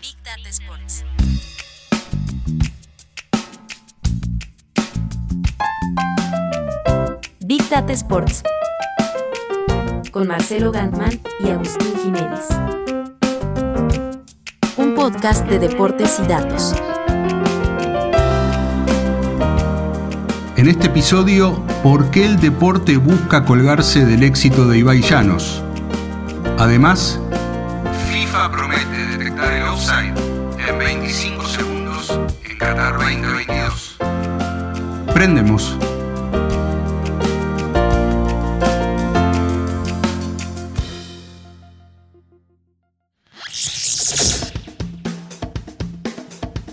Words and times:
Big 0.00 0.16
Data 0.22 0.48
Sports. 0.48 1.04
Big 7.40 7.68
Data 7.68 7.92
Sports. 7.92 8.42
Con 10.12 10.28
Marcelo 10.28 10.70
Gantman 10.70 11.20
y 11.40 11.50
Agustín 11.50 11.92
Jiménez. 12.04 12.46
Un 14.76 14.94
podcast 14.94 15.44
de 15.48 15.58
deportes 15.58 16.20
y 16.20 16.28
datos. 16.28 16.74
En 20.56 20.68
este 20.68 20.86
episodio, 20.86 21.60
¿por 21.82 22.12
qué 22.12 22.26
el 22.26 22.38
deporte 22.38 22.96
busca 22.96 23.44
colgarse 23.44 24.04
del 24.04 24.22
éxito 24.22 24.68
de 24.68 24.78
Ibai 24.78 25.02
Llanos? 25.02 25.63
Además, 26.58 27.20
FIFA 28.08 28.52
promete 28.52 29.06
detectar 29.18 29.52
el 29.52 29.64
offside 29.64 30.14
en 30.68 30.78
25 30.78 31.44
segundos 31.46 32.20
en 32.44 32.58
Qatar 32.58 32.96
2022. 32.96 33.96
Prendemos. 35.12 35.76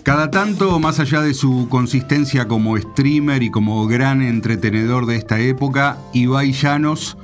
Cada 0.04 0.30
tanto, 0.30 0.80
más 0.80 1.00
allá 1.00 1.22
de 1.22 1.34
su 1.34 1.68
consistencia 1.70 2.48
como 2.48 2.78
streamer 2.78 3.42
y 3.42 3.50
como 3.50 3.88
gran 3.88 4.22
entretenedor 4.22 5.08
de 5.08 5.16
esta 5.16 5.40
época, 5.40 5.98
Ibai 6.14 6.52
Llanos 6.52 7.18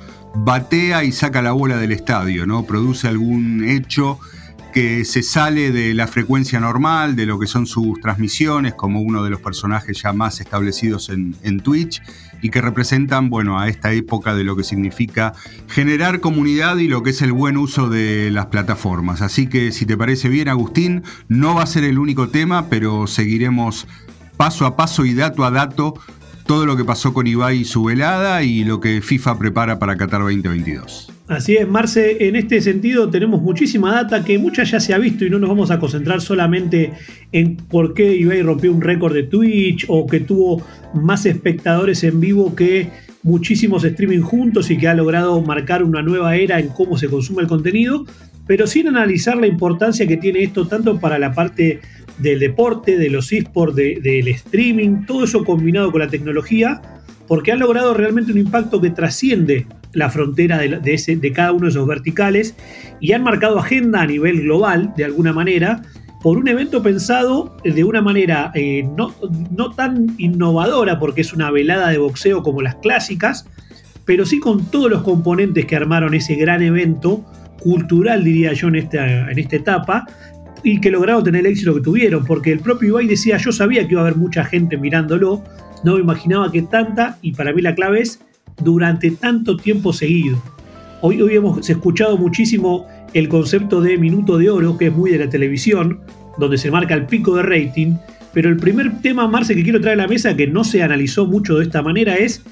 batea 0.43 1.03
y 1.03 1.11
saca 1.11 1.41
la 1.41 1.51
bola 1.51 1.77
del 1.77 1.91
estadio, 1.91 2.45
¿no? 2.45 2.63
Produce 2.63 3.07
algún 3.07 3.63
hecho 3.63 4.19
que 4.73 5.05
se 5.05 5.23
sale 5.23 5.71
de 5.71 5.93
la 5.93 6.07
frecuencia 6.07 6.59
normal, 6.59 7.15
de 7.15 7.25
lo 7.25 7.39
que 7.39 7.47
son 7.47 7.65
sus 7.65 7.99
transmisiones, 7.99 8.75
como 8.75 9.01
uno 9.01 9.23
de 9.23 9.29
los 9.29 9.41
personajes 9.41 10.01
ya 10.01 10.13
más 10.13 10.39
establecidos 10.39 11.09
en, 11.09 11.59
Twitch, 11.61 12.01
y 12.41 12.49
que 12.49 12.61
representan, 12.61 13.29
bueno, 13.29 13.59
a 13.59 13.69
esta 13.69 13.91
época 13.93 14.35
de 14.35 14.43
lo 14.43 14.55
que 14.55 14.63
significa 14.63 15.33
generar 15.67 16.19
comunidad 16.19 16.77
y 16.77 16.87
lo 16.87 17.01
que 17.01 17.09
es 17.09 17.21
el 17.23 17.31
buen 17.31 17.57
uso 17.57 17.89
de 17.89 18.29
las 18.29 18.47
plataformas. 18.47 19.21
Así 19.21 19.47
que 19.47 19.71
si 19.71 19.87
te 19.87 19.97
parece 19.97 20.29
bien, 20.29 20.47
Agustín, 20.47 21.03
no 21.27 21.55
va 21.55 21.63
a 21.63 21.67
ser 21.67 21.83
el 21.83 21.97
único 21.97 22.29
tema, 22.29 22.69
pero 22.69 23.07
seguiremos 23.07 23.87
paso 24.37 24.67
a 24.67 24.75
paso 24.75 25.05
y 25.05 25.15
dato 25.15 25.43
a 25.43 25.49
dato 25.49 25.95
todo 26.47 26.65
lo 26.65 26.77
que 26.77 26.85
pasó 26.85 27.13
con 27.13 27.27
Ibai 27.27 27.59
y 27.59 27.65
su 27.65 27.83
velada 27.83 28.41
y 28.41 28.63
lo 28.63 28.79
que 28.79 29.01
FIFA 29.01 29.37
prepara 29.37 29.79
para 29.79 29.97
Qatar 29.97 30.21
2022. 30.21 31.11
Así 31.27 31.57
es, 31.57 31.67
Marce, 31.67 32.25
en 32.25 32.37
este 32.37 32.61
sentido 32.61 33.09
tenemos 33.09 33.41
muchísima 33.41 33.91
data 33.91 34.23
que 34.23 34.39
mucha 34.39 34.63
ya 34.63 34.79
se 34.79 34.93
ha 34.93 34.97
visto 34.97 35.25
y 35.25 35.29
no 35.29 35.39
nos 35.39 35.49
vamos 35.49 35.71
a 35.71 35.79
concentrar 35.79 36.21
solamente 36.21 36.93
en 37.33 37.57
por 37.57 37.93
qué 37.93 38.15
Ibai 38.15 38.41
rompió 38.43 38.71
un 38.71 38.81
récord 38.81 39.13
de 39.13 39.23
Twitch 39.23 39.85
o 39.89 40.07
que 40.07 40.21
tuvo 40.21 40.65
más 40.93 41.25
espectadores 41.25 42.05
en 42.05 42.21
vivo 42.21 42.55
que 42.55 42.89
muchísimos 43.23 43.83
streaming 43.83 44.21
juntos 44.21 44.71
y 44.71 44.77
que 44.77 44.87
ha 44.87 44.93
logrado 44.93 45.41
marcar 45.41 45.83
una 45.83 46.01
nueva 46.01 46.37
era 46.37 46.61
en 46.61 46.69
cómo 46.69 46.97
se 46.97 47.09
consume 47.09 47.41
el 47.41 47.49
contenido, 47.49 48.05
pero 48.45 48.67
sin 48.67 48.87
analizar 48.87 49.35
la 49.35 49.47
importancia 49.47 50.07
que 50.07 50.15
tiene 50.15 50.43
esto 50.43 50.65
tanto 50.65 50.97
para 50.97 51.19
la 51.19 51.33
parte 51.33 51.81
del 52.17 52.39
deporte, 52.39 52.97
de 52.97 53.09
los 53.09 53.31
esports, 53.31 53.75
del 53.75 54.27
streaming, 54.29 55.05
todo 55.05 55.23
eso 55.23 55.43
combinado 55.43 55.91
con 55.91 56.01
la 56.01 56.07
tecnología, 56.07 56.81
porque 57.27 57.51
han 57.51 57.59
logrado 57.59 57.93
realmente 57.93 58.31
un 58.31 58.37
impacto 58.37 58.81
que 58.81 58.89
trasciende 58.89 59.67
la 59.93 60.09
frontera 60.09 60.59
de, 60.59 60.93
ese, 60.93 61.15
de 61.15 61.31
cada 61.31 61.51
uno 61.51 61.65
de 61.65 61.69
esos 61.69 61.87
verticales 61.87 62.55
y 62.99 63.13
han 63.13 63.23
marcado 63.23 63.59
agenda 63.59 64.01
a 64.01 64.05
nivel 64.05 64.41
global, 64.41 64.93
de 64.95 65.05
alguna 65.05 65.33
manera, 65.33 65.81
por 66.21 66.37
un 66.37 66.47
evento 66.47 66.81
pensado 66.81 67.55
de 67.63 67.83
una 67.83 68.01
manera 68.01 68.51
eh, 68.53 68.87
no, 68.95 69.13
no 69.55 69.71
tan 69.71 70.15
innovadora, 70.17 70.99
porque 70.99 71.21
es 71.21 71.33
una 71.33 71.51
velada 71.51 71.89
de 71.89 71.97
boxeo 71.97 72.43
como 72.43 72.61
las 72.61 72.75
clásicas, 72.75 73.45
pero 74.05 74.25
sí 74.25 74.39
con 74.39 74.65
todos 74.65 74.89
los 74.89 75.03
componentes 75.03 75.65
que 75.65 75.75
armaron 75.75 76.13
ese 76.13 76.35
gran 76.35 76.61
evento 76.61 77.25
cultural, 77.59 78.23
diría 78.23 78.53
yo, 78.53 78.67
en 78.69 78.75
esta, 78.75 79.31
en 79.31 79.39
esta 79.39 79.55
etapa, 79.55 80.05
y 80.63 80.79
que 80.79 80.91
lograron 80.91 81.23
tener 81.23 81.45
el 81.45 81.51
éxito 81.51 81.75
que 81.75 81.81
tuvieron, 81.81 82.25
porque 82.25 82.51
el 82.51 82.59
propio 82.59 82.89
Ibai 82.89 83.07
decía, 83.07 83.37
yo 83.37 83.51
sabía 83.51 83.87
que 83.87 83.93
iba 83.93 84.01
a 84.01 84.05
haber 84.05 84.17
mucha 84.17 84.43
gente 84.43 84.77
mirándolo, 84.77 85.43
no 85.83 85.95
me 85.95 86.01
imaginaba 86.01 86.51
que 86.51 86.61
tanta, 86.63 87.17
y 87.21 87.33
para 87.33 87.53
mí 87.53 87.61
la 87.61 87.75
clave 87.75 88.01
es 88.01 88.19
durante 88.63 89.11
tanto 89.11 89.57
tiempo 89.57 89.93
seguido. 89.93 90.41
Hoy, 91.01 91.21
hoy 91.21 91.35
hemos 91.35 91.69
escuchado 91.69 92.17
muchísimo 92.17 92.87
el 93.13 93.29
concepto 93.29 93.81
de 93.81 93.97
minuto 93.97 94.37
de 94.37 94.49
oro, 94.49 94.77
que 94.77 94.87
es 94.87 94.93
muy 94.93 95.11
de 95.11 95.19
la 95.19 95.29
televisión, 95.29 95.99
donde 96.37 96.57
se 96.57 96.71
marca 96.71 96.93
el 96.95 97.05
pico 97.05 97.35
de 97.35 97.43
rating, 97.43 97.95
pero 98.33 98.49
el 98.49 98.57
primer 98.57 99.01
tema, 99.01 99.27
Marce, 99.27 99.55
que 99.55 99.63
quiero 99.63 99.81
traer 99.81 99.99
a 99.99 100.03
la 100.03 100.07
mesa, 100.07 100.35
que 100.35 100.47
no 100.47 100.63
se 100.63 100.83
analizó 100.83 101.25
mucho 101.25 101.57
de 101.57 101.63
esta 101.63 101.81
manera, 101.81 102.15
es 102.15 102.43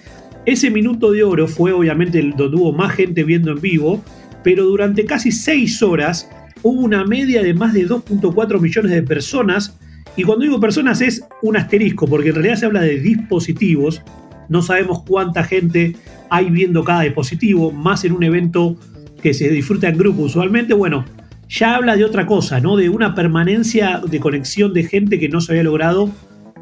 ese 0.45 0.69
minuto 0.69 1.11
de 1.11 1.23
oro 1.23 1.47
fue 1.47 1.71
obviamente 1.71 2.21
donde 2.37 2.55
hubo 2.57 2.71
más 2.71 2.93
gente 2.93 3.23
viendo 3.23 3.51
en 3.51 3.61
vivo, 3.61 4.03
pero 4.43 4.63
durante 4.63 5.05
casi 5.05 5.31
seis 5.31 5.81
horas 5.81 6.29
hubo 6.65 6.81
una 6.81 7.05
media 7.05 7.43
de 7.43 7.53
más 7.53 7.73
de 7.73 7.87
2.4 7.87 8.59
millones 8.59 8.91
de 8.91 9.03
personas. 9.03 9.77
Y 10.15 10.23
cuando 10.23 10.45
digo 10.45 10.59
personas 10.59 10.99
es 10.99 11.23
un 11.43 11.57
asterisco, 11.57 12.07
porque 12.07 12.29
en 12.29 12.35
realidad 12.35 12.55
se 12.55 12.65
habla 12.65 12.81
de 12.81 12.99
dispositivos. 12.99 14.01
No 14.49 14.63
sabemos 14.63 15.03
cuánta 15.03 15.43
gente 15.43 15.95
hay 16.31 16.49
viendo 16.49 16.83
cada 16.83 17.01
dispositivo, 17.01 17.71
más 17.71 18.03
en 18.03 18.13
un 18.13 18.23
evento 18.23 18.77
que 19.21 19.35
se 19.35 19.47
disfruta 19.49 19.89
en 19.89 19.97
grupo 19.99 20.23
usualmente. 20.23 20.73
Bueno, 20.73 21.05
ya 21.47 21.75
habla 21.75 21.95
de 21.95 22.03
otra 22.03 22.25
cosa, 22.25 22.59
¿no? 22.59 22.77
De 22.77 22.89
una 22.89 23.13
permanencia 23.13 24.01
de 24.03 24.19
conexión 24.19 24.73
de 24.73 24.85
gente 24.85 25.19
que 25.19 25.29
no 25.29 25.41
se 25.41 25.51
había 25.51 25.63
logrado 25.63 26.09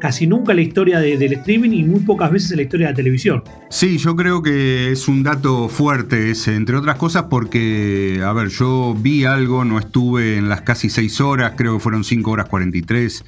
casi 0.04 0.26
nunca 0.26 0.52
la 0.52 0.60
historia 0.60 0.98
del 0.98 1.32
streaming 1.32 1.70
y 1.70 1.82
muy 1.82 2.00
pocas 2.00 2.30
veces 2.30 2.50
en 2.50 2.58
la 2.58 2.64
historia 2.64 2.88
de 2.88 2.92
la 2.92 2.96
televisión. 2.96 3.42
Sí, 3.70 3.96
yo 3.96 4.14
creo 4.14 4.42
que 4.42 4.92
es 4.92 5.08
un 5.08 5.22
dato 5.22 5.70
fuerte 5.70 6.30
ese, 6.30 6.56
entre 6.56 6.76
otras 6.76 6.96
cosas 6.96 7.22
porque, 7.30 8.20
a 8.22 8.30
ver, 8.34 8.48
yo 8.48 8.94
vi 9.00 9.24
algo, 9.24 9.64
no 9.64 9.78
estuve 9.78 10.36
en 10.36 10.50
las 10.50 10.60
casi 10.60 10.90
seis 10.90 11.22
horas, 11.22 11.54
creo 11.56 11.72
que 11.72 11.80
fueron 11.80 12.04
cinco 12.04 12.32
horas 12.32 12.50
43 12.50 13.24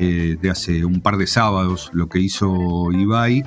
eh, 0.00 0.36
de 0.38 0.50
hace 0.50 0.84
un 0.84 1.00
par 1.00 1.16
de 1.16 1.26
sábados 1.26 1.88
lo 1.94 2.10
que 2.10 2.18
hizo 2.18 2.92
Ibai. 2.92 3.44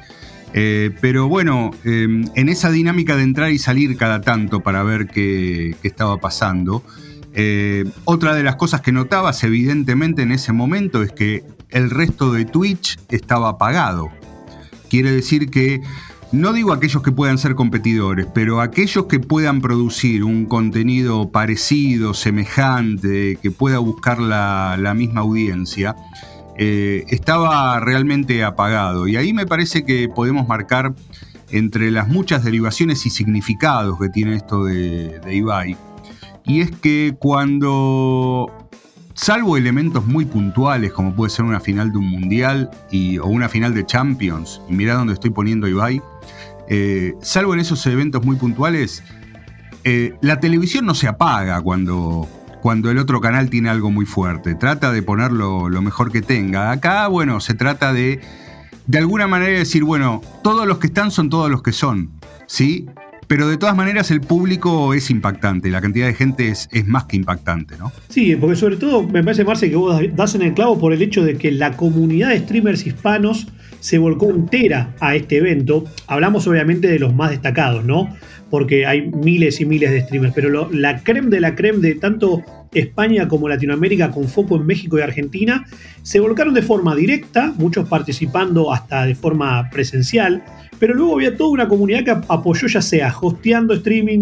Eh, 0.55 0.89
pero 1.01 1.27
bueno, 1.27 1.69
em, 1.83 2.25
en 2.33 2.49
esa 2.49 2.71
dinámica 2.71 3.15
de 3.15 3.21
entrar 3.21 3.51
y 3.51 3.59
salir 3.59 3.95
cada 3.95 4.21
tanto 4.21 4.61
para 4.61 4.81
ver 4.81 5.05
qué, 5.05 5.75
qué 5.83 5.87
estaba 5.87 6.17
pasando, 6.17 6.83
eh, 7.33 7.85
otra 8.05 8.33
de 8.33 8.43
las 8.43 8.55
cosas 8.55 8.81
que 8.81 8.91
notabas 8.91 9.43
evidentemente 9.43 10.23
en 10.23 10.31
ese 10.31 10.51
momento 10.51 11.01
es 11.01 11.11
que 11.11 11.43
el 11.71 11.89
resto 11.89 12.31
de 12.31 12.45
Twitch 12.45 12.99
estaba 13.09 13.49
apagado. 13.49 14.09
Quiere 14.89 15.11
decir 15.11 15.49
que, 15.49 15.81
no 16.31 16.53
digo 16.53 16.73
aquellos 16.73 17.01
que 17.01 17.11
puedan 17.11 17.37
ser 17.37 17.55
competidores, 17.55 18.27
pero 18.33 18.61
aquellos 18.61 19.05
que 19.05 19.19
puedan 19.19 19.61
producir 19.61 20.23
un 20.23 20.45
contenido 20.45 21.31
parecido, 21.31 22.13
semejante, 22.13 23.37
que 23.41 23.51
pueda 23.51 23.79
buscar 23.79 24.19
la, 24.19 24.93
misma 24.95 25.21
audiencia, 25.21 25.95
eh, 26.57 27.05
estaba 27.09 27.79
realmente 27.79 28.43
apagado. 28.43 29.07
Y 29.07 29.15
ahí 29.15 29.33
me 29.33 29.45
parece 29.45 29.83
que 29.83 30.09
podemos 30.09 30.47
marcar 30.47 30.93
entre 31.49 31.91
las 31.91 32.07
muchas 32.07 32.43
derivaciones 32.43 33.05
y 33.05 33.09
significados 33.09 33.99
que 33.99 34.09
tiene 34.09 34.35
esto 34.35 34.65
de, 34.65 35.19
de 35.19 35.35
Ibai. 35.35 35.75
Y 36.45 36.61
es 36.61 36.71
que 36.71 37.15
cuando 37.19 38.60
salvo 39.13 39.57
elementos 39.57 40.05
muy 40.05 40.25
puntuales, 40.25 40.91
como 40.91 41.15
puede 41.15 41.29
ser 41.29 41.45
una 41.45 41.59
final 41.59 41.91
de 41.91 41.97
un 41.97 42.07
mundial 42.07 42.69
y, 42.91 43.17
o 43.17 43.25
una 43.27 43.49
final 43.49 43.73
de 43.73 43.85
Champions, 43.85 44.61
y 44.69 44.73
mirá 44.73 44.95
dónde 44.95 45.13
estoy 45.13 45.31
poniendo 45.31 45.67
Ibai, 45.67 46.01
eh, 46.69 47.13
salvo 47.21 47.53
en 47.53 47.59
esos 47.59 47.85
eventos 47.87 48.25
muy 48.25 48.35
puntuales, 48.35 49.03
eh, 49.83 50.13
la 50.21 50.39
televisión 50.39 50.85
no 50.85 50.93
se 50.93 51.07
apaga 51.07 51.61
cuando, 51.61 52.27
cuando 52.61 52.91
el 52.91 52.97
otro 52.97 53.19
canal 53.19 53.49
tiene 53.49 53.69
algo 53.69 53.89
muy 53.91 54.05
fuerte. 54.05 54.55
Trata 54.55 54.91
de 54.91 55.01
ponerlo 55.01 55.69
lo 55.69 55.81
mejor 55.81 56.11
que 56.11 56.21
tenga. 56.21 56.71
Acá, 56.71 57.07
bueno, 57.07 57.39
se 57.39 57.55
trata 57.55 57.91
de, 57.91 58.21
de 58.85 58.97
alguna 58.97 59.27
manera 59.27 59.57
decir, 59.57 59.83
bueno, 59.83 60.21
todos 60.43 60.67
los 60.67 60.77
que 60.77 60.87
están 60.87 61.11
son 61.11 61.29
todos 61.29 61.49
los 61.49 61.63
que 61.63 61.71
son. 61.71 62.11
¿Sí? 62.47 62.87
Pero 63.31 63.47
de 63.47 63.55
todas 63.55 63.77
maneras 63.77 64.11
el 64.11 64.19
público 64.19 64.93
es 64.93 65.09
impactante, 65.09 65.69
la 65.69 65.79
cantidad 65.79 66.05
de 66.05 66.13
gente 66.13 66.49
es, 66.49 66.67
más 66.85 67.05
que 67.05 67.15
impactante, 67.15 67.77
¿no? 67.77 67.93
Sí, 68.09 68.35
porque 68.35 68.57
sobre 68.57 68.75
todo 68.75 69.03
me 69.03 69.23
parece, 69.23 69.45
Marce, 69.45 69.69
que 69.69 69.77
vos 69.77 70.01
das 70.13 70.35
en 70.35 70.41
el 70.41 70.53
clavo 70.53 70.77
por 70.77 70.91
el 70.91 71.01
hecho 71.01 71.23
de 71.23 71.37
que 71.37 71.49
la 71.49 71.77
comunidad 71.77 72.27
de 72.31 72.39
streamers 72.39 72.85
hispanos 72.85 73.47
se 73.79 73.99
volcó 73.99 74.31
entera 74.31 74.93
a 74.99 75.15
este 75.15 75.37
evento. 75.37 75.85
Hablamos 76.07 76.45
obviamente 76.45 76.89
de 76.89 76.99
los 76.99 77.15
más 77.15 77.29
destacados, 77.29 77.85
¿no? 77.85 78.13
Porque 78.49 78.85
hay 78.85 79.09
miles 79.09 79.61
y 79.61 79.65
miles 79.65 79.91
de 79.91 80.01
streamers, 80.01 80.33
pero 80.35 80.69
la 80.69 81.01
creme 81.01 81.29
de 81.29 81.39
la 81.39 81.55
creme 81.55 81.79
de 81.79 81.95
tanto 81.95 82.43
España 82.73 83.29
como 83.29 83.47
Latinoamérica 83.47 84.11
con 84.11 84.27
foco 84.27 84.57
en 84.57 84.65
México 84.65 84.99
y 84.99 85.03
Argentina 85.03 85.65
se 86.01 86.19
volcaron 86.19 86.53
de 86.53 86.63
forma 86.63 86.97
directa, 86.97 87.53
muchos 87.57 87.87
participando 87.87 88.73
hasta 88.73 89.05
de 89.05 89.15
forma 89.15 89.69
presencial 89.69 90.43
pero 90.81 90.95
luego 90.95 91.13
había 91.13 91.37
toda 91.37 91.51
una 91.51 91.67
comunidad 91.67 92.03
que 92.03 92.25
apoyó 92.27 92.67
ya 92.67 92.81
sea 92.81 93.15
hosteando 93.21 93.75
streaming, 93.75 94.21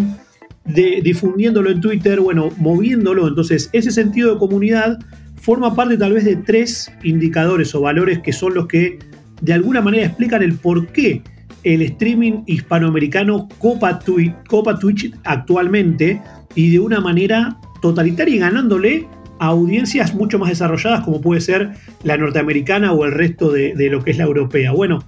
difundiéndolo 0.65 1.69
en 1.69 1.79
Twitter, 1.79 2.19
bueno, 2.19 2.49
moviéndolo. 2.57 3.29
Entonces, 3.29 3.69
ese 3.71 3.91
sentido 3.91 4.33
de 4.33 4.39
comunidad 4.39 4.99
forma 5.37 5.73
parte 5.73 5.97
tal 5.97 6.11
vez 6.11 6.25
de 6.25 6.35
tres 6.35 6.91
indicadores 7.01 7.73
o 7.75 7.79
valores 7.79 8.19
que 8.19 8.33
son 8.33 8.55
los 8.55 8.67
que 8.67 8.99
de 9.41 9.53
alguna 9.53 9.79
manera 9.79 10.07
explican 10.07 10.43
el 10.43 10.55
por 10.55 10.87
qué 10.87 11.21
el 11.63 11.81
streaming 11.81 12.43
hispanoamericano 12.45 13.47
copa, 13.57 14.01
copa 14.49 14.77
Twitch 14.77 15.13
actualmente 15.23 16.21
y 16.55 16.71
de 16.71 16.79
una 16.81 16.99
manera 16.99 17.57
totalitaria 17.81 18.35
y 18.35 18.39
ganándole 18.39 19.07
a 19.39 19.45
audiencias 19.45 20.13
mucho 20.13 20.37
más 20.37 20.49
desarrolladas 20.49 21.05
como 21.05 21.21
puede 21.21 21.39
ser 21.39 21.71
la 22.03 22.17
norteamericana 22.17 22.91
o 22.91 23.05
el 23.05 23.13
resto 23.13 23.49
de, 23.49 23.73
de 23.75 23.89
lo 23.89 24.03
que 24.03 24.11
es 24.11 24.17
la 24.17 24.25
europea. 24.25 24.73
Bueno, 24.73 24.99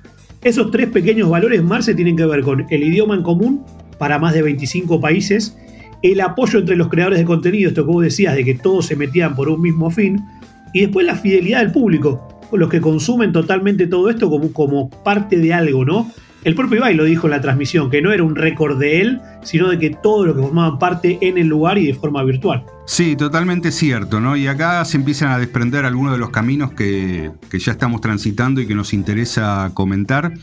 esos 0.44 0.72
tres 0.72 0.88
pequeños 0.90 1.30
valores, 1.30 1.64
Marce, 1.64 1.94
tienen 1.94 2.18
que 2.18 2.26
ver 2.26 2.42
con 2.42 2.66
el 2.70 2.84
idioma 2.84 3.16
en 3.16 3.24
común 3.24 3.64
para 3.98 4.18
más 4.18 4.34
de 4.34 4.42
25 4.42 5.00
países, 5.00 5.58
el 6.02 6.20
apoyo 6.22 6.60
entre 6.60 6.76
los 6.76 6.90
creadores 6.90 7.20
de 7.20 7.26
contenido, 7.26 7.70
esto 7.70 7.86
que 7.86 7.92
vos 7.92 8.04
decías, 8.04 8.36
de 8.36 8.44
que 8.44 8.56
todos 8.56 8.88
se 8.88 8.96
metían 8.96 9.36
por 9.36 9.50
un 9.50 9.62
mismo 9.62 9.92
fin, 9.92 10.26
y 10.74 10.82
después 10.82 11.06
la 11.06 11.16
fidelidad 11.16 11.60
del 11.60 11.72
público, 11.72 12.28
los 12.52 12.70
que 12.70 12.82
consumen 12.82 13.32
totalmente 13.32 13.88
todo 13.88 14.10
esto 14.10 14.30
como, 14.30 14.52
como 14.52 14.90
parte 14.90 15.38
de 15.38 15.54
algo, 15.54 15.86
¿no? 15.86 16.12
El 16.44 16.56
propio 16.56 16.78
Ibai 16.78 16.96
lo 16.96 17.04
dijo 17.04 17.28
en 17.28 17.32
la 17.32 17.42
transmisión, 17.42 17.92
que 17.92 18.02
no 18.02 18.12
era 18.12 18.24
un 18.24 18.36
récord 18.36 18.80
de 18.80 19.02
él, 19.02 19.22
sino 19.44 19.70
de 19.70 19.78
que 19.78 19.92
todos 19.92 20.26
los 20.26 20.36
que 20.36 20.42
formaban 20.42 20.80
parte 20.80 21.20
en 21.22 21.38
el 21.38 21.48
lugar 21.48 21.78
y 21.78 21.86
de 21.86 21.94
forma 21.94 22.24
virtual. 22.24 22.66
Sí, 22.88 23.16
totalmente 23.16 23.72
cierto, 23.72 24.20
¿no? 24.20 24.36
Y 24.36 24.48
acá 24.48 24.84
se 24.86 24.98
empiezan 24.98 25.32
a 25.32 25.38
desprender 25.38 25.86
algunos 25.86 26.14
de 26.14 26.18
los 26.18 26.32
caminos 26.32 26.74
que, 26.74 27.32
ya 27.52 27.72
estamos 27.72 28.02
transitando 28.02 28.60
y 28.60 28.68
que 28.68 28.74
nos 28.74 28.94
interesa 28.94 29.70
comentar. 29.76 30.34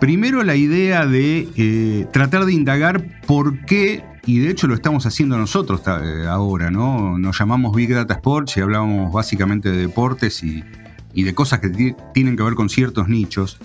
Primero 0.00 0.42
la 0.42 0.56
idea 0.56 1.06
de 1.06 1.48
eh, 1.56 2.06
tratar 2.12 2.44
de 2.44 2.52
indagar 2.52 3.04
por 3.24 3.64
qué, 3.64 4.04
y 4.26 4.40
de 4.40 4.50
hecho 4.50 4.66
lo 4.66 4.74
estamos 4.74 5.06
haciendo 5.06 5.38
nosotros 5.38 5.82
eh, 5.86 6.26
ahora, 6.28 6.72
¿no? 6.72 7.16
Nos 7.16 7.38
llamamos 7.38 7.76
Big 7.76 7.94
Data 7.94 8.14
Sports 8.14 8.56
y 8.56 8.60
hablábamos 8.60 9.12
básicamente 9.12 9.70
de 9.70 9.78
deportes 9.78 10.42
y, 10.42 10.64
de 11.14 11.34
cosas 11.34 11.60
que 11.60 11.68
tienen 12.12 12.36
que 12.36 12.42
ver 12.42 12.54
con 12.54 12.68
ciertos 12.68 13.08
nichos. 13.08 13.60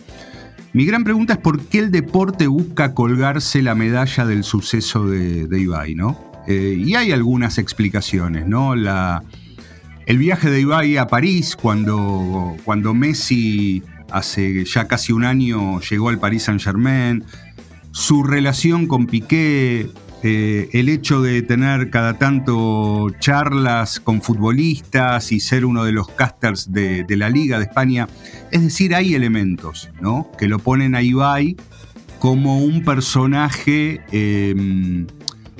Mi 0.77 0.85
gran 0.85 1.03
pregunta 1.03 1.33
es 1.33 1.39
por 1.39 1.59
qué 1.59 1.79
el 1.79 1.89
deporte 1.89 2.45
busca 2.45 2.94
colgarse 2.94 3.63
la 3.63 3.74
medalla 3.74 4.27
del 4.27 4.44
suceso 4.44 5.07
de, 5.07 5.47
Ibai, 5.59 5.95
¿no? 5.95 6.21
Eh, 6.47 6.79
y 6.85 6.94
hay 6.94 7.12
algunas 7.12 7.57
explicaciones, 7.57 8.45
¿no? 8.45 8.75
El 8.75 10.18
viaje 10.19 10.51
de 10.51 10.62
Ibai 10.62 10.97
a 10.97 11.07
París, 11.07 11.56
cuando, 11.56 12.56
cuando 12.63 12.94
Messi 12.94 13.81
hace 14.12 14.65
ya 14.65 14.88
casi 14.88 15.13
un 15.13 15.24
año 15.24 15.79
llegó 15.79 16.09
al 16.09 16.19
Paris 16.19 16.44
Saint 16.44 16.62
Germain, 16.62 17.23
su 17.89 18.21
relación 18.21 18.85
con 18.85 19.07
Piqué, 19.07 19.89
eh, 20.23 20.69
el 20.73 20.89
hecho 20.89 21.21
de 21.21 21.44
tener 21.44 21.91
cada 21.91 22.15
tanto 22.15 23.07
charlas 23.19 24.00
con 24.00 24.21
futbolistas 24.21 25.31
y 25.31 25.39
ser 25.39 25.63
uno 25.63 25.85
de 25.85 25.91
los 25.91 26.07
casters 26.09 26.71
de, 26.71 27.06
la 27.09 27.30
Liga 27.30 27.59
de 27.59 27.65
España. 27.65 28.07
Es 28.51 28.61
decir, 28.61 28.95
hay 28.95 29.13
elementos 29.15 29.89
¿no? 30.01 30.31
que 30.38 30.47
lo 30.47 30.59
ponen 30.59 30.95
a 30.95 31.01
Ibai 31.01 31.55
como 32.19 32.59
un 32.59 32.83
personaje 32.83 34.01
em, 34.11 35.07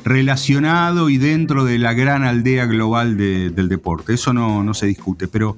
relacionado 0.04 1.10
y 1.10 1.18
dentro 1.18 1.66
de 1.66 1.78
la 1.78 1.94
gran 1.94 2.24
aldea 2.24 2.66
global 2.66 3.18
del 3.18 3.70
deporte. 3.70 4.14
Eso 4.14 4.34
no, 4.34 4.64
no, 4.64 4.74
se 4.74 4.88
discute, 4.88 5.28
pero 5.28 5.58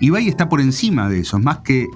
Ibai 0.00 0.28
está 0.28 0.48
por 0.48 0.60
encima 0.60 1.08
de 1.08 1.20
eso, 1.20 1.36
es 1.36 1.44
más 1.44 1.58
que 1.58 1.86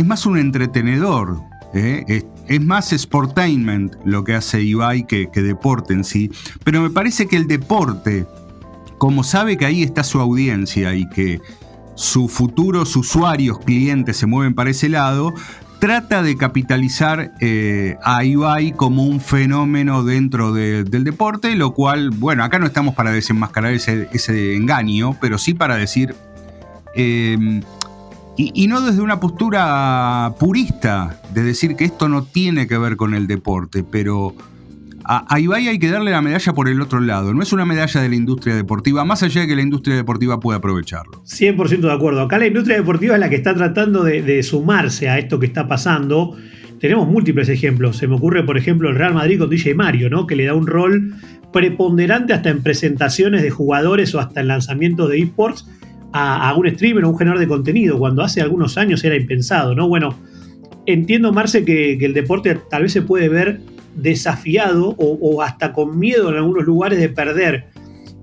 es 0.00 0.06
más 0.06 0.26
un 0.26 0.38
entretenedor. 0.38 1.40
¿eh? 1.74 2.24
Es 2.48 2.60
más 2.60 2.90
sportainment 2.96 3.94
lo 4.04 4.24
que 4.24 4.34
hace 4.34 4.62
Ibai 4.62 5.06
que, 5.06 5.28
deporte 5.34 5.92
en 5.92 6.04
sí. 6.04 6.30
Pero 6.64 6.82
me 6.82 6.90
parece 6.90 7.26
que 7.26 7.36
el 7.36 7.46
deporte, 7.46 8.26
como 8.98 9.22
sabe 9.22 9.56
que 9.56 9.66
ahí 9.66 9.82
está 9.82 10.02
su 10.02 10.18
audiencia 10.18 10.94
y 10.94 11.08
que 11.10 11.40
sus 12.00 12.32
futuros 12.32 12.96
usuarios, 12.96 13.58
clientes 13.58 14.16
se 14.16 14.24
mueven 14.24 14.54
para 14.54 14.70
ese 14.70 14.88
lado, 14.88 15.34
trata 15.80 16.22
de 16.22 16.34
capitalizar 16.34 17.32
eh, 17.40 17.98
a 18.02 18.24
Ibai 18.24 18.72
como 18.72 19.04
un 19.04 19.20
fenómeno 19.20 20.02
dentro 20.02 20.54
del 20.54 21.04
deporte, 21.04 21.54
lo 21.56 21.74
cual, 21.74 22.08
bueno, 22.08 22.42
acá 22.42 22.58
no 22.58 22.64
estamos 22.64 22.94
para 22.94 23.10
desenmascarar 23.10 23.74
ese, 23.74 24.56
engaño, 24.56 25.14
pero 25.20 25.36
sí 25.36 25.52
para 25.52 25.76
decir, 25.76 26.14
eh, 26.96 27.60
y, 28.38 28.66
no 28.66 28.80
desde 28.80 29.02
una 29.02 29.20
postura 29.20 30.34
purista, 30.38 31.20
de 31.34 31.42
decir 31.42 31.76
que 31.76 31.84
esto 31.84 32.08
no 32.08 32.24
tiene 32.24 32.66
que 32.66 32.78
ver 32.78 32.96
con 32.96 33.12
el 33.12 33.26
deporte, 33.26 33.84
pero 33.84 34.34
a, 35.04 35.38
Ibai 35.38 35.68
hay 35.68 35.78
que 35.78 35.90
darle 35.90 36.10
la 36.10 36.22
medalla 36.22 36.52
por 36.52 36.68
el 36.68 36.80
otro 36.80 37.00
lado. 37.00 37.34
No 37.34 37.42
es 37.42 37.52
una 37.52 37.64
medalla 37.64 38.00
de 38.00 38.08
la 38.08 38.14
industria 38.14 38.54
deportiva, 38.54 39.04
más 39.04 39.22
allá 39.22 39.42
de 39.42 39.46
que 39.46 39.56
la 39.56 39.62
industria 39.62 39.96
deportiva 39.96 40.40
pueda 40.40 40.58
aprovecharlo. 40.58 41.22
100% 41.24 41.80
de 41.80 41.92
acuerdo. 41.92 42.22
Acá 42.22 42.38
la 42.38 42.46
industria 42.46 42.76
deportiva 42.76 43.14
es 43.14 43.20
la 43.20 43.28
que 43.28 43.36
está 43.36 43.54
tratando 43.54 44.04
de, 44.04 44.42
sumarse 44.42 45.08
a 45.08 45.18
esto 45.18 45.38
que 45.38 45.46
está 45.46 45.68
pasando. 45.68 46.36
Tenemos 46.80 47.08
múltiples 47.08 47.48
ejemplos. 47.48 47.96
Se 47.96 48.06
me 48.08 48.16
ocurre, 48.16 48.42
por 48.44 48.56
ejemplo, 48.56 48.88
el 48.88 48.96
Real 48.96 49.14
Madrid 49.14 49.38
con 49.38 49.50
DJ 49.50 49.74
Mario, 49.74 50.10
¿no? 50.10 50.26
que 50.26 50.36
le 50.36 50.44
da 50.44 50.54
un 50.54 50.66
rol 50.66 51.14
preponderante 51.52 52.32
hasta 52.32 52.50
en 52.50 52.62
presentaciones 52.62 53.42
de 53.42 53.50
jugadores 53.50 54.14
o 54.14 54.20
hasta 54.20 54.40
en 54.40 54.48
lanzamientos 54.48 55.08
de 55.10 55.18
esports 55.18 55.66
a, 56.12 56.54
un 56.56 56.68
streamer 56.68 57.04
o 57.04 57.10
un 57.10 57.18
generador 57.18 57.40
de 57.40 57.48
contenido, 57.48 57.98
cuando 57.98 58.22
hace 58.22 58.40
algunos 58.40 58.76
años 58.76 59.04
era 59.04 59.16
impensado, 59.16 59.74
¿no? 59.74 59.88
Bueno, 59.88 60.18
entiendo, 60.86 61.32
Marce, 61.32 61.64
que, 61.64 61.92
el 61.92 62.14
deporte 62.14 62.58
tal 62.68 62.82
vez 62.82 62.92
se 62.92 63.02
puede 63.02 63.28
ver 63.28 63.60
desafiado 63.94 64.94
o, 64.98 65.42
hasta 65.42 65.72
con 65.72 65.98
miedo 65.98 66.30
en 66.30 66.36
algunos 66.36 66.64
lugares 66.64 66.98
de 66.98 67.08
perder 67.08 67.66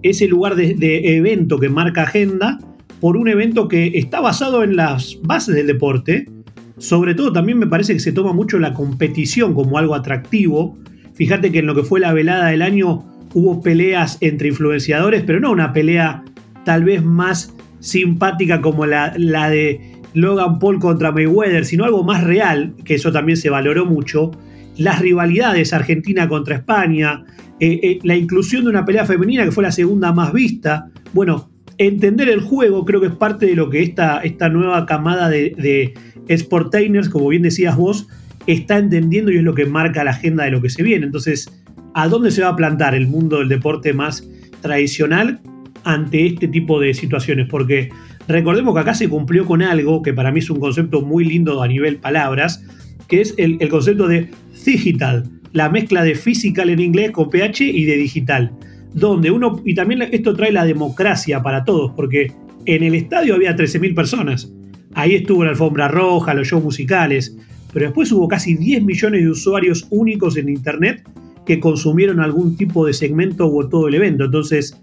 ese 0.03 0.27
lugar 0.27 0.55
de, 0.55 1.17
evento 1.17 1.59
que 1.59 1.69
marca 1.69 2.03
agenda 2.03 2.59
por 2.99 3.17
un 3.17 3.27
evento 3.27 3.67
que 3.67 3.97
está 3.97 4.21
basado 4.21 4.63
en 4.63 4.75
las 4.75 5.17
bases 5.23 5.55
del 5.55 5.67
deporte. 5.67 6.29
Sobre 6.77 7.15
todo 7.15 7.33
también 7.33 7.57
me 7.57 7.67
parece 7.67 7.93
que 7.93 7.99
se 7.99 8.11
toma 8.11 8.33
mucho 8.33 8.59
la 8.59 8.73
competición 8.73 9.53
como 9.53 9.77
algo 9.77 9.95
atractivo. 9.95 10.77
Fíjate 11.13 11.51
que 11.51 11.59
en 11.59 11.65
lo 11.65 11.75
que 11.75 11.83
fue 11.83 11.99
la 11.99 12.13
velada 12.13 12.47
del 12.47 12.61
año 12.61 13.03
hubo 13.33 13.61
peleas 13.61 14.17
entre 14.21 14.49
influenciadores, 14.49 15.23
pero 15.25 15.39
no 15.39 15.51
una 15.51 15.73
pelea 15.73 16.23
tal 16.63 16.83
vez 16.83 17.03
más 17.03 17.53
simpática 17.79 18.61
como 18.61 18.85
la, 18.85 19.13
de 19.49 20.01
Logan 20.13 20.59
Paul 20.59 20.79
contra 20.79 21.11
Mayweather, 21.11 21.65
sino 21.65 21.85
algo 21.85 22.03
más 22.03 22.23
real, 22.23 22.73
que 22.83 22.95
eso 22.95 23.11
también 23.11 23.37
se 23.37 23.49
valoró 23.49 23.85
mucho, 23.85 24.31
las 24.77 24.99
rivalidades 24.99 25.73
Argentina 25.73 26.27
contra 26.27 26.55
España, 26.55 27.23
eh, 27.59 27.79
eh, 27.81 27.99
la 28.03 28.15
inclusión 28.15 28.63
de 28.63 28.69
una 28.69 28.85
pelea 28.85 29.05
femenina 29.05 29.43
que 29.43 29.51
fue 29.51 29.63
la 29.63 29.71
segunda 29.71 30.11
más 30.11 30.33
vista. 30.33 30.89
Bueno, 31.13 31.49
entender 31.77 32.29
el 32.29 32.41
juego 32.41 32.85
creo 32.85 33.01
que 33.01 33.07
es 33.07 33.15
parte 33.15 33.45
de 33.45 33.55
lo 33.55 33.69
que 33.69 33.81
esta, 33.81 34.19
esta 34.19 34.49
nueva 34.49 34.85
camada 34.85 35.29
de, 35.29 35.93
de 36.27 36.37
sportainers, 36.37 37.09
como 37.09 37.27
bien 37.29 37.43
decías 37.43 37.75
vos, 37.75 38.07
está 38.45 38.77
entendiendo 38.77 39.31
y 39.31 39.37
es 39.37 39.43
lo 39.43 39.55
que 39.55 39.65
marca 39.65 40.03
la 40.03 40.11
agenda 40.11 40.43
de 40.45 40.51
lo 40.51 40.61
que 40.61 40.69
se 40.69 40.83
viene. 40.83 41.05
Entonces, 41.05 41.51
¿a 41.93 42.07
dónde 42.07 42.31
se 42.31 42.41
va 42.41 42.49
a 42.49 42.55
plantar 42.55 42.95
el 42.95 43.07
mundo 43.07 43.39
del 43.39 43.49
deporte 43.49 43.93
más 43.93 44.27
tradicional 44.61 45.39
ante 45.87 46.25
este 46.25 46.49
tipo 46.49 46.81
de 46.81 46.93
situaciones, 46.93 47.47
porque 47.49 47.89
recordemos 48.27 48.73
que 48.73 48.81
acá 48.81 48.93
se 48.93 49.07
cumplió 49.07 49.45
con 49.45 49.61
algo 49.61 50.01
que 50.01 50.13
para 50.13 50.33
mí 50.33 50.39
es 50.39 50.49
un 50.49 50.59
concepto 50.59 51.01
muy 51.01 51.23
lindo 51.23 51.63
a 51.63 51.67
nivel 51.67 51.97
palabras, 51.97 52.61
que 53.07 53.21
es 53.21 53.33
el, 53.37 53.57
concepto 53.69 54.07
de 54.07 54.29
digital, 54.65 55.29
la 55.53 55.69
mezcla 55.69 56.03
de 56.03 56.15
physical 56.15 56.69
en 56.69 56.79
inglés 56.79 57.11
con 57.11 57.29
PH 57.29 57.63
y 57.63 57.85
de 57.85 57.97
digital, 57.97 58.51
donde 58.93 59.31
uno, 59.31 59.61
y 59.65 59.75
también 59.75 60.01
esto 60.11 60.35
trae 60.35 60.51
la 60.51 60.65
democracia 60.65 61.41
para 61.41 61.63
todos, 61.63 61.91
porque 61.95 62.31
en 62.65 62.83
el 62.83 62.95
estadio 62.95 63.35
había 63.35 63.55
13.000 63.55 63.95
personas, 63.95 64.51
ahí 64.93 65.15
estuvo 65.15 65.43
la 65.43 65.51
alfombra 65.51 65.87
roja, 65.87 66.33
los 66.33 66.47
shows 66.47 66.63
musicales, 66.63 67.37
pero 67.73 67.85
después 67.85 68.11
hubo 68.11 68.27
casi 68.27 68.55
10 68.55 68.83
millones 68.83 69.21
de 69.21 69.29
usuarios 69.29 69.87
únicos 69.89 70.37
en 70.37 70.49
Internet 70.49 71.07
que 71.45 71.59
consumieron 71.59 72.19
algún 72.19 72.57
tipo 72.57 72.85
de 72.85 72.93
segmento 72.93 73.47
o 73.47 73.67
todo 73.69 73.87
el 73.87 73.95
evento. 73.95 74.25
Entonces, 74.25 74.77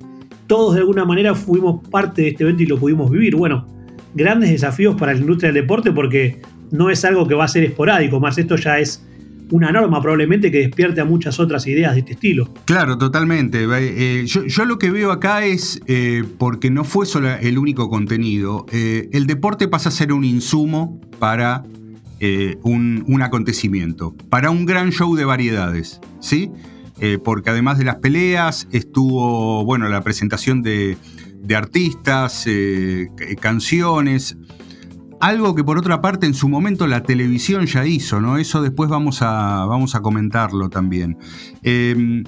todos 0.46 0.74
de 0.74 0.80
alguna 0.80 1.04
manera 1.04 1.34
fuimos 1.34 1.86
parte 1.88 2.22
de 2.22 2.28
este 2.28 2.44
evento 2.44 2.62
y 2.62 2.66
lo 2.66 2.78
pudimos 2.78 3.10
vivir. 3.10 3.36
Bueno, 3.36 3.66
grandes 4.14 4.50
desafíos 4.50 4.96
para 4.96 5.12
la 5.12 5.20
industria 5.20 5.52
del 5.52 5.62
deporte 5.62 5.92
porque 5.92 6.40
no 6.74 6.90
es 6.90 7.04
algo 7.04 7.26
que 7.26 7.34
va 7.34 7.44
a 7.44 7.48
ser 7.48 7.64
esporádico, 7.64 8.20
más 8.20 8.36
esto 8.38 8.56
ya 8.56 8.78
es 8.78 9.02
una 9.50 9.70
norma 9.70 10.00
probablemente 10.00 10.50
que 10.50 10.58
despierte 10.58 11.00
a 11.00 11.04
muchas 11.04 11.38
otras 11.38 11.66
ideas 11.66 11.94
de 11.94 12.00
este 12.00 12.12
estilo. 12.12 12.52
Claro, 12.64 12.98
totalmente. 12.98 13.66
Eh, 13.70 14.24
yo, 14.26 14.64
lo 14.64 14.78
que 14.78 14.90
veo 14.90 15.12
acá 15.12 15.44
es, 15.44 15.80
eh, 15.86 16.24
porque 16.38 16.70
no 16.70 16.84
fue 16.84 17.06
solo 17.06 17.30
el 17.30 17.58
único 17.58 17.88
contenido, 17.88 18.66
eh, 18.72 19.08
el 19.12 19.26
deporte 19.26 19.68
pasa 19.68 19.90
a 19.90 19.92
ser 19.92 20.12
un 20.12 20.24
insumo 20.24 21.00
para 21.18 21.64
un, 22.62 23.20
acontecimiento, 23.20 24.14
para 24.30 24.48
un 24.48 24.64
gran 24.64 24.92
show 24.92 25.14
de 25.14 25.26
variedades, 25.26 26.00
¿sí? 26.20 26.50
Eh, 27.00 27.18
porque 27.22 27.50
además 27.50 27.78
de 27.78 27.84
las 27.84 27.96
peleas 27.96 28.68
estuvo, 28.70 29.64
bueno, 29.64 29.88
la 29.88 30.02
presentación 30.02 30.62
de, 30.62 30.96
artistas, 31.54 32.44
eh, 32.46 33.08
canciones, 33.40 34.36
algo 35.20 35.54
que 35.54 35.64
por 35.64 35.78
otra 35.78 36.00
parte 36.00 36.26
en 36.26 36.34
su 36.34 36.48
momento 36.48 36.86
la 36.86 37.02
televisión 37.02 37.66
ya 37.66 37.86
hizo, 37.86 38.20
¿no? 38.20 38.38
Eso 38.38 38.62
después 38.62 38.90
vamos 38.90 39.22
a, 39.22 39.64
vamos 39.66 39.94
a 39.94 40.00
comentarlo 40.00 40.68
también. 40.68 41.16
Em, 41.62 42.24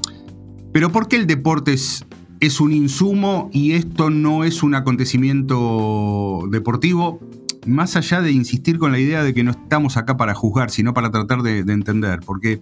Pero 0.72 0.92
¿por 0.92 1.08
qué 1.08 1.16
el 1.16 1.26
deporte 1.26 1.72
es, 1.72 2.04
es 2.40 2.60
un 2.60 2.72
insumo 2.72 3.50
y 3.52 3.72
esto 3.72 4.10
no 4.10 4.44
es 4.44 4.62
un 4.62 4.74
acontecimiento 4.74 6.42
deportivo? 6.50 7.20
Más 7.66 7.96
allá 7.96 8.20
de 8.20 8.30
insistir 8.30 8.78
con 8.78 8.92
la 8.92 8.98
idea 8.98 9.24
de 9.24 9.34
que 9.34 9.42
no 9.42 9.50
estamos 9.50 9.96
acá 9.96 10.16
para 10.16 10.34
juzgar, 10.34 10.70
sino 10.70 10.94
para 10.94 11.10
tratar 11.10 11.42
de, 11.42 11.64
de 11.64 11.72
entender. 11.72 12.20
Porque 12.24 12.60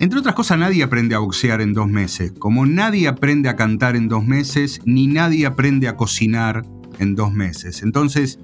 entre 0.00 0.18
otras 0.18 0.34
cosas, 0.34 0.58
nadie 0.58 0.82
aprende 0.82 1.14
a 1.14 1.20
boxear 1.20 1.60
en 1.60 1.74
dos 1.74 1.86
meses, 1.86 2.32
como 2.36 2.66
nadie 2.66 3.06
aprende 3.06 3.48
a 3.48 3.54
cantar 3.54 3.94
en 3.94 4.08
dos 4.08 4.26
meses, 4.26 4.80
ni 4.84 5.06
nadie 5.06 5.46
aprende 5.46 5.86
a 5.86 5.96
cocinar 5.96 6.64
en 6.98 7.14
dos 7.14 7.32
meses. 7.32 7.84
Entonces, 7.84 8.40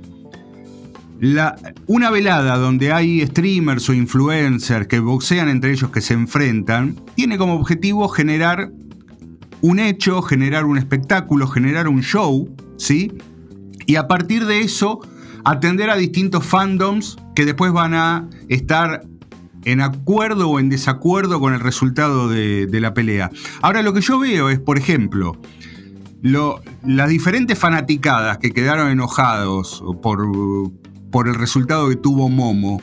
una 1.86 2.10
velada 2.10 2.56
donde 2.58 2.92
hay 2.92 3.26
streamers 3.26 3.88
o 3.88 3.94
influencers 3.94 4.86
que 4.86 5.00
boxean 5.00 5.48
entre 5.48 5.72
ellos, 5.72 5.90
que 5.90 6.00
se 6.00 6.14
enfrentan, 6.14 6.96
tiene 7.14 7.38
como 7.38 7.54
objetivo 7.54 8.08
generar 8.08 8.70
un 9.60 9.78
hecho, 9.80 10.22
generar 10.22 10.64
un 10.64 10.78
espectáculo, 10.78 11.48
generar 11.48 11.88
un 11.88 12.02
show, 12.02 12.48
¿sí? 12.76 13.12
Y 13.86 13.96
a 13.96 14.06
partir 14.06 14.46
de 14.46 14.60
eso, 14.60 15.00
atender 15.44 15.90
a 15.90 15.96
distintos 15.96 16.44
fandoms 16.44 17.16
que 17.34 17.44
después 17.44 17.72
van 17.72 17.94
a 17.94 18.28
estar 18.48 19.02
en 19.64 19.80
acuerdo 19.80 20.50
o 20.50 20.60
en 20.60 20.68
desacuerdo 20.68 21.40
con 21.40 21.54
el 21.54 21.60
resultado 21.60 22.28
de, 22.28 22.68
la 22.80 22.94
pelea. 22.94 23.30
Ahora, 23.60 23.82
lo 23.82 23.92
que 23.92 24.00
yo 24.00 24.18
veo 24.18 24.50
es, 24.50 24.58
por 24.58 24.78
ejemplo, 24.78 25.36
las 26.22 27.08
diferentes 27.08 27.58
fanaticadas 27.58 28.38
que 28.38 28.52
quedaron 28.52 28.90
enojados 28.90 29.82
por, 30.02 30.26
por 31.10 31.28
el 31.28 31.34
resultado 31.34 31.88
que 31.88 31.96
tuvo 31.96 32.28
Momo. 32.28 32.82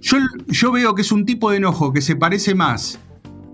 Yo, 0.00 0.18
yo 0.48 0.72
veo 0.72 0.94
que 0.94 1.02
es 1.02 1.12
un 1.12 1.24
tipo 1.24 1.50
de 1.50 1.56
enojo 1.56 1.92
que 1.92 2.00
se 2.00 2.16
parece 2.16 2.54
más 2.54 3.00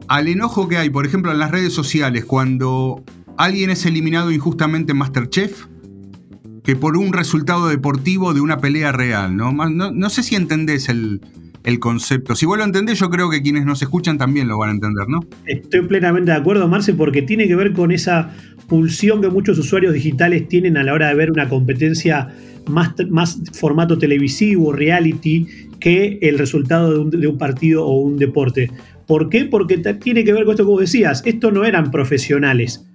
al 0.09 0.29
enojo 0.29 0.69
que 0.69 0.77
hay, 0.77 0.91
por 0.91 1.07
ejemplo, 1.07 1.33
en 1.33 1.39
las 1.39 1.51
redes 1.51 1.73
sociales 1.73 2.25
cuando 2.25 3.03
alguien 3.39 3.71
es 3.71 3.87
eliminado 3.87 4.31
injustamente 4.31 4.93
en 4.93 4.99
Masterchef 4.99 5.67
que 6.65 6.77
por 6.77 6.97
un 6.97 7.13
resultado 7.13 7.69
deportivo 7.69 8.35
de 8.35 8.41
una 8.41 8.59
pelea 8.59 8.93
real, 8.93 9.37
¿no? 9.37 9.53
No, 9.53 10.11
sé 10.11 10.23
si 10.23 10.37
entendés 10.37 10.89
el, 10.89 11.21
el 11.65 11.79
concepto. 11.81 12.37
Si 12.37 12.47
vos 12.47 12.57
lo 12.57 12.65
entendés, 12.65 13.01
yo 13.01 13.11
creo 13.11 13.31
que 13.31 13.43
quienes 13.43 13.65
nos 13.65 13.83
escuchan 13.83 14.19
también 14.19 14.47
lo 14.49 14.59
van 14.59 14.69
a 14.69 14.73
entender, 14.73 15.09
¿no? 15.09 15.21
Estoy 15.47 15.81
plenamente 15.87 16.31
de 16.31 16.37
acuerdo, 16.37 16.69
Marce, 16.69 16.95
porque 16.95 17.23
tiene 17.23 17.49
que 17.49 17.57
ver 17.57 17.73
con 17.73 17.91
esa 17.91 18.31
pulsión 18.69 19.21
que 19.23 19.29
muchos 19.29 19.59
usuarios 19.59 19.93
digitales 19.93 20.47
tienen 20.47 20.77
a 20.77 20.85
la 20.85 20.93
hora 20.93 21.09
de 21.09 21.15
ver 21.15 21.33
una 21.33 21.49
competencia 21.49 22.29
más, 22.67 23.41
formato 23.53 23.99
televisivo, 23.99 24.73
reality, 24.73 25.47
que 25.81 26.19
el 26.23 26.39
resultado 26.39 27.05
de 27.05 27.27
un, 27.27 27.39
partido 27.39 27.87
o 27.87 28.01
un 28.01 28.17
deporte. 28.17 28.71
¿Por 29.07 29.29
qué? 29.29 29.45
Porque 29.45 29.79
tiene 29.79 30.25
que 30.25 30.33
ver 30.33 30.45
con 30.45 30.53
esto 30.53 30.65
que 30.65 30.71
vos 30.71 30.81
decías. 30.81 31.23
Esto 31.25 31.51
no 31.51 31.65
eran 31.65 31.91
profesionales 31.91 32.87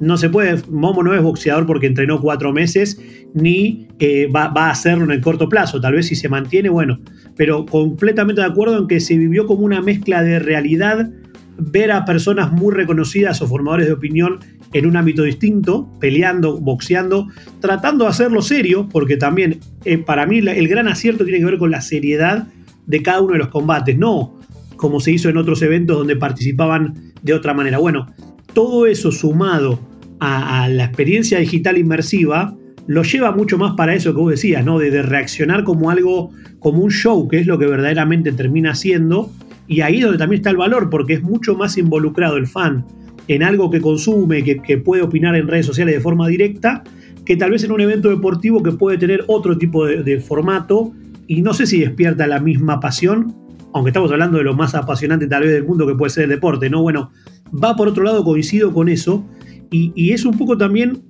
no 0.00 0.16
se 0.16 0.28
puede, 0.28 0.62
Momo 0.70 1.02
no 1.02 1.14
es 1.14 1.22
boxeador 1.22 1.66
porque 1.66 1.86
entrenó 1.86 2.20
cuatro 2.20 2.52
meses, 2.52 3.00
ni 3.34 3.88
eh, 3.98 4.28
va, 4.34 4.52
a 4.54 4.70
hacerlo 4.70 5.04
en 5.04 5.10
el 5.10 5.20
corto 5.20 5.48
plazo. 5.48 5.80
Tal 5.80 5.94
vez 5.94 6.06
si 6.06 6.16
se 6.16 6.28
mantiene, 6.28 6.68
bueno, 6.68 7.00
pero 7.36 7.66
completamente 7.66 8.40
de 8.40 8.46
acuerdo 8.46 8.78
en 8.78 8.86
que 8.86 9.00
se 9.00 9.16
vivió 9.16 9.46
como 9.46 9.64
una 9.64 9.80
mezcla 9.80 10.22
de 10.22 10.38
realidad, 10.38 11.10
ver 11.58 11.92
a 11.92 12.04
personas 12.04 12.52
muy 12.52 12.74
reconocidas 12.74 13.40
o 13.42 13.46
formadores 13.46 13.86
de 13.86 13.92
opinión 13.92 14.38
en 14.72 14.86
un 14.86 14.96
ámbito 14.96 15.22
distinto, 15.22 15.88
peleando, 16.00 16.58
boxeando, 16.58 17.28
tratando 17.60 18.04
de 18.04 18.10
hacerlo 18.10 18.42
serio, 18.42 18.88
porque 18.90 19.16
también 19.16 19.60
eh, 19.84 19.98
para 19.98 20.26
mí 20.26 20.38
el 20.38 20.68
gran 20.68 20.88
acierto 20.88 21.24
tiene 21.24 21.38
que 21.38 21.46
ver 21.46 21.58
con 21.58 21.70
la 21.70 21.80
seriedad 21.80 22.48
de 22.86 23.02
cada 23.02 23.20
uno 23.20 23.32
de 23.32 23.38
los 23.38 23.48
combates, 23.48 23.96
no 23.96 24.36
como 24.76 25.00
se 25.00 25.12
hizo 25.12 25.28
en 25.28 25.36
otros 25.36 25.62
eventos 25.62 25.96
donde 25.96 26.16
participaban 26.16 27.12
de 27.22 27.34
otra 27.34 27.54
manera. 27.54 27.78
Bueno, 27.78 28.06
todo 28.52 28.86
eso 28.86 29.10
sumado 29.10 29.80
a, 30.20 30.68
la 30.68 30.84
experiencia 30.84 31.38
digital 31.38 31.78
inmersiva, 31.78 32.56
lo 32.86 33.02
lleva 33.02 33.32
mucho 33.32 33.58
más 33.58 33.74
para 33.74 33.94
eso 33.94 34.14
que 34.14 34.20
vos 34.20 34.30
decías, 34.30 34.64
¿no? 34.64 34.78
De, 34.78 35.02
reaccionar 35.02 35.64
como 35.64 35.90
algo, 35.90 36.30
como 36.58 36.82
un 36.82 36.90
show, 36.90 37.26
que 37.28 37.38
es 37.38 37.46
lo 37.46 37.58
que 37.58 37.66
verdaderamente 37.66 38.32
termina 38.32 38.74
siendo. 38.74 39.30
Y 39.68 39.80
ahí 39.80 39.98
es 39.98 40.02
donde 40.02 40.18
también 40.18 40.40
está 40.40 40.50
el 40.50 40.56
valor, 40.56 40.90
porque 40.90 41.14
es 41.14 41.22
mucho 41.22 41.54
más 41.56 41.76
involucrado 41.76 42.36
el 42.36 42.46
fan 42.46 42.84
en 43.28 43.42
algo 43.42 43.70
que 43.70 43.80
consume, 43.80 44.42
que, 44.44 44.78
puede 44.78 45.02
opinar 45.02 45.34
en 45.36 45.48
redes 45.48 45.66
sociales 45.66 45.94
de 45.94 46.00
forma 46.00 46.28
directa, 46.28 46.84
que 47.24 47.36
tal 47.36 47.50
vez 47.50 47.64
en 47.64 47.72
un 47.72 47.80
evento 47.80 48.08
deportivo 48.08 48.62
que 48.62 48.72
puede 48.72 48.98
tener 48.98 49.24
otro 49.26 49.58
tipo 49.58 49.84
de, 49.86 50.20
formato 50.20 50.92
y 51.26 51.42
no 51.42 51.52
sé 51.52 51.66
si 51.66 51.80
despierta 51.80 52.26
la 52.26 52.38
misma 52.38 52.78
pasión, 52.78 53.34
aunque 53.74 53.90
estamos 53.90 54.12
hablando 54.12 54.38
de 54.38 54.44
lo 54.44 54.54
más 54.54 54.74
apasionante 54.74 55.26
tal 55.26 55.42
vez 55.42 55.52
del 55.52 55.64
mundo 55.64 55.86
que 55.86 55.94
puede 55.94 56.10
ser 56.10 56.24
el 56.24 56.30
deporte, 56.30 56.70
¿no? 56.70 56.82
Bueno, 56.82 57.10
va 57.52 57.74
por 57.74 57.88
otro 57.88 58.04
lado, 58.04 58.22
coincido 58.22 58.72
con 58.72 58.88
eso, 58.88 59.26
y, 59.70 60.12
es 60.12 60.24
un 60.24 60.38
poco 60.38 60.56
también, 60.56 61.02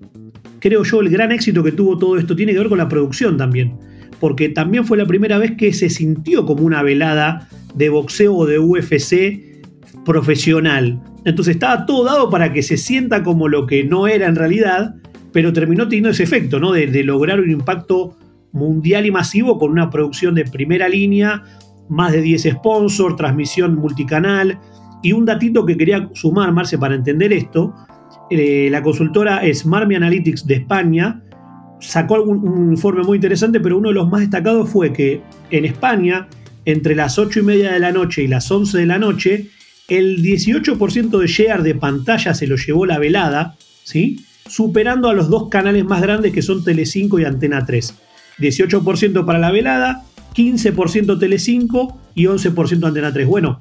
creo 0.60 0.82
yo, 0.82 1.02
el 1.02 1.10
gran 1.10 1.32
éxito 1.32 1.62
que 1.62 1.72
tuvo 1.72 1.98
todo 1.98 2.16
esto 2.16 2.34
tiene 2.34 2.52
que 2.52 2.58
ver 2.58 2.68
con 2.70 2.78
la 2.78 2.88
producción 2.88 3.36
también, 3.36 3.74
porque 4.20 4.48
también 4.48 4.84
fue 4.84 4.96
la 4.96 5.06
primera 5.06 5.38
vez 5.38 5.52
que 5.56 5.72
se 5.72 5.90
sintió 5.90 6.46
como 6.46 6.64
una 6.64 6.82
velada 6.82 7.48
de 7.74 7.88
boxeo 7.88 8.34
o 8.34 8.46
de 8.46 8.58
UFC 8.58 9.64
profesional. 10.04 11.00
Entonces 11.24 11.54
estaba 11.54 11.86
todo 11.86 12.04
dado 12.04 12.30
para 12.30 12.52
que 12.52 12.62
se 12.62 12.76
sienta 12.76 13.22
como 13.22 13.48
lo 13.48 13.66
que 13.66 13.84
no 13.84 14.06
era 14.06 14.26
en 14.26 14.36
realidad, 14.36 14.94
pero 15.32 15.52
terminó 15.52 15.84
teniendo 15.88 16.10
ese 16.10 16.22
efecto, 16.22 16.60
¿no? 16.60 16.72
De, 16.72 16.86
lograr 17.02 17.40
un 17.40 17.50
impacto 17.50 18.16
mundial 18.52 19.04
y 19.04 19.10
masivo 19.10 19.58
con 19.58 19.70
una 19.70 19.90
producción 19.90 20.34
de 20.34 20.44
primera 20.44 20.88
línea, 20.88 21.42
más 21.88 22.12
de 22.12 22.22
10 22.22 22.48
sponsors, 22.52 23.16
transmisión 23.16 23.74
multicanal, 23.74 24.58
y 25.02 25.12
un 25.12 25.24
datito 25.24 25.66
que 25.66 25.76
quería 25.76 26.08
sumar, 26.14 26.52
Marce, 26.52 26.78
para 26.78 26.94
entender 26.94 27.32
esto, 27.32 27.74
eh, 28.30 28.68
la 28.70 28.82
consultora 28.82 29.42
Smarmy 29.52 29.96
Analytics 29.96 30.46
de 30.46 30.54
España 30.54 31.22
sacó 31.80 32.22
un, 32.22 32.72
informe 32.72 33.02
muy 33.02 33.16
interesante, 33.16 33.60
pero 33.60 33.78
uno 33.78 33.88
de 33.88 33.94
los 33.94 34.08
más 34.08 34.20
destacados 34.20 34.68
fue 34.68 34.92
que 34.92 35.22
en 35.50 35.64
España, 35.64 36.28
entre 36.64 36.94
las 36.94 37.18
8 37.18 37.40
y 37.40 37.42
media 37.42 37.72
de 37.72 37.80
la 37.80 37.92
noche 37.92 38.22
y 38.22 38.28
las 38.28 38.50
11 38.50 38.78
de 38.78 38.86
la 38.86 38.98
noche, 38.98 39.50
el 39.88 40.22
18% 40.22 41.18
de 41.18 41.26
share 41.26 41.62
de 41.62 41.74
pantalla 41.74 42.34
se 42.34 42.46
lo 42.46 42.56
llevó 42.56 42.86
la 42.86 42.98
velada, 42.98 43.56
¿sí? 43.84 44.24
superando 44.48 45.08
a 45.08 45.14
los 45.14 45.28
dos 45.28 45.48
canales 45.48 45.84
más 45.84 46.02
grandes 46.02 46.32
que 46.32 46.42
son 46.42 46.64
Telecinco 46.64 47.18
y 47.18 47.24
Antena 47.24 47.64
3. 47.64 47.94
18% 48.38 49.24
para 49.24 49.38
la 49.38 49.50
velada, 49.50 50.04
15% 50.34 51.18
Telecinco 51.18 51.98
y 52.14 52.24
11% 52.24 52.86
Antena 52.86 53.12
3. 53.12 53.26
Bueno, 53.26 53.58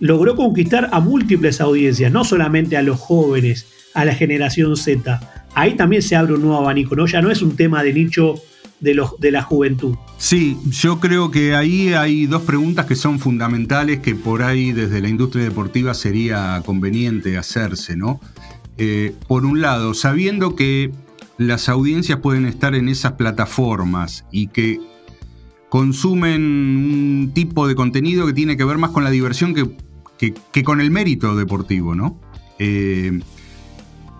logró 0.00 0.36
conquistar 0.36 0.88
a 0.92 1.00
múltiples 1.00 1.60
audiencias, 1.60 2.12
no 2.12 2.24
solamente 2.24 2.76
a 2.76 2.82
los 2.82 2.98
jóvenes, 2.98 3.66
a 3.94 4.04
la 4.04 4.14
generación 4.14 4.76
Z. 4.76 5.20
Ahí 5.56 5.74
también 5.74 6.02
se 6.02 6.14
abre 6.14 6.34
un 6.34 6.42
nuevo 6.42 6.58
abanico, 6.58 6.94
¿no? 6.94 7.06
Ya 7.06 7.20
no 7.20 7.30
es 7.30 7.42
un 7.42 7.56
tema 7.56 7.82
de 7.82 7.92
nicho 7.92 8.36
de, 8.78 8.94
los, 8.94 9.18
de 9.18 9.32
la 9.32 9.42
juventud. 9.42 9.96
Sí, 10.18 10.56
yo 10.68 11.00
creo 11.00 11.32
que 11.32 11.56
ahí 11.56 11.94
hay 11.94 12.26
dos 12.26 12.42
preguntas 12.42 12.86
que 12.86 12.94
son 12.94 13.18
fundamentales 13.18 13.98
que 13.98 14.14
por 14.14 14.42
ahí 14.42 14.72
desde 14.72 15.00
la 15.00 15.08
industria 15.08 15.44
deportiva 15.44 15.94
sería 15.94 16.62
conveniente 16.64 17.36
hacerse, 17.36 17.96
¿no? 17.96 18.20
Eh, 18.78 19.14
por 19.26 19.44
un 19.44 19.60
lado, 19.60 19.94
sabiendo 19.94 20.54
que 20.54 20.92
las 21.38 21.68
audiencias 21.68 22.20
pueden 22.20 22.46
estar 22.46 22.74
en 22.74 22.88
esas 22.88 23.12
plataformas 23.12 24.24
y 24.30 24.48
que 24.48 24.78
consumen 25.70 26.42
un 26.42 27.32
tipo 27.34 27.66
de 27.66 27.74
contenido 27.74 28.26
que 28.26 28.32
tiene 28.32 28.56
que 28.56 28.64
ver 28.64 28.78
más 28.78 28.90
con 28.90 29.02
la 29.02 29.10
diversión 29.10 29.54
que 29.54 29.66
que, 30.18 30.64
con 30.64 30.80
el 30.80 30.90
mérito 30.90 31.36
deportivo, 31.36 31.94
¿no? 31.94 32.20
Eh, 32.58 33.20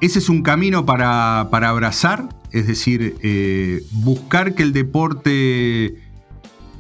ese 0.01 0.19
es 0.19 0.29
un 0.29 0.43
camino 0.43 0.85
para, 0.85 1.41
abrazar, 1.41 2.29
es 2.53 2.67
decir, 2.67 3.17
eh, 3.23 3.83
buscar 3.93 4.55
que 4.55 4.63
el 4.63 4.73
deporte 4.73 5.97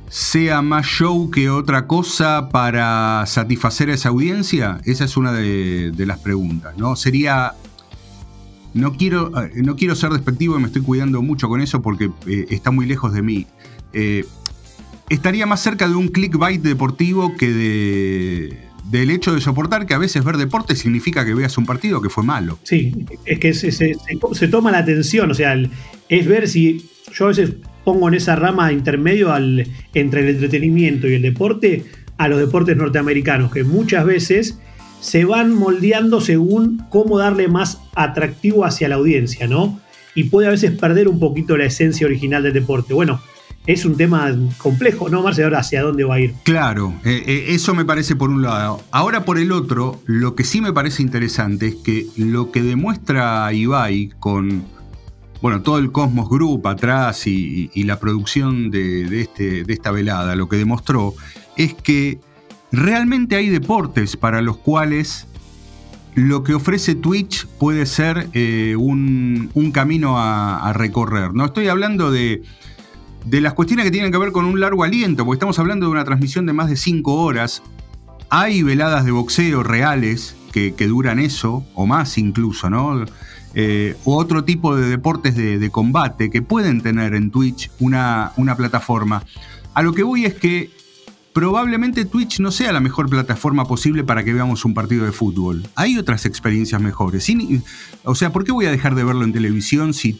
sea 0.08 0.62
más 0.62 0.87
show 0.87 1.30
que 1.30 1.50
otra 1.50 1.87
cosa 1.87 2.49
para 2.50 3.25
satisfacer 3.26 3.90
a 3.90 3.94
esa 3.94 4.11
audiencia? 4.11 4.80
Esa 4.85 5.04
es 5.04 5.16
una 5.16 5.32
de, 5.32 5.92
las 5.99 6.18
preguntas, 6.18 6.76
¿no? 6.76 6.96
Sería. 6.96 7.54
No 8.75 8.92
quiero, 8.92 9.32
eh, 9.42 9.52
no 9.62 9.75
quiero 9.75 9.94
ser 9.94 10.11
despectivo 10.11 10.58
y 10.58 10.61
me 10.61 10.66
estoy 10.66 10.82
cuidando 10.82 11.23
mucho 11.23 11.49
con 11.49 11.62
eso 11.62 11.80
porque 11.80 12.11
está 12.50 12.70
muy 12.70 12.85
lejos 12.85 13.14
de 13.14 13.23
mí. 13.23 13.46
estaría 15.08 15.46
más 15.46 15.61
cerca 15.61 15.88
de 15.88 15.94
un 15.94 16.08
clickbait 16.08 16.61
deportivo 16.61 17.35
que 17.37 17.49
de, 17.54 18.65
del 18.90 19.10
hecho 19.10 19.34
de 19.34 19.40
soportar 19.40 19.86
que 19.86 19.94
a 19.94 19.98
veces 19.98 20.24
ver 20.24 20.36
deporte 20.36 20.76
significa 20.76 21.24
que 21.24 21.34
veas 21.34 21.58
un 21.58 21.66
partido 21.66 22.00
que 22.00 22.08
fue 22.08 22.24
malo. 22.24 22.58
Sí, 22.62 22.94
es 23.24 23.38
que 23.38 23.52
se, 23.52 23.96
toma 24.50 24.70
la 24.70 24.78
atención, 24.78 25.30
o 25.30 25.34
sea, 25.34 25.56
es 26.08 26.26
ver 26.26 26.48
si 26.48 26.88
yo 27.12 27.26
a 27.26 27.28
veces 27.28 27.52
pongo 27.84 28.08
en 28.08 28.14
esa 28.14 28.36
rama 28.36 28.72
intermedio 28.72 29.34
entre 29.94 30.20
el 30.20 30.28
entretenimiento 30.28 31.08
y 31.08 31.14
el 31.14 31.22
deporte 31.22 31.84
a 32.18 32.28
los 32.28 32.38
deportes 32.38 32.76
norteamericanos, 32.76 33.52
que 33.52 33.64
muchas 33.64 34.04
veces 34.04 34.58
se 35.00 35.24
van 35.24 35.54
moldeando 35.54 36.20
según 36.20 36.82
cómo 36.88 37.18
darle 37.18 37.48
más 37.48 37.80
atractivo 37.94 38.64
hacia 38.64 38.88
la 38.88 38.96
audiencia, 38.96 39.46
¿no? 39.46 39.80
Y 40.14 40.24
puede 40.24 40.48
a 40.48 40.50
veces 40.50 40.72
perder 40.72 41.08
un 41.08 41.20
poquito 41.20 41.56
la 41.56 41.66
esencia 41.66 42.06
original 42.06 42.42
del 42.42 42.54
deporte. 42.54 42.94
Bueno, 42.94 43.20
es 43.66 43.85
un 43.85 43.96
tema 43.96 44.32
complejo, 44.58 45.08
¿no, 45.08 45.23
Marce? 45.23 45.42
Ahora, 45.42 45.58
¿hacia 45.58 45.82
dónde 45.82 46.04
va 46.04 46.16
a 46.16 46.20
ir? 46.20 46.35
Claro, 46.44 46.94
eh, 47.04 47.23
eh, 47.26 47.44
eso 47.49 47.75
me 47.75 47.85
parece 47.85 48.14
por 48.14 48.30
un 48.30 48.42
lado. 48.42 48.80
Ahora 48.92 49.25
por 49.25 49.38
el 49.38 49.50
otro, 49.50 50.00
lo 50.06 50.35
que 50.37 50.44
sí 50.44 50.61
me 50.61 50.73
parece 50.73 51.02
interesante 51.02 51.66
es 51.66 51.75
que 51.76 52.06
lo 52.16 52.52
que 52.52 52.62
demuestra 52.62 53.52
Ibai 53.52 54.12
con, 54.20 54.64
bueno, 55.42 55.62
todo 55.62 55.78
el 55.78 55.90
Cosmos 55.90 56.28
Group 56.28 56.68
atrás 56.68 57.26
y, 57.26 57.70
la 57.82 57.99
producción 57.99 58.70
de, 58.70 59.20
este, 59.20 59.64
de 59.64 59.73
esta 59.73 59.90
velada, 59.90 60.37
lo 60.37 60.49
que 60.49 60.56
demostró 60.56 61.14
es 61.56 61.75
que 61.75 62.20
realmente 62.70 63.37
hay 63.37 63.49
deportes 63.49 64.16
para 64.16 64.42
los 64.42 64.58
cuales 64.58 65.26
lo 66.14 66.42
que 66.44 66.54
ofrece 66.54 66.94
Twitch 66.94 67.46
puede 67.46 67.85
ser 67.85 68.28
eh, 68.32 68.75
un, 68.76 69.50
camino 69.73 70.18
a 70.18 70.73
recorrer. 70.73 71.35
No 71.35 71.44
estoy 71.44 71.68
hablando 71.68 72.11
de 72.11 72.42
de 73.26 73.40
las 73.40 73.54
cuestiones 73.54 73.85
que 73.85 73.90
tienen 73.90 74.12
que 74.12 74.18
ver 74.18 74.30
con 74.30 74.45
un 74.45 74.61
largo 74.61 74.85
aliento, 74.85 75.25
porque 75.25 75.37
estamos 75.37 75.59
hablando 75.59 75.87
de 75.87 75.92
una 75.92 76.04
transmisión 76.04 76.47
de 76.47 76.52
más 76.52 76.71
de 76.71 76.76
5 76.76 77.12
horas. 77.12 77.62
Hay 78.30 78.62
veladas 78.62 79.04
de 79.04 79.11
boxeo 79.11 79.62
reales 79.62 80.37
que, 80.52 80.73
duran 80.87 81.18
eso, 81.18 81.66
o 81.75 81.87
más 81.87 82.16
incluso, 82.16 82.71
¿no? 82.71 83.04
Eh, 83.54 83.95
o 84.04 84.16
otro 84.16 84.45
tipo 84.45 84.75
de 84.75 84.88
deportes 84.88 85.37
de, 85.37 85.71
combate 85.71 86.30
que 86.30 86.40
pueden 86.40 86.80
tener 86.80 87.14
en 87.14 87.30
Twitch 87.30 87.71
una, 87.78 88.33
una 88.37 88.56
plataforma. 88.56 89.23
A 89.75 89.83
lo 89.83 89.92
que 89.92 90.02
voy 90.02 90.25
es 90.25 90.35
que 90.35 90.71
probablemente 91.35 92.06
Twitch 92.06 92.40
no 92.40 92.50
sea 92.50 92.73
la 92.73 92.80
mejor 92.80 93.11
plataforma 93.11 93.66
posible 93.66 94.04
para 94.04 94.25
que 94.25 94.33
veamos 94.33 94.64
un 94.64 94.73
partido 94.73 95.04
de 95.04 95.12
fútbol. 95.12 95.66
Hay 95.75 95.99
otras 95.99 96.25
experiencias 96.25 96.80
mejores. 96.80 97.28
o 98.04 98.14
sea, 98.14 98.33
¿por 98.33 98.45
qué 98.45 98.52
voy 98.52 98.64
a 98.64 98.71
dejar 98.71 98.95
de 98.95 99.04
verlo 99.04 99.25
en 99.25 99.35
televisión 99.35 99.92
si, 99.92 100.18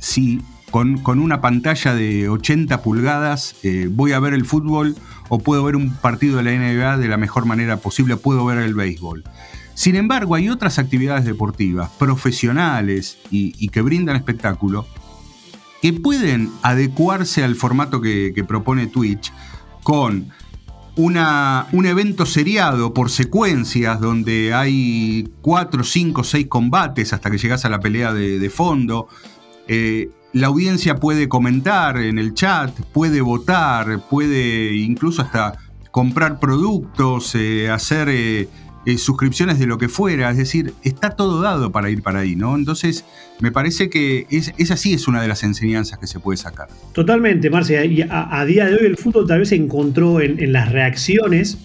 si 0.00 0.42
con, 0.70 1.18
una 1.18 1.40
pantalla 1.40 1.94
de 1.94 2.28
80 2.28 2.82
pulgadas, 2.82 3.56
eh, 3.62 3.88
voy 3.90 4.12
a 4.12 4.20
ver 4.20 4.34
el 4.34 4.44
fútbol 4.44 4.96
o 5.28 5.38
puedo 5.38 5.64
ver 5.64 5.76
un 5.76 5.94
partido 5.94 6.36
de 6.38 6.42
la 6.42 6.52
NBA 6.52 6.98
de 6.98 7.08
la 7.08 7.16
mejor 7.16 7.46
manera 7.46 7.78
posible, 7.78 8.16
puedo 8.16 8.44
ver 8.44 8.58
el 8.58 8.74
béisbol. 8.74 9.24
Sin 9.74 9.94
embargo, 9.94 10.34
hay 10.34 10.48
otras 10.48 10.78
actividades 10.78 11.24
deportivas, 11.24 11.90
profesionales 11.98 13.18
y, 13.30 13.68
que 13.68 13.80
brindan 13.80 14.16
espectáculo, 14.16 14.86
que 15.80 15.92
pueden 15.92 16.50
adecuarse 16.62 17.44
al 17.44 17.54
formato 17.54 18.00
que, 18.00 18.44
propone 18.46 18.88
Twitch 18.88 19.32
con 19.84 20.30
una, 20.96 21.68
un 21.70 21.86
evento 21.86 22.26
seriado 22.26 22.92
por 22.92 23.08
secuencias 23.08 24.00
donde 24.00 24.52
hay 24.52 25.32
4, 25.42 25.84
5, 25.84 26.24
6 26.24 26.46
combates 26.48 27.12
hasta 27.12 27.30
que 27.30 27.38
llegas 27.38 27.64
a 27.64 27.68
la 27.68 27.78
pelea 27.78 28.12
de, 28.12 28.50
fondo. 28.50 29.06
Eh, 29.68 30.10
la 30.32 30.48
audiencia 30.48 30.96
puede 30.96 31.28
comentar 31.28 31.96
en 31.98 32.18
el 32.18 32.34
chat, 32.34 32.70
puede 32.92 33.20
votar, 33.20 34.00
puede 34.08 34.74
incluso 34.76 35.22
hasta 35.22 35.58
comprar 35.90 36.38
productos, 36.38 37.34
eh, 37.34 37.70
hacer 37.70 38.08
eh, 38.10 38.48
eh, 38.84 38.98
suscripciones 38.98 39.58
de 39.58 39.66
lo 39.66 39.78
que 39.78 39.88
fuera, 39.88 40.30
es 40.30 40.36
decir, 40.36 40.74
está 40.84 41.10
todo 41.10 41.40
dado 41.40 41.72
para 41.72 41.90
ir 41.90 42.02
para 42.02 42.20
ahí, 42.20 42.36
¿no? 42.36 42.56
Entonces, 42.56 43.04
me 43.40 43.50
parece 43.50 43.88
que 43.88 44.26
es, 44.30 44.52
esa 44.58 44.76
sí 44.76 44.92
es 44.92 45.08
una 45.08 45.22
de 45.22 45.28
las 45.28 45.42
enseñanzas 45.42 45.98
que 45.98 46.06
se 46.06 46.20
puede 46.20 46.36
sacar. 46.36 46.68
Totalmente, 46.92 47.48
Marcia, 47.48 47.84
y 47.84 48.02
a, 48.08 48.44
día 48.44 48.66
de 48.66 48.74
hoy 48.74 48.86
el 48.86 48.96
fútbol 48.96 49.26
tal 49.26 49.40
vez 49.40 49.52
encontró 49.52 50.20
en, 50.20 50.52
las 50.52 50.70
reacciones 50.70 51.58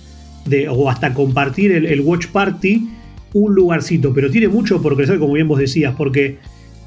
o 0.69 0.89
hasta 0.89 1.13
compartir 1.13 1.71
el 1.71 2.01
Watch 2.01 2.27
Party 2.27 2.89
un 3.33 3.55
lugarcito, 3.55 4.13
pero 4.13 4.29
tiene 4.29 4.47
mucho 4.47 4.81
por 4.81 4.95
crecer, 4.95 5.19
como 5.19 5.33
bien 5.33 5.47
vos 5.47 5.59
decías, 5.59 5.95
porque 5.97 6.37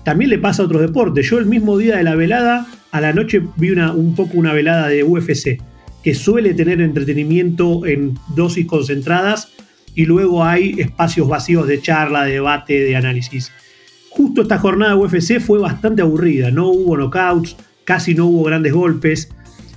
también 0.06 0.30
le 0.30 0.38
pasa 0.38 0.62
a 0.62 0.66
otros 0.66 0.82
deportes. 0.82 1.28
Yo 1.28 1.40
el 1.40 1.46
mismo 1.46 1.76
día 1.76 1.96
de 1.96 2.04
la 2.04 2.14
velada, 2.14 2.64
a 2.92 3.00
la 3.00 3.12
noche 3.12 3.42
vi 3.56 3.70
una, 3.70 3.90
un 3.90 4.14
poco 4.14 4.38
una 4.38 4.52
velada 4.52 4.86
de 4.86 5.02
UFC, 5.02 5.60
que 6.04 6.14
suele 6.14 6.54
tener 6.54 6.80
entretenimiento 6.80 7.84
en 7.86 8.16
dosis 8.36 8.66
concentradas 8.66 9.48
y 9.96 10.04
luego 10.04 10.44
hay 10.44 10.76
espacios 10.78 11.26
vacíos 11.26 11.66
de 11.66 11.82
charla, 11.82 12.24
de 12.24 12.34
debate, 12.34 12.84
de 12.84 12.94
análisis. 12.94 13.50
Justo 14.10 14.42
esta 14.42 14.58
jornada 14.58 14.92
de 14.92 14.98
UFC 14.98 15.40
fue 15.40 15.58
bastante 15.58 16.02
aburrida, 16.02 16.52
no 16.52 16.68
hubo 16.68 16.96
knockouts, 16.96 17.56
casi 17.82 18.14
no 18.14 18.26
hubo 18.26 18.44
grandes 18.44 18.74
golpes. 18.74 19.28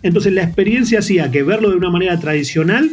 Entonces 0.04 0.32
la 0.32 0.44
experiencia 0.44 1.00
hacía 1.00 1.32
que 1.32 1.42
verlo 1.42 1.72
de 1.72 1.78
una 1.78 1.90
manera 1.90 2.20
tradicional 2.20 2.92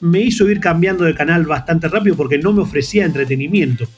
me 0.00 0.20
hizo 0.20 0.46
ir 0.50 0.60
cambiando 0.60 1.04
de 1.04 1.14
canal 1.14 1.46
bastante 1.46 1.88
rápido 1.88 2.16
porque 2.16 2.36
no 2.36 2.52
me 2.52 2.60
ofrecía 2.60 3.06
entretenimiento. 3.06 3.88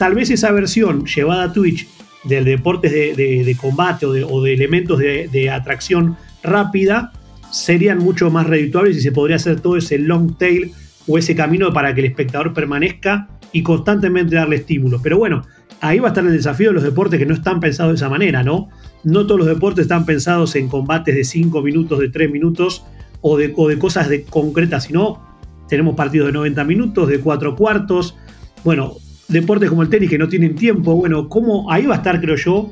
Tal 0.00 0.14
vez 0.14 0.30
esa 0.30 0.50
versión 0.50 1.04
llevada 1.04 1.42
a 1.42 1.52
Twitch 1.52 1.86
del 2.24 2.46
deportes 2.46 2.90
de, 2.90 3.56
combate 3.60 4.06
o 4.06 4.42
de, 4.42 4.54
elementos 4.54 4.98
de, 4.98 5.50
atracción 5.50 6.16
rápida 6.42 7.12
serían 7.50 7.98
mucho 7.98 8.30
más 8.30 8.46
redituables 8.46 8.96
y 8.96 9.02
se 9.02 9.12
podría 9.12 9.36
hacer 9.36 9.60
todo 9.60 9.76
ese 9.76 9.98
long 9.98 10.38
tail 10.38 10.72
o 11.06 11.18
ese 11.18 11.36
camino 11.36 11.70
para 11.74 11.92
que 11.92 12.00
el 12.00 12.06
espectador 12.06 12.54
permanezca 12.54 13.28
y 13.52 13.62
constantemente 13.62 14.36
darle 14.36 14.56
estímulos. 14.56 15.02
Pero 15.02 15.18
bueno, 15.18 15.42
ahí 15.82 15.98
va 15.98 16.08
a 16.08 16.12
estar 16.12 16.24
el 16.24 16.32
desafío 16.32 16.68
de 16.70 16.74
los 16.76 16.82
deportes 16.82 17.18
que 17.18 17.26
no 17.26 17.34
están 17.34 17.60
pensados 17.60 17.92
de 17.92 17.96
esa 17.96 18.08
manera, 18.08 18.42
¿no? 18.42 18.70
No 19.04 19.26
todos 19.26 19.40
los 19.40 19.48
deportes 19.48 19.82
están 19.82 20.06
pensados 20.06 20.56
en 20.56 20.68
combates 20.68 21.14
de 21.14 21.24
5 21.24 21.60
minutos, 21.60 21.98
de 21.98 22.08
3 22.08 22.30
minutos 22.30 22.86
o 23.20 23.36
de, 23.36 23.52
o 23.54 23.68
de 23.68 23.78
cosas 23.78 24.08
concretas, 24.30 24.84
sino 24.84 25.20
tenemos 25.68 25.94
partidos 25.94 26.28
de 26.28 26.32
90 26.32 26.64
minutos, 26.64 27.06
de 27.06 27.20
4 27.20 27.54
cuartos. 27.54 28.16
Bueno, 28.64 28.96
deportes 29.30 29.68
como 29.68 29.82
el 29.82 29.88
tenis 29.88 30.10
que 30.10 30.18
no 30.18 30.28
tienen 30.28 30.54
tiempo, 30.54 30.94
bueno, 30.94 31.28
¿cómo 31.28 31.70
ahí 31.70 31.86
va 31.86 31.94
a 31.94 31.98
estar, 31.98 32.20
creo 32.20 32.36
yo, 32.36 32.70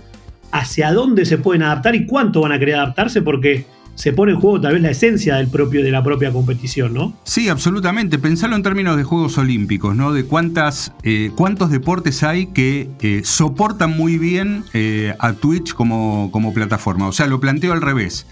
hacia 0.50 0.92
dónde 0.92 1.24
se 1.24 1.38
pueden 1.38 1.62
adaptar 1.62 1.94
y 1.94 2.06
cuánto 2.06 2.40
van 2.40 2.52
a 2.52 2.58
querer 2.58 2.76
adaptarse? 2.76 3.22
Porque 3.22 3.66
se 3.98 4.12
pone 4.12 4.30
en 4.30 4.40
juego 4.40 4.60
tal 4.60 4.74
vez 4.74 4.82
la 4.82 4.90
esencia 4.90 5.36
del 5.36 5.48
propio, 5.48 5.82
de 5.82 5.90
la 5.90 6.04
propia 6.04 6.30
competición, 6.30 6.94
¿no? 6.94 7.14
Sí, 7.24 7.48
absolutamente. 7.48 8.16
Pensarlo 8.18 8.54
en 8.54 8.62
términos 8.62 8.96
de 8.96 9.02
Juegos 9.02 9.36
Olímpicos, 9.38 9.96
¿no? 9.96 10.12
De 10.12 10.24
cuántas, 10.24 10.92
eh, 11.02 11.32
cuántos 11.34 11.70
deportes 11.70 12.22
hay 12.22 12.46
que 12.46 12.88
eh, 13.00 13.22
soportan 13.24 13.96
muy 13.96 14.16
bien 14.16 14.62
eh, 14.72 15.14
a 15.18 15.32
Twitch 15.32 15.74
como, 15.74 16.30
como 16.30 16.54
plataforma. 16.54 17.08
O 17.08 17.12
sea, 17.12 17.26
lo 17.26 17.40
planteo 17.40 17.72
al 17.72 17.82
revés. 17.82 18.26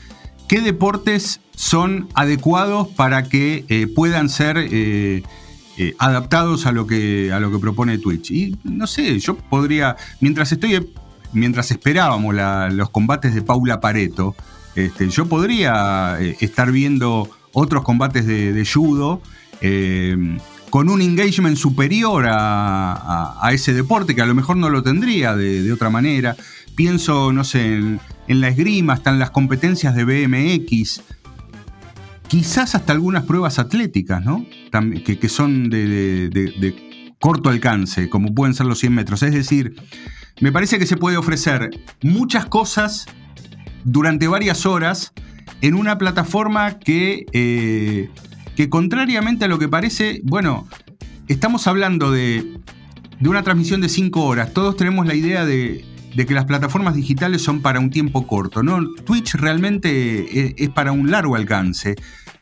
¿Qué 0.46 0.60
deportes 0.60 1.40
son 1.56 2.08
adecuados 2.14 2.86
para 2.86 3.24
que 3.24 3.88
puedan 3.96 4.28
ser 4.28 4.68
eh, 5.78 5.94
adaptados 5.98 6.64
a 6.64 6.72
lo, 6.72 6.86
que, 6.86 7.30
a 7.32 7.38
lo 7.38 7.50
que 7.52 7.58
propone 7.58 7.98
Twitch. 7.98 8.30
Y 8.30 8.56
no 8.64 8.86
sé, 8.86 9.18
yo 9.18 9.36
podría, 9.36 9.96
mientras 10.20 10.50
estoy, 10.50 10.90
mientras 11.34 11.70
esperábamos 11.70 12.34
los 12.72 12.88
combates 12.90 13.34
de 13.34 13.42
Paula 13.42 13.78
Pareto, 13.78 14.34
este, 14.74 15.08
yo 15.10 15.26
podría 15.26 16.16
eh, 16.18 16.36
estar 16.40 16.72
viendo 16.72 17.28
otros 17.52 17.82
combates 17.82 18.26
de, 18.26 18.68
judo 18.70 19.20
eh, 19.60 20.38
con 20.70 20.88
un 20.88 21.02
engagement 21.02 21.56
superior 21.56 22.26
a, 22.28 23.50
ese 23.52 23.74
deporte, 23.74 24.14
que 24.14 24.22
a 24.22 24.26
lo 24.26 24.34
mejor 24.34 24.56
no 24.56 24.70
lo 24.70 24.82
tendría 24.82 25.36
de, 25.36 25.70
otra 25.72 25.90
manera. 25.90 26.36
Pienso, 26.74 27.32
no 27.32 27.44
sé, 27.44 27.74
en, 27.74 28.00
en 28.28 28.40
la 28.40 28.48
esgrima, 28.48 28.94
están 28.94 29.18
las 29.18 29.30
competencias 29.30 29.94
de 29.94 30.04
BMX, 30.04 31.02
quizás 32.28 32.74
hasta 32.74 32.92
algunas 32.92 33.24
pruebas 33.24 33.58
atléticas, 33.58 34.24
¿no? 34.24 34.44
que, 35.04 35.28
son 35.28 35.70
de, 35.70 37.14
corto 37.20 37.50
alcance, 37.50 38.08
como 38.08 38.34
pueden 38.34 38.54
ser 38.54 38.66
los 38.66 38.78
100 38.78 38.94
metros. 38.94 39.22
Es 39.22 39.32
decir, 39.32 39.76
me 40.40 40.52
parece 40.52 40.78
que 40.78 40.86
se 40.86 40.96
puede 40.96 41.16
ofrecer 41.16 41.70
muchas 42.02 42.46
cosas 42.46 43.06
durante 43.84 44.28
varias 44.28 44.66
horas 44.66 45.12
en 45.60 45.74
una 45.74 45.98
plataforma 45.98 46.78
que, 46.78 47.24
eh, 47.32 48.10
que 48.56 48.68
contrariamente 48.68 49.44
a 49.46 49.48
lo 49.48 49.58
que 49.58 49.68
parece, 49.68 50.20
bueno, 50.24 50.68
estamos 51.28 51.66
hablando 51.66 52.10
de, 52.10 52.58
de 53.20 53.28
una 53.28 53.42
transmisión 53.42 53.80
de 53.80 53.88
5 53.88 54.24
horas. 54.24 54.52
Todos 54.52 54.76
tenemos 54.76 55.06
la 55.06 55.14
idea 55.14 55.46
de, 55.46 55.84
de 56.16 56.24
que 56.24 56.32
las 56.32 56.46
plataformas 56.46 56.94
digitales 56.94 57.42
son 57.42 57.60
para 57.60 57.78
un 57.78 57.90
tiempo 57.90 58.26
corto. 58.26 58.62
¿no? 58.62 58.82
Twitch 59.04 59.34
realmente 59.34 60.62
es, 60.62 60.70
para 60.70 60.90
un 60.90 61.10
largo 61.10 61.36
alcance, 61.36 61.94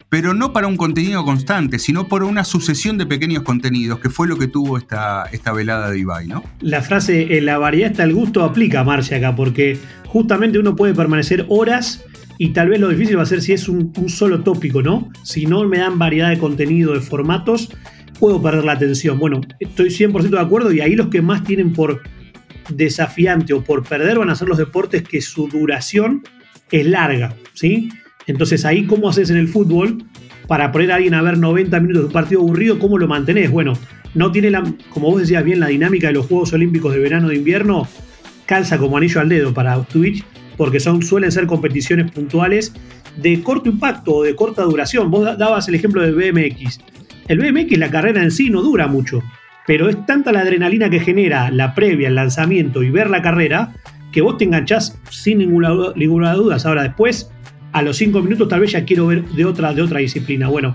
pero 0.09 0.33
no 0.33 0.53
para 0.53 0.69
un 0.69 0.77
contenido 0.77 1.25
constante, 1.25 1.81
sino 1.81 2.07
por 2.07 2.23
una 2.23 2.45
sucesión 2.45 2.99
de 2.99 3.07
pequeños 3.07 3.43
contenidos, 3.43 3.99
que 3.99 4.11
fue 4.11 4.29
lo 4.29 4.39
que 4.39 4.47
tuvo 4.47 4.79
esta, 4.79 5.25
esta 5.33 5.53
velada 5.53 5.91
de 5.91 5.99
Ibai. 5.99 6.29
¿no? 6.29 6.45
La 6.61 6.83
frase 6.83 7.37
en 7.37 7.47
la 7.47 7.59
variedad 7.59 7.91
está 7.91 8.05
el 8.05 8.15
gusto 8.15 8.45
aplica, 8.45 8.85
Marcia, 8.85 9.17
acá, 9.17 9.35
porque 9.35 9.77
justamente 10.07 10.61
uno 10.61 10.77
puede 10.77 10.95
permanecer 10.95 11.45
horas 11.49 12.05
y 12.39 12.51
tal 12.51 12.69
vez 12.69 12.79
lo 12.79 12.89
difícil 12.89 13.19
va 13.19 13.23
a 13.23 13.27
ser 13.27 13.43
si 13.43 13.53
es 13.53 13.69
un, 13.69 13.93
un, 13.97 14.09
solo 14.09 14.43
tópico, 14.43 14.83
¿no? 14.83 15.09
Si 15.25 15.47
no 15.47 15.65
me 15.65 15.79
dan 15.79 15.99
variedad 15.99 16.31
de 16.31 16.39
contenido, 16.39 16.95
de 16.95 17.01
formatos, 17.01 17.73
puedo 18.21 18.41
perder 18.41 18.65
la 18.65 18.73
atención. 18.73 19.19
Bueno, 19.19 19.41
estoy 19.59 19.89
100% 19.89 20.31
de 20.31 20.41
acuerdo 20.41 20.73
y 20.73 20.81
ahí 20.81 20.95
los 20.95 21.09
que 21.09 21.23
más 21.23 21.43
tienen 21.43 21.73
por 21.73 22.03
desafiante 22.69 23.53
o 23.53 23.63
por 23.63 23.85
perder 23.85 24.19
van 24.19 24.31
a 24.31 24.35
ser 24.35 24.49
los 24.49 24.59
deportes 24.59 25.03
que 25.03 25.21
su 25.21 25.49
duración 25.49 26.23
es 26.71 26.87
larga, 26.87 27.35
¿sí? 27.53 27.91
Entonces 28.27 28.65
ahí, 28.65 28.87
¿cómo 28.87 29.09
haces 29.09 29.31
en 29.31 29.37
el 29.37 29.49
fútbol 29.49 30.05
para 30.47 30.73
poner 30.73 30.93
a 30.93 30.97
alguien 30.97 31.15
a 31.15 31.23
ver 31.23 31.39
90 31.39 31.79
minutos 31.81 32.03
de 32.03 32.07
un 32.07 32.13
partido 32.13 32.41
aburrido? 32.41 32.79
¿Cómo 32.79 32.99
lo 32.99 33.07
mantenés? 33.07 33.51
Bueno, 33.51 33.75
no 34.15 34.33
tiene 34.33 34.51
la, 34.51 34.63
como 34.91 35.11
vos 35.11 35.21
decías 35.21 35.45
bien, 35.45 35.61
la 35.61 35.69
dinámica 35.69 36.09
de 36.09 36.15
los 36.15 36.27
Juegos 36.27 36.53
Olímpicos 36.53 36.93
de 36.93 37.01
verano 37.01 37.29
de 37.29 37.37
invierno, 37.37 37.87
calza 38.47 38.79
como 38.79 38.97
anillo 38.97 39.21
al 39.21 39.29
dedo 39.29 39.53
para 39.53 39.83
Twitch 39.85 40.25
porque 40.57 40.81
son, 40.81 41.03
suelen 41.03 41.33
ser 41.33 41.47
competiciones 41.47 42.11
puntuales 42.11 42.73
de 43.17 43.43
corto 43.43 43.69
impacto 43.69 44.17
o 44.17 44.23
de 44.23 44.35
corta 44.35 44.63
duración. 44.63 45.11
Vos 45.11 45.39
dabas 45.39 45.69
el 45.69 45.75
ejemplo 45.75 46.03
del 46.03 46.15
BMX. 46.15 46.81
El 47.29 47.39
BMX, 47.39 47.79
la 47.79 47.91
carrera 47.91 48.23
en 48.23 48.31
sí 48.31 48.51
no 48.51 48.63
dura 48.63 48.87
mucho, 48.87 49.23
pero 49.67 49.89
es 49.89 50.05
tanta 50.07 50.33
la 50.33 50.41
adrenalina 50.41 50.91
que 50.91 51.01
genera 51.01 51.51
la 51.51 51.75
previa, 51.75 52.09
el 52.09 52.15
lanzamiento 52.15 52.83
y 52.83 52.91
ver 52.91 53.11
la 53.11 53.23
carrera, 53.23 53.75
que 54.13 54.21
vos 54.21 54.37
te 54.37 54.45
enganchás 54.45 54.99
sin 55.11 55.39
ninguna, 55.39 55.71
duda. 55.71 56.57
Ahora 56.65 56.83
después, 56.83 57.31
a 57.73 57.83
los 57.83 57.97
cinco 57.97 58.23
minutos 58.23 58.49
tal 58.49 58.61
vez 58.61 58.73
ya 58.73 58.85
quiero 58.85 59.07
ver 59.07 59.25
de 59.25 59.45
otra, 59.45 59.73
disciplina. 59.73 60.49
Bueno, 60.49 60.75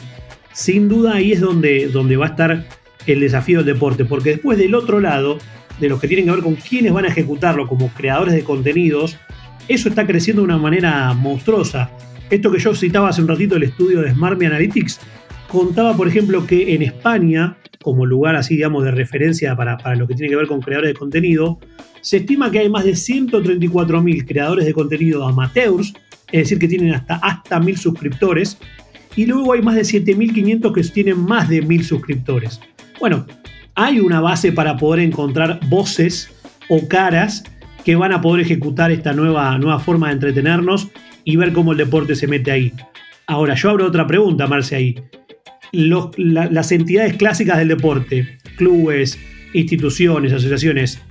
sin 0.52 0.90
duda 0.90 1.16
ahí 1.16 1.32
es 1.32 1.40
donde, 1.40 2.18
va 2.18 2.26
a 2.26 2.30
estar 2.30 2.66
el 3.06 3.20
desafío 3.20 3.64
del 3.64 3.76
deporte, 3.76 4.06
porque 4.06 4.32
después 4.32 4.58
del 4.58 4.76
otro 4.76 5.00
lado, 5.00 5.38
de 5.80 5.88
los 5.88 6.02
que 6.02 6.08
tienen 6.08 6.26
que 6.26 6.32
ver 6.32 6.42
con 6.42 6.56
quiénes 6.56 6.92
van 6.92 7.06
a 7.06 7.10
ejecutarlo 7.10 7.68
como 7.68 7.90
creadores 7.90 8.34
de 8.34 8.44
contenidos, 8.44 9.18
eso 9.68 9.88
está 9.88 10.06
creciendo 10.06 10.42
de 10.42 10.46
una 10.46 10.58
manera 10.58 11.14
monstruosa. 11.14 11.92
Esto 12.30 12.52
que 12.52 12.60
yo 12.60 12.76
citaba 12.76 13.10
hace 13.10 13.22
un 13.22 13.28
ratito, 13.28 13.56
el 13.56 13.64
estudio 13.64 14.02
de 14.02 14.12
Smart 14.12 14.42
Analytics, 14.42 15.00
contaba, 15.50 15.98
por 15.98 16.08
ejemplo, 16.08 16.48
que 16.48 16.74
en 16.74 16.82
España, 16.82 17.58
como 17.82 18.06
lugar 18.06 18.36
así, 18.36 18.56
digamos, 18.56 18.84
de 18.86 18.92
referencia 18.92 19.56
para, 19.56 19.78
para 19.78 19.96
lo 19.96 20.08
que 20.08 20.14
tiene 20.14 20.30
que 20.30 20.36
ver 20.38 20.48
con 20.48 20.62
creadores 20.62 20.92
de 20.92 20.98
contenido, 20.98 21.60
se 22.02 22.18
estima 22.18 22.50
que 22.52 22.60
hay 22.60 22.70
más 22.70 22.86
de 22.86 22.92
134.000 22.92 24.28
creadores 24.28 24.66
de 24.66 24.74
contenido 24.74 25.28
amateurs, 25.28 25.94
es 26.32 26.44
decir, 26.44 26.60
que 26.60 26.68
tienen 26.68 26.94
hasta, 26.94 27.16
hasta 27.16 27.60
1.000 27.60 27.76
suscriptores, 27.76 28.58
y 29.16 29.26
luego 29.26 29.54
hay 29.54 29.62
más 29.62 29.76
de 29.76 29.82
7.500 29.82 30.74
que 30.74 30.84
tienen 30.84 31.20
más 31.20 31.50
de 31.50 31.64
1.000 31.64 31.84
suscriptores. 31.84 32.62
Bueno, 33.00 33.26
hay 33.76 34.00
una 34.00 34.22
base 34.22 34.52
para 34.52 34.78
poder 34.78 35.02
encontrar 35.02 35.60
voces 35.68 36.32
o 36.70 36.88
caras 36.88 37.44
que 37.84 37.96
van 37.96 38.12
a 38.12 38.22
poder 38.22 38.46
ejecutar 38.46 38.92
esta 38.92 39.14
nueva, 39.14 39.58
nueva 39.58 39.80
forma 39.80 40.08
de 40.08 40.14
entretenernos 40.14 40.90
y 41.24 41.38
ver 41.38 41.54
cómo 41.54 41.72
el 41.72 41.78
deporte 41.78 42.16
se 42.16 42.28
mete 42.28 42.52
ahí. 42.52 42.74
Ahora, 43.26 43.56
yo 43.56 43.70
abro 43.70 43.88
otra 43.88 44.06
pregunta, 44.06 44.48
Marce, 44.48 44.76
ahí. 44.76 44.96
Las 45.72 46.72
entidades 46.72 47.16
clásicas 47.16 47.58
del 47.58 47.70
deporte, 47.70 48.38
clubes, 48.58 49.18
instituciones, 49.54 50.34
asociaciones, 50.34 51.02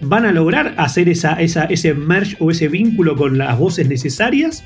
¿van 0.00 0.24
a 0.24 0.32
lograr 0.32 0.74
hacer 0.76 1.08
esa, 1.08 1.34
ese 1.34 1.94
merge 1.94 2.36
o 2.40 2.50
ese 2.50 2.68
vínculo 2.68 3.16
con 3.16 3.38
las 3.38 3.58
voces 3.58 3.88
necesarias? 3.88 4.64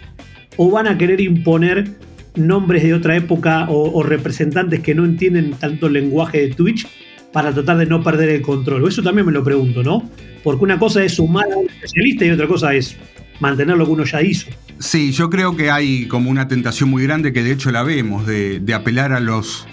¿O 0.57 0.71
van 0.71 0.87
a 0.87 0.99
querer 0.99 1.21
imponer 1.21 1.89
nombres 2.35 2.83
de 2.83 2.95
otra 2.95 3.17
época 3.17 3.67
o, 3.69 4.03
representantes 4.03 4.81
que 4.81 4.95
no 4.95 5.05
entienden 5.05 5.53
tanto 5.53 5.87
el 5.87 5.95
lenguaje 5.95 6.47
de 6.47 6.55
Twitch 6.55 6.87
para 7.33 7.53
tratar 7.53 7.79
de 7.79 7.87
no 7.87 8.03
perder 8.03 8.29
el 8.29 8.43
control. 8.43 8.87
Eso 8.87 9.03
también 9.03 9.27
me 9.27 9.33
lo 9.33 9.43
pregunto, 9.43 9.83
¿no? 9.83 10.09
Porque 10.43 10.65
una 10.65 10.79
cosa 10.79 11.03
es 11.03 11.15
sumar 11.15 11.51
a 11.53 11.57
un 11.57 11.69
especialista 11.69 12.25
y 12.25 12.31
otra 12.31 12.47
cosa 12.47 12.75
es 12.75 12.97
mantener 13.41 13.77
lo 13.77 13.87
que 13.87 13.93
uno 13.93 14.05
ya 14.05 14.23
hizo. 14.23 14.49
Sí, 14.83 15.13
yo 15.13 15.31
creo 15.31 15.57
que 15.57 15.71
hay 15.71 16.09
como 16.09 16.29
una 16.29 16.49
tentación 16.49 16.91
muy 16.91 17.05
grande 17.05 17.33
que 17.33 17.45
de 17.45 17.53
hecho 17.53 17.71
la 17.71 17.85
vemos, 17.85 18.27
de, 18.27 18.61
apelar 18.75 19.13
a 19.13 19.21
los, 19.21 19.65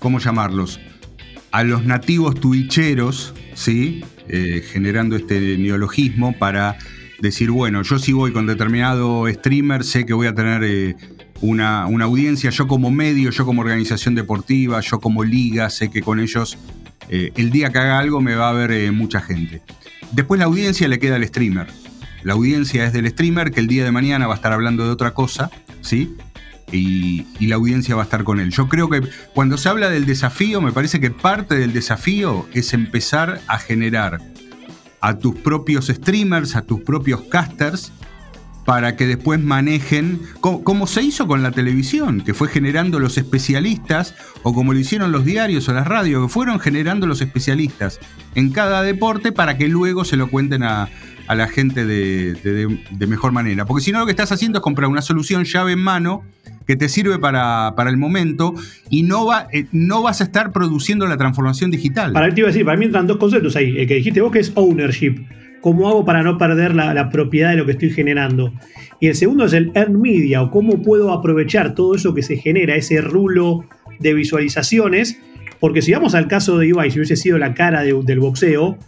¿cómo 0.00 0.18
llamarlos? 0.18 0.80
A 1.52 1.62
los 1.62 1.84
nativos 1.84 2.34
twitcheros, 2.34 3.32
¿sí? 3.54 4.02
Eh, 4.28 4.64
generando 4.68 5.14
este 5.14 5.56
neologismo 5.56 6.36
para 6.36 6.76
decir, 7.20 7.52
bueno, 7.52 7.82
yo 7.82 8.00
si 8.00 8.12
voy 8.12 8.32
con 8.32 8.46
determinado 8.46 9.28
streamer, 9.28 9.84
sé 9.84 10.04
que 10.04 10.12
voy 10.12 10.26
a 10.26 10.34
tener... 10.34 10.64
Eh, 10.64 10.96
una, 11.42 11.82
audiencia, 11.82 12.48
yo 12.48 12.66
como 12.66 12.90
medio, 12.90 13.30
yo 13.30 13.44
como 13.44 13.60
organización 13.60 14.14
deportiva, 14.14 14.80
yo 14.80 15.00
como 15.00 15.22
liga, 15.22 15.68
sé 15.68 15.90
que 15.90 16.00
con 16.00 16.18
ellos 16.18 16.56
eh, 17.10 17.30
el 17.36 17.50
día 17.50 17.70
que 17.70 17.78
haga 17.78 17.98
algo 17.98 18.22
me 18.22 18.34
va 18.34 18.48
a 18.48 18.52
ver 18.54 18.90
mucha 18.90 19.20
gente. 19.20 19.60
Después 20.12 20.38
la 20.38 20.46
audiencia 20.46 20.88
le 20.88 20.98
queda 20.98 21.16
al 21.16 21.26
streamer. 21.26 21.66
La 22.26 22.32
audiencia 22.32 22.84
es 22.84 22.92
del 22.92 23.08
streamer 23.08 23.52
que 23.52 23.60
el 23.60 23.68
día 23.68 23.84
de 23.84 23.92
mañana 23.92 24.26
va 24.26 24.32
a 24.32 24.36
estar 24.36 24.52
hablando 24.52 24.84
de 24.84 24.90
otra 24.90 25.14
cosa, 25.14 25.48
¿sí? 25.80 26.16
Y, 26.72 27.24
la 27.46 27.54
audiencia 27.54 27.94
va 27.94 28.02
a 28.02 28.04
estar 28.04 28.24
con 28.24 28.40
él. 28.40 28.50
Yo 28.50 28.68
creo 28.68 28.90
que 28.90 29.00
cuando 29.32 29.56
se 29.56 29.68
habla 29.68 29.90
del 29.90 30.06
desafío, 30.06 30.60
me 30.60 30.72
parece 30.72 30.98
que 30.98 31.12
parte 31.12 31.54
del 31.54 31.72
desafío 31.72 32.48
es 32.52 32.74
empezar 32.74 33.40
a 33.46 33.60
generar 33.60 34.20
a 35.00 35.16
tus 35.16 35.36
propios 35.36 35.86
streamers, 35.86 36.56
a 36.56 36.62
tus 36.62 36.80
propios 36.80 37.20
casters, 37.30 37.92
para 38.66 38.96
que 38.96 39.06
después 39.06 39.40
manejen, 39.40 40.20
como, 40.40 40.86
se 40.88 41.00
hizo 41.00 41.28
con 41.28 41.42
la 41.42 41.52
televisión, 41.52 42.20
que 42.20 42.34
fue 42.34 42.48
generando 42.48 42.98
los 42.98 43.16
especialistas, 43.16 44.16
o 44.42 44.52
como 44.52 44.74
lo 44.74 44.80
hicieron 44.80 45.12
los 45.12 45.24
diarios 45.24 45.68
o 45.68 45.72
las 45.72 45.86
radios, 45.86 46.26
que 46.26 46.28
fueron 46.28 46.58
generando 46.58 47.06
los 47.06 47.22
especialistas 47.22 48.00
en 48.34 48.50
cada 48.50 48.82
deporte 48.82 49.30
para 49.30 49.56
que 49.56 49.68
luego 49.68 50.04
se 50.04 50.16
lo 50.16 50.28
cuenten 50.28 50.64
a, 50.64 50.88
la 51.28 51.48
gente 51.48 51.86
de, 51.86 53.06
mejor 53.06 53.30
manera. 53.30 53.66
Porque 53.66 53.84
si 53.84 53.92
no, 53.92 54.00
lo 54.00 54.06
que 54.06 54.12
estás 54.12 54.32
haciendo 54.32 54.58
es 54.58 54.62
comprar 54.62 54.90
una 54.90 55.02
solución 55.02 55.44
llave 55.44 55.72
en 55.72 55.80
mano 55.80 56.24
que 56.66 56.74
te 56.74 56.88
sirve 56.88 57.20
para, 57.20 57.72
el 57.78 57.96
momento 57.96 58.52
y 58.90 59.04
no, 59.04 59.26
va, 59.26 59.46
eh, 59.52 59.66
no 59.70 60.02
vas 60.02 60.20
a 60.20 60.24
estar 60.24 60.50
produciendo 60.50 61.06
la 61.06 61.16
transformación 61.16 61.70
digital. 61.70 62.12
Para 62.12 62.34
te 62.34 62.40
iba 62.40 62.48
a 62.48 62.50
decir, 62.50 62.64
para 62.64 62.76
mí 62.76 62.86
entran 62.86 63.06
dos 63.06 63.18
conceptos 63.18 63.54
ahí. 63.54 63.76
El 63.78 63.86
que 63.86 63.94
dijiste 63.94 64.20
vos 64.20 64.32
que 64.32 64.40
es 64.40 64.50
ownership 64.56 65.24
¿Cómo 65.60 65.88
hago 65.88 66.04
para 66.04 66.22
no 66.22 66.38
perder 66.38 66.74
la, 66.74 67.08
propiedad 67.10 67.50
de 67.50 67.56
lo 67.56 67.66
que 67.66 67.72
estoy 67.72 67.90
generando? 67.90 68.52
Y 69.00 69.08
el 69.08 69.14
segundo 69.14 69.46
es 69.46 69.52
el 69.52 69.72
earn 69.74 70.00
media, 70.00 70.42
o 70.42 70.50
cómo 70.50 70.82
puedo 70.82 71.12
aprovechar 71.12 71.74
todo 71.74 71.94
eso 71.94 72.14
que 72.14 72.22
se 72.22 72.36
genera, 72.36 72.76
ese 72.76 73.00
rulo 73.00 73.64
de 73.98 74.14
visualizaciones. 74.14 75.20
Porque 75.58 75.82
si 75.82 75.92
vamos 75.92 76.14
al 76.14 76.28
caso 76.28 76.58
de 76.58 76.68
Ibai, 76.68 76.90
si 76.90 76.98
hubiese 76.98 77.16
sido 77.16 77.38
la 77.38 77.54
cara 77.54 77.82
del 77.82 78.20
boxeo, 78.20 78.78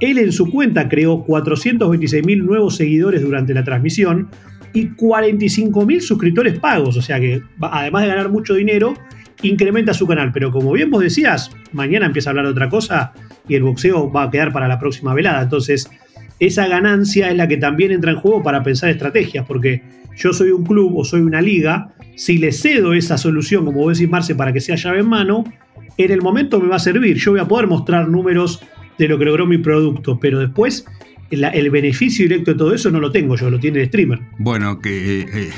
él 0.00 0.18
en 0.18 0.32
su 0.32 0.50
cuenta 0.50 0.88
creó 0.88 1.24
426.000 1.24 2.42
nuevos 2.44 2.76
seguidores 2.76 3.22
durante 3.22 3.54
la 3.54 3.64
transmisión 3.64 4.28
y 4.74 4.88
45.000 4.88 6.00
suscriptores 6.00 6.58
pagos. 6.58 6.96
O 6.96 7.02
sea 7.02 7.18
que, 7.18 7.42
además 7.60 8.02
de 8.02 8.08
ganar 8.08 8.28
mucho 8.30 8.54
dinero, 8.54 8.94
incrementa 9.42 9.94
su 9.94 10.06
canal. 10.06 10.32
Pero 10.32 10.50
como 10.50 10.72
bien 10.72 10.90
vos 10.90 11.02
decías, 11.02 11.50
mañana 11.72 12.06
empieza 12.06 12.28
a 12.28 12.32
hablar 12.32 12.46
de 12.46 12.52
otra 12.52 12.68
cosa 12.68 13.12
y 13.48 13.54
el 13.54 13.62
boxeo 13.62 14.10
va 14.10 14.24
a 14.24 14.30
quedar 14.30 14.52
para 14.52 14.68
la 14.68 14.78
próxima 14.78 15.14
velada. 15.14 15.42
Entonces, 15.42 15.90
esa 16.38 16.66
ganancia 16.68 17.30
es 17.30 17.36
la 17.36 17.48
que 17.48 17.56
también 17.56 17.92
entra 17.92 18.12
en 18.12 18.18
juego 18.18 18.42
para 18.42 18.62
pensar 18.62 18.90
estrategias, 18.90 19.46
porque 19.46 19.82
yo 20.16 20.32
soy 20.32 20.50
un 20.50 20.64
club 20.64 20.96
o 20.96 21.04
soy 21.04 21.20
una 21.20 21.40
liga, 21.40 21.94
si 22.14 22.38
le 22.38 22.52
cedo 22.52 22.94
esa 22.94 23.18
solución, 23.18 23.64
como 23.64 23.80
vos 23.80 23.98
decís, 23.98 24.10
Marce, 24.10 24.34
para 24.34 24.52
que 24.52 24.60
sea 24.60 24.76
llave 24.76 25.00
en 25.00 25.08
mano, 25.08 25.44
en 25.98 26.10
el 26.10 26.22
momento 26.22 26.60
me 26.60 26.68
va 26.68 26.76
a 26.76 26.80
servir. 26.80 27.16
Yo 27.16 27.32
voy 27.32 27.40
a 27.40 27.48
poder 27.48 27.66
mostrar 27.66 28.08
números 28.08 28.62
de 28.98 29.08
lo 29.08 29.18
que 29.18 29.24
logró 29.24 29.46
mi 29.46 29.58
producto, 29.58 30.18
pero 30.18 30.38
después 30.38 30.86
el 31.30 31.70
beneficio 31.70 32.24
directo 32.24 32.52
de 32.52 32.58
todo 32.58 32.72
eso 32.72 32.90
no 32.90 33.00
lo 33.00 33.10
tengo 33.10 33.36
yo, 33.36 33.50
lo 33.50 33.58
tiene 33.58 33.80
el 33.80 33.88
streamer. 33.88 34.20
Bueno, 34.38 34.80
que 34.80 35.20
eh, 35.20 35.50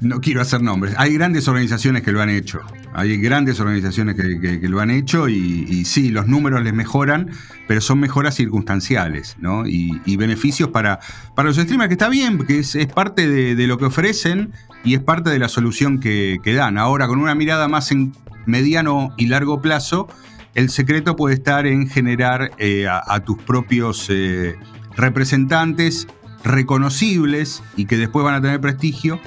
no 0.00 0.20
quiero 0.20 0.40
hacer 0.40 0.62
nombres. 0.62 0.94
Hay 0.98 1.14
grandes 1.14 1.48
organizaciones 1.48 2.02
que 2.02 2.12
lo 2.12 2.20
han 2.20 2.30
hecho. 2.30 2.60
Hay 2.94 3.16
grandes 3.18 3.60
organizaciones 3.60 4.14
que, 4.14 4.68
lo 4.68 4.80
han 4.80 4.90
hecho 4.90 5.28
y, 5.28 5.84
sí, 5.84 6.10
los 6.10 6.26
números 6.26 6.62
les 6.62 6.74
mejoran, 6.74 7.30
pero 7.66 7.80
son 7.80 8.00
mejoras 8.00 8.34
circunstanciales, 8.34 9.36
¿no? 9.40 9.66
Y, 9.66 10.16
beneficios 10.16 10.70
para, 10.70 11.00
para 11.34 11.48
los 11.48 11.56
streamers, 11.56 11.88
que 11.88 11.94
está 11.94 12.08
bien, 12.08 12.36
porque 12.36 12.60
es, 12.60 12.76
parte 12.94 13.28
de, 13.28 13.66
lo 13.66 13.78
que 13.78 13.86
ofrecen 13.86 14.52
y 14.84 14.94
es 14.94 15.00
parte 15.00 15.30
de 15.30 15.38
la 15.38 15.48
solución 15.48 15.98
que, 15.98 16.40
dan. 16.56 16.78
Ahora, 16.78 17.08
con 17.08 17.18
una 17.18 17.34
mirada 17.34 17.68
más 17.68 17.90
en 17.90 18.12
mediano 18.46 19.12
y 19.16 19.26
largo 19.26 19.60
plazo, 19.60 20.08
el 20.54 20.70
secreto 20.70 21.16
puede 21.16 21.34
estar 21.34 21.66
en 21.66 21.88
generar 21.88 22.52
eh, 22.58 22.86
a, 22.88 23.20
tus 23.20 23.42
propios 23.42 24.06
eh, 24.08 24.56
representantes 24.96 26.06
reconocibles 26.44 27.62
y 27.76 27.86
que 27.86 27.96
después 27.96 28.24
van 28.24 28.34
a 28.34 28.40
tener 28.40 28.60
prestigio 28.60 29.18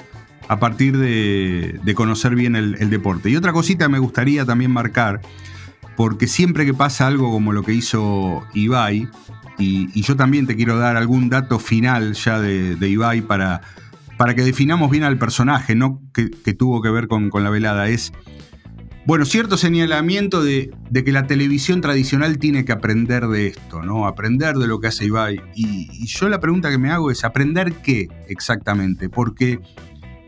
a 0.48 0.58
partir 0.58 0.96
de, 0.96 1.94
conocer 1.94 2.34
bien 2.34 2.56
el, 2.56 2.90
deporte. 2.90 3.30
Y 3.30 3.36
otra 3.36 3.52
cosita 3.52 3.88
me 3.88 3.98
gustaría 3.98 4.46
también 4.46 4.70
marcar, 4.70 5.20
porque 5.96 6.26
siempre 6.26 6.64
que 6.64 6.74
pasa 6.74 7.06
algo 7.06 7.30
como 7.30 7.52
lo 7.52 7.62
que 7.62 7.74
hizo 7.74 8.42
Ibai, 8.54 9.08
y, 9.58 10.00
yo 10.00 10.16
también 10.16 10.46
te 10.46 10.56
quiero 10.56 10.78
dar 10.78 10.96
algún 10.96 11.28
dato 11.28 11.58
final 11.58 12.14
ya 12.14 12.40
de, 12.40 12.88
Ibai 12.88 13.20
para, 13.20 13.60
para 14.16 14.34
que 14.34 14.42
definamos 14.42 14.90
bien 14.90 15.04
al 15.04 15.18
personaje, 15.18 15.74
no 15.74 16.00
que, 16.14 16.28
tuvo 16.54 16.80
que 16.80 16.90
ver 16.90 17.08
con, 17.08 17.30
la 17.34 17.50
velada, 17.50 17.88
es, 17.88 18.14
bueno, 19.04 19.26
cierto 19.26 19.58
señalamiento 19.58 20.42
de, 20.42 20.70
que 21.04 21.12
la 21.12 21.26
televisión 21.26 21.82
tradicional 21.82 22.38
tiene 22.38 22.64
que 22.64 22.72
aprender 22.72 23.26
de 23.26 23.48
esto, 23.48 23.82
¿no? 23.82 24.06
Aprender 24.06 24.56
de 24.56 24.66
lo 24.66 24.80
que 24.80 24.86
hace 24.86 25.04
Ibai. 25.04 25.42
Y, 25.54 25.90
y 25.92 26.06
yo 26.06 26.30
la 26.30 26.40
pregunta 26.40 26.70
que 26.70 26.78
me 26.78 26.90
hago 26.90 27.10
es, 27.10 27.24
¿aprender 27.24 27.74
qué 27.82 28.08
exactamente? 28.28 29.10
Porque 29.10 29.60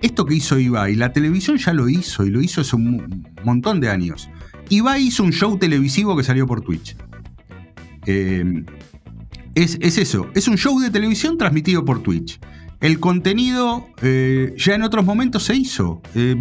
esto 0.02 0.24
que 0.24 0.34
hizo 0.34 0.58
Ibai, 0.58 0.94
la 0.96 1.12
televisión 1.12 1.58
ya 1.58 1.72
lo 1.72 1.88
hizo 1.88 2.24
y 2.24 2.30
lo 2.30 2.40
hizo 2.40 2.62
hace 2.62 2.76
un 2.76 3.26
montón 3.44 3.80
de 3.80 3.90
años. 3.90 4.28
Ibai 4.68 5.02
hizo 5.02 5.22
un 5.22 5.32
show 5.32 5.58
televisivo 5.58 6.16
que 6.16 6.22
salió 6.22 6.46
por 6.46 6.62
Twitch. 6.62 6.96
Eh, 8.06 8.64
es, 9.54 9.78
eso, 9.80 10.30
es 10.34 10.48
un 10.48 10.56
show 10.56 10.78
de 10.80 10.90
televisión 10.90 11.36
transmitido 11.36 11.84
por 11.84 12.02
Twitch. 12.02 12.40
El 12.80 12.98
contenido 12.98 13.88
eh, 14.00 14.54
ya 14.56 14.74
en 14.74 14.82
otros 14.82 15.04
momentos 15.04 15.44
se 15.44 15.54
hizo. 15.54 16.00
Eh, 16.14 16.36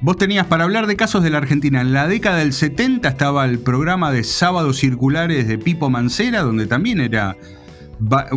vos 0.00 0.16
tenías 0.16 0.46
para 0.46 0.64
hablar 0.64 0.86
de 0.86 0.96
casos 0.96 1.22
de 1.22 1.30
la 1.30 1.38
Argentina. 1.38 1.80
En 1.80 1.92
la 1.92 2.06
década 2.06 2.38
del 2.38 2.52
70 2.52 3.08
estaba 3.08 3.44
el 3.44 3.58
programa 3.58 4.10
de 4.10 4.24
sábados 4.24 4.78
circulares 4.78 5.48
de 5.48 5.58
Pipo 5.58 5.90
Mancera, 5.90 6.42
donde 6.42 6.66
también 6.66 7.00
era 7.00 7.36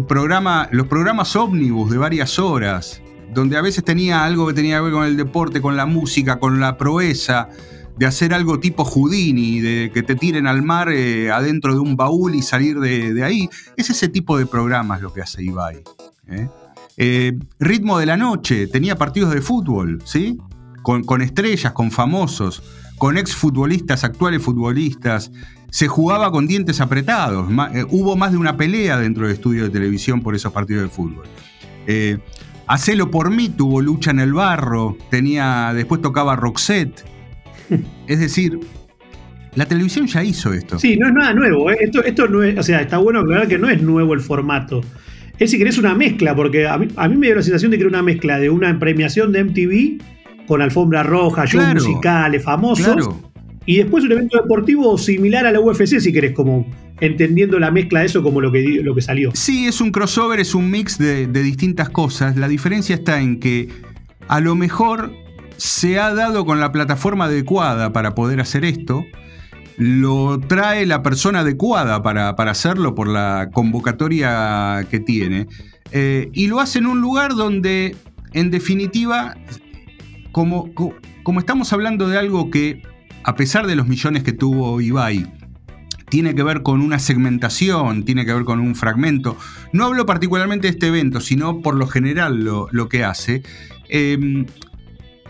programa, 0.07 0.67
los 0.71 0.87
programas 0.87 1.35
ómnibus 1.35 1.89
de 1.91 1.97
varias 1.97 2.39
horas, 2.39 3.01
donde 3.33 3.57
a 3.57 3.61
veces 3.61 3.83
tenía 3.83 4.23
algo 4.23 4.47
que 4.47 4.53
tenía 4.53 4.77
que 4.77 4.83
ver 4.83 4.93
con 4.93 5.05
el 5.05 5.17
deporte, 5.17 5.61
con 5.61 5.75
la 5.75 5.85
música, 5.85 6.39
con 6.39 6.59
la 6.59 6.77
proeza, 6.77 7.49
de 7.97 8.05
hacer 8.05 8.33
algo 8.33 8.59
tipo 8.59 8.83
Houdini, 8.83 9.61
de 9.61 9.91
que 9.93 10.03
te 10.03 10.15
tiren 10.15 10.47
al 10.47 10.61
mar 10.61 10.89
eh, 10.91 11.31
adentro 11.31 11.73
de 11.73 11.79
un 11.79 11.95
baúl 11.95 12.35
y 12.35 12.41
salir 12.41 12.79
de, 12.79 13.23
ahí. 13.23 13.49
Es 13.77 13.89
ese 13.89 14.09
tipo 14.09 14.37
de 14.37 14.45
programas 14.45 15.01
lo 15.01 15.13
que 15.13 15.21
hace 15.21 15.43
Ibai. 15.43 15.83
¿eh? 16.27 16.49
Eh, 16.97 17.39
ritmo 17.59 17.97
de 17.97 18.05
la 18.05 18.17
noche, 18.17 18.67
tenía 18.67 18.97
partidos 18.97 19.33
de 19.33 19.41
fútbol, 19.41 20.01
¿sí? 20.05 20.37
Con, 20.81 21.21
estrellas, 21.21 21.73
con 21.73 21.89
famosos, 21.89 22.61
con 22.97 23.17
exfutbolistas, 23.17 24.03
actuales 24.03 24.41
futbolistas. 24.41 25.31
Se 25.71 25.87
jugaba 25.87 26.31
con 26.31 26.47
dientes 26.47 26.79
apretados. 26.79 27.47
hubo 27.89 28.15
más 28.15 28.31
de 28.31 28.37
una 28.37 28.55
pelea 28.55 28.99
dentro 28.99 29.25
del 29.25 29.33
estudio 29.33 29.63
de 29.63 29.69
televisión 29.69 30.21
por 30.21 30.35
esos 30.35 30.53
partidos 30.53 30.83
de 30.83 30.89
fútbol. 30.89 31.25
Hacelo 32.67 33.11
por 33.11 33.29
mí 33.29 33.49
tuvo 33.49 33.81
lucha 33.81 34.11
en 34.11 34.19
el 34.19 34.33
barro, 34.33 34.97
tenía, 35.09 35.71
después 35.73 36.01
tocaba 36.01 36.35
Roxette. 36.35 37.03
Es 38.07 38.19
decir, 38.19 38.59
la 39.55 39.65
televisión 39.65 40.05
ya 40.07 40.23
hizo 40.23 40.53
esto. 40.53 40.77
Sí, 40.77 40.97
no 40.97 41.07
es 41.07 41.13
nada 41.13 41.33
nuevo. 41.33 41.71
¿eh? 41.71 41.77
Esto, 41.79 42.03
esto 42.03 42.27
no 42.27 42.43
es, 42.43 42.57
o 42.57 42.63
sea, 42.63 42.81
está 42.81 42.97
bueno 42.97 43.21
aclarar 43.21 43.47
que 43.47 43.57
no 43.57 43.69
es 43.69 43.81
nuevo 43.81 44.13
el 44.13 44.19
formato. 44.19 44.81
Es 45.39 45.51
si 45.51 45.57
querés 45.57 45.77
una 45.77 45.95
mezcla, 45.95 46.35
porque 46.35 46.67
a 46.67 46.77
mí, 46.77 46.87
me 47.17 47.27
dio 47.27 47.35
la 47.35 47.41
sensación 47.41 47.71
de 47.71 47.77
que 47.77 47.83
era 47.83 47.89
una 47.89 48.03
mezcla 48.03 48.39
de 48.39 48.49
una 48.49 48.77
premiación 48.79 49.31
de 49.31 49.43
MTV 49.43 50.47
con 50.47 50.61
alfombra 50.61 51.03
roja, 51.03 51.45
shows 51.45 51.73
musicales 51.73 52.43
famosos. 52.43 53.09
Y 53.65 53.77
después 53.77 54.03
un 54.03 54.11
evento 54.11 54.37
deportivo 54.39 54.97
similar 54.97 55.45
a 55.45 55.51
la 55.51 55.59
UFC, 55.59 55.99
si 55.99 56.13
querés, 56.13 56.33
como 56.33 56.67
entendiendo 56.99 57.59
la 57.59 57.71
mezcla 57.71 58.01
de 58.01 58.05
eso 58.07 58.23
como 58.23 58.41
lo 58.41 58.51
que, 58.51 58.81
lo 58.83 58.95
que 58.95 59.01
salió. 59.01 59.31
Sí, 59.33 59.67
es 59.67 59.81
un 59.81 59.91
crossover, 59.91 60.39
es 60.39 60.55
un 60.55 60.69
mix 60.71 60.97
de, 60.97 61.27
de 61.27 61.43
distintas 61.43 61.89
cosas. 61.89 62.37
La 62.37 62.47
diferencia 62.47 62.95
está 62.95 63.21
en 63.21 63.39
que 63.39 63.69
a 64.27 64.39
lo 64.39 64.55
mejor 64.55 65.11
se 65.57 65.99
ha 65.99 66.13
dado 66.13 66.45
con 66.45 66.59
la 66.59 66.71
plataforma 66.71 67.25
adecuada 67.25 67.93
para 67.93 68.15
poder 68.15 68.41
hacer 68.41 68.65
esto. 68.65 69.05
Lo 69.77 70.39
trae 70.39 70.85
la 70.85 71.03
persona 71.03 71.41
adecuada 71.41 72.01
para, 72.01 72.29
hacerlo 72.29 72.95
por 72.95 73.07
la 73.07 73.49
convocatoria 73.53 74.85
que 74.89 74.99
tiene. 74.99 75.47
Eh, 75.91 76.29
y 76.33 76.47
lo 76.47 76.59
hace 76.59 76.79
en 76.79 76.87
un 76.87 77.01
lugar 77.01 77.35
donde, 77.35 77.95
en 78.33 78.51
definitiva, 78.51 79.35
como, 80.31 80.73
como 81.23 81.39
estamos 81.39 81.71
hablando 81.73 82.07
de 82.07 82.17
algo 82.17 82.49
que, 82.49 82.81
a 83.23 83.35
pesar 83.35 83.67
de 83.67 83.75
los 83.75 83.87
millones 83.87 84.23
que 84.23 84.31
tuvo 84.31 84.79
Ibai, 84.79 85.31
tiene 86.09 86.35
que 86.35 86.43
ver 86.43 86.61
con 86.61 86.81
una 86.81 86.99
segmentación, 86.99 88.05
tiene 88.05 88.25
que 88.25 88.33
ver 88.33 88.43
con 88.43 88.59
un 88.59 88.75
fragmento. 88.75 89.37
No 89.73 89.85
hablo 89.85 90.05
particularmente 90.05 90.67
de 90.67 90.71
este 90.71 90.87
evento, 90.87 91.19
sino 91.19 91.61
por 91.61 91.75
lo 91.75 91.87
general 91.87 92.43
lo, 92.43 92.89
que 92.89 93.03
hace. 93.03 93.43
Eh, 93.89 94.45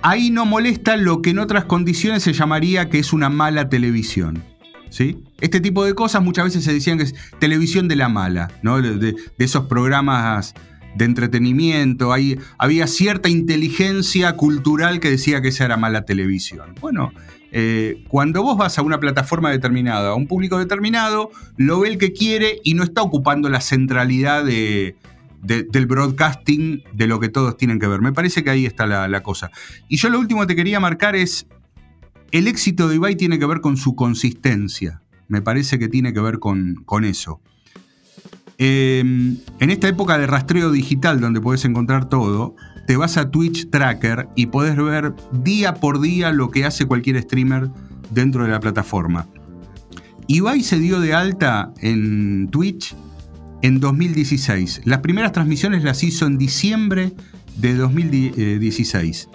ahí 0.01 0.29
no 0.29 0.45
molesta 0.45 0.97
lo 0.97 1.21
que 1.21 1.31
en 1.31 1.39
otras 1.39 1.65
condiciones 1.65 2.23
se 2.23 2.33
llamaría 2.33 2.89
que 2.89 2.99
es 2.99 3.13
una 3.13 3.29
mala 3.29 3.69
televisión. 3.69 4.43
¿sí? 4.89 5.17
Este 5.41 5.59
tipo 5.59 5.83
de 5.83 5.93
cosas 5.93 6.23
muchas 6.23 6.45
veces 6.45 6.63
se 6.63 6.73
decían 6.73 6.97
que 6.97 7.05
es 7.05 7.15
televisión 7.39 7.87
de 7.87 7.95
la 7.95 8.09
mala, 8.09 8.51
¿no? 8.61 8.81
de, 8.81 9.15
esos 9.37 9.65
programas 9.65 10.53
de 10.95 11.05
entretenimiento, 11.05 12.13
había 12.57 12.87
cierta 12.87 13.29
inteligencia 13.29 14.35
cultural 14.35 14.99
que 14.99 15.11
decía 15.11 15.41
que 15.41 15.49
esa 15.49 15.65
era 15.65 15.77
mala 15.77 16.05
televisión. 16.05 16.73
Bueno, 16.79 17.11
eh, 17.51 18.03
cuando 18.07 18.43
vos 18.43 18.57
vas 18.57 18.77
a 18.77 18.81
una 18.81 18.99
plataforma 18.99 19.49
determinada, 19.49 20.09
a 20.09 20.15
un 20.15 20.27
público 20.27 20.57
determinado, 20.57 21.31
lo 21.57 21.79
ve 21.81 21.89
el 21.89 21.97
que 21.97 22.13
quiere 22.13 22.59
y 22.63 22.73
no 22.73 22.83
está 22.83 23.01
ocupando 23.01 23.49
la 23.49 23.61
centralidad 23.61 24.43
de, 24.43 24.95
del 25.41 25.85
broadcasting 25.85 26.83
de 26.93 27.07
lo 27.07 27.19
que 27.19 27.29
todos 27.29 27.57
tienen 27.57 27.79
que 27.79 27.87
ver. 27.87 28.01
Me 28.01 28.11
parece 28.11 28.43
que 28.43 28.49
ahí 28.49 28.65
está 28.65 28.85
la, 28.85 29.23
cosa. 29.23 29.51
Y 29.87 29.97
yo 29.97 30.09
lo 30.09 30.19
último 30.19 30.41
que 30.41 30.47
te 30.47 30.55
quería 30.55 30.79
marcar 30.79 31.15
es, 31.15 31.47
el 32.31 32.47
éxito 32.47 32.89
de 32.89 32.95
Ibai 32.95 33.15
tiene 33.15 33.39
que 33.39 33.45
ver 33.45 33.61
con 33.61 33.77
su 33.77 33.95
consistencia. 33.95 35.01
Me 35.27 35.41
parece 35.41 35.79
que 35.79 35.87
tiene 35.87 36.13
que 36.13 36.19
ver 36.19 36.39
con, 36.39 36.83
con 36.85 37.05
eso. 37.05 37.41
Em, 38.57 39.37
en 39.59 39.69
esta 39.69 39.87
época 39.87 40.17
de 40.17 40.27
rastreo 40.27 40.71
digital 40.71 41.19
donde 41.19 41.41
puedes 41.41 41.65
encontrar 41.65 42.07
todo, 42.07 42.55
te 42.87 42.95
vas 42.95 43.17
a 43.17 43.29
Twitch 43.31 43.69
Tracker 43.69 44.29
y 44.35 44.47
puedes 44.47 44.75
ver 44.77 45.13
día 45.31 45.75
por 45.75 45.99
día 45.99 46.31
lo 46.31 46.51
que 46.51 46.65
hace 46.65 46.85
cualquier 46.85 47.21
streamer 47.21 47.69
dentro 48.11 48.43
de 48.43 48.51
la 48.51 48.59
plataforma. 48.59 49.27
Ibai 50.27 50.63
se 50.63 50.79
dio 50.79 50.99
de 50.99 51.13
alta 51.13 51.73
en 51.81 52.47
Twitch 52.49 52.95
en 53.61 53.79
2016. 53.79 54.81
Las 54.85 54.99
primeras 54.99 55.31
transmisiones 55.31 55.83
las 55.83 56.03
hizo 56.03 56.25
en 56.25 56.37
diciembre 56.37 57.13
de 57.57 57.75
2016. 57.75 59.29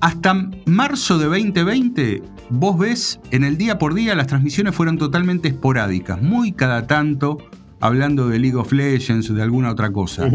Hasta 0.00 0.50
marzo 0.66 1.18
de 1.18 1.26
2020, 1.26 2.22
vos 2.50 2.78
ves, 2.78 3.20
en 3.30 3.44
el 3.44 3.56
día 3.56 3.78
por 3.78 3.94
día 3.94 4.14
las 4.14 4.26
transmisiones 4.26 4.74
fueron 4.74 4.98
totalmente 4.98 5.48
esporádicas, 5.48 6.20
muy 6.20 6.52
cada 6.52 6.86
tanto, 6.86 7.38
hablando 7.80 8.28
de 8.28 8.38
League 8.38 8.56
of 8.56 8.72
Legends 8.72 9.30
o 9.30 9.34
de 9.34 9.42
alguna 9.42 9.70
otra 9.70 9.90
cosa. 9.90 10.28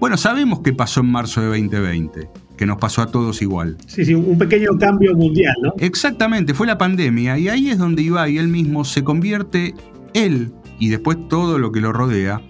Bueno, 0.00 0.16
sabemos 0.16 0.60
qué 0.60 0.72
pasó 0.72 1.00
en 1.00 1.10
marzo 1.10 1.40
de 1.40 1.48
2020, 1.48 2.30
que 2.56 2.66
nos 2.66 2.78
pasó 2.78 3.02
a 3.02 3.06
todos 3.06 3.42
igual. 3.42 3.76
Sí, 3.86 4.04
sí, 4.04 4.14
un 4.14 4.38
pequeño 4.38 4.78
cambio 4.78 5.14
mundial, 5.14 5.54
¿no? 5.62 5.72
Exactamente, 5.78 6.54
fue 6.54 6.66
la 6.66 6.78
pandemia 6.78 7.38
y 7.38 7.48
ahí 7.48 7.70
es 7.70 7.78
donde 7.78 8.02
Ibai 8.02 8.38
él 8.38 8.48
mismo 8.48 8.84
se 8.84 9.02
convierte 9.02 9.74
él 10.14 10.52
y 10.78 10.88
después 10.88 11.18
todo 11.28 11.58
lo 11.58 11.72
que 11.72 11.80
lo 11.80 11.92
rodea, 11.92 12.40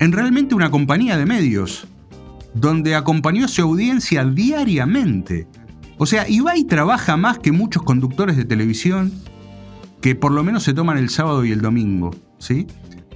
en 0.00 0.12
realmente 0.12 0.54
una 0.54 0.70
compañía 0.70 1.18
de 1.18 1.26
medios, 1.26 1.86
donde 2.54 2.94
acompañó 2.94 3.44
a 3.44 3.48
su 3.48 3.62
audiencia 3.62 4.24
diariamente. 4.24 5.46
O 5.98 6.06
sea, 6.06 6.28
Ibai 6.28 6.64
trabaja 6.64 7.16
más 7.16 7.38
que 7.38 7.52
muchos 7.52 7.82
conductores 7.82 8.36
de 8.36 8.44
televisión 8.44 9.12
que 10.00 10.14
por 10.14 10.32
lo 10.32 10.44
menos 10.44 10.62
se 10.62 10.72
toman 10.72 10.96
el 10.96 11.10
sábado 11.10 11.44
y 11.44 11.50
el 11.50 11.60
domingo, 11.60 12.14
¿sí? 12.38 12.66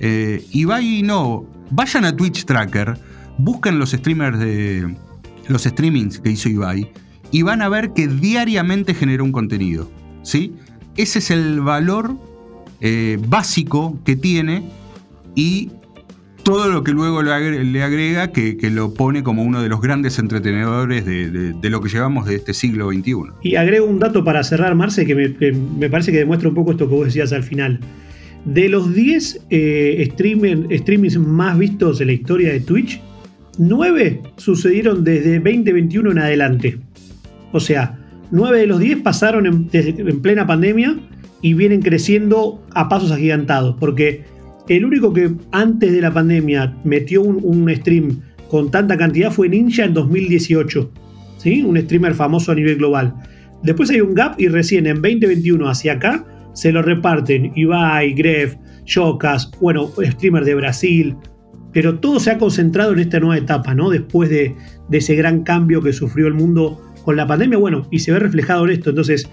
Eh, 0.01 0.45
Ibai 0.51 1.03
no, 1.03 1.47
vayan 1.71 2.05
a 2.05 2.16
Twitch 2.16 2.45
Tracker, 2.45 2.99
busquen 3.38 3.79
los 3.79 3.92
streamers 3.92 4.38
de 4.38 4.97
los 5.47 5.62
streamings 5.62 6.18
que 6.18 6.31
hizo 6.31 6.49
Ibai 6.49 6.90
y 7.31 7.42
van 7.42 7.62
a 7.62 7.68
ver 7.68 7.92
que 7.92 8.09
diariamente 8.09 8.95
generó 8.95 9.25
un 9.25 9.33
contenido, 9.33 9.88
¿sí? 10.23 10.55
Ese 10.97 11.21
es 11.21 11.31
el 11.31 11.61
valor 11.61 12.16
eh, 12.81 13.18
básico 13.29 13.99
que 14.05 14.16
tiene 14.16 14.68
y 15.37 15.71
todo 16.42 16.68
lo 16.68 16.83
que 16.85 16.92
luego 16.92 17.22
le 17.22 17.83
agrega, 17.83 18.33
que, 18.33 18.57
lo 18.70 18.94
pone 18.94 19.22
como 19.22 19.42
uno 19.42 19.62
de 19.62 19.68
los 19.68 19.81
grandes 19.81 20.18
entretenedores 20.18 21.05
de, 21.05 21.70
lo 21.70 21.81
que 21.81 21.88
llevamos 21.88 22.26
de 22.26 22.37
este 22.37 22.55
siglo 22.55 22.90
XXI. 22.90 23.14
Y 23.42 23.57
agrego 23.57 23.87
un 23.87 23.98
dato 23.98 24.24
para 24.24 24.42
cerrar, 24.44 24.74
Marce, 24.74 25.07
que 25.07 25.14
me, 25.14 25.90
parece 25.90 26.12
que 26.12 26.18
demuestra 26.18 26.48
un 26.48 26.55
poco 26.55 26.72
esto 26.72 26.88
que 26.88 26.94
vos 26.94 27.07
decías 27.07 27.33
al 27.33 27.42
final. 27.42 27.81
De 28.44 28.68
los 28.68 28.92
10 28.92 29.46
eh, 29.50 30.09
streamings 30.11 31.18
más 31.18 31.57
vistos 31.59 32.00
en 32.00 32.09
la 32.09 32.12
historia 32.12 32.52
de 32.52 32.61
Twitch, 32.61 33.00
9 33.59 34.20
sucedieron 34.37 35.05
desde 35.05 35.38
2021 35.38 36.11
en 36.11 36.18
adelante. 36.18 36.78
O 37.52 37.61
sea, 37.61 37.98
9 38.31 38.61
de 38.61 38.66
los 38.66 38.81
10 38.81 39.02
pasaron 39.02 39.46
en 39.46 40.20
plena 40.22 40.46
pandemia 40.46 40.98
y 41.42 41.55
vienen 41.55 41.83
creciendo 41.83 42.64
a 42.74 42.88
pasos 42.88 43.11
agigantados, 43.11 43.76
porque 43.78 44.24
el 44.68 44.85
único 44.85 45.12
que 45.12 45.33
antes 45.51 45.92
de 45.92 46.01
la 46.01 46.12
pandemia 46.12 46.77
metió 46.85 47.22
un, 47.22 47.75
stream 47.75 48.20
con 48.48 48.70
tanta 48.70 48.96
cantidad 48.96 49.31
fue 49.31 49.48
Ninja 49.48 49.85
en 49.85 49.94
2018, 49.94 50.90
¿sí? 51.38 51.62
un 51.62 51.79
streamer 51.79 52.14
famoso 52.14 52.53
a 52.53 52.55
nivel 52.55 52.77
global. 52.77 53.14
Después 53.62 53.90
hay 53.90 54.01
un 54.01 54.14
gap 54.14 54.38
y 54.38 54.48
recién 54.48 54.87
en 54.87 54.96
2021 54.96 55.68
hacia 55.68 55.94
acá 55.94 56.25
se 56.53 56.72
lo 56.72 56.83
reparten 56.83 57.53
Ibai, 57.55 58.12
Gref, 58.12 58.57
Jocas, 58.92 59.51
bueno, 59.61 59.90
streamer 59.98 60.44
de 60.44 60.55
Brasil, 60.55 61.16
pero 61.72 61.98
todo 61.98 62.20
se 62.20 62.31
ha 62.31 62.38
concentrado 62.38 62.92
en 62.92 62.98
esta 62.98 63.20
nueva 63.20 63.38
etapa, 63.38 63.75
¿no? 63.75 63.88
Después 63.88 64.29
de, 64.29 64.55
de 64.88 64.98
ese 64.98 65.14
gran 65.14 65.42
cambio 65.42 65.81
que 65.81 65.92
sufrió 65.92 66.27
el 66.27 66.35
mundo 66.35 66.81
con 67.05 67.16
la 67.16 67.27
pandemia, 67.27 67.59
bueno, 67.59 67.88
y 67.90 68.01
se 68.01 68.12
ve 68.12 68.18
reflejado 68.18 68.64
en 68.66 68.72
esto. 68.72 68.90
Entonces, 68.90 69.29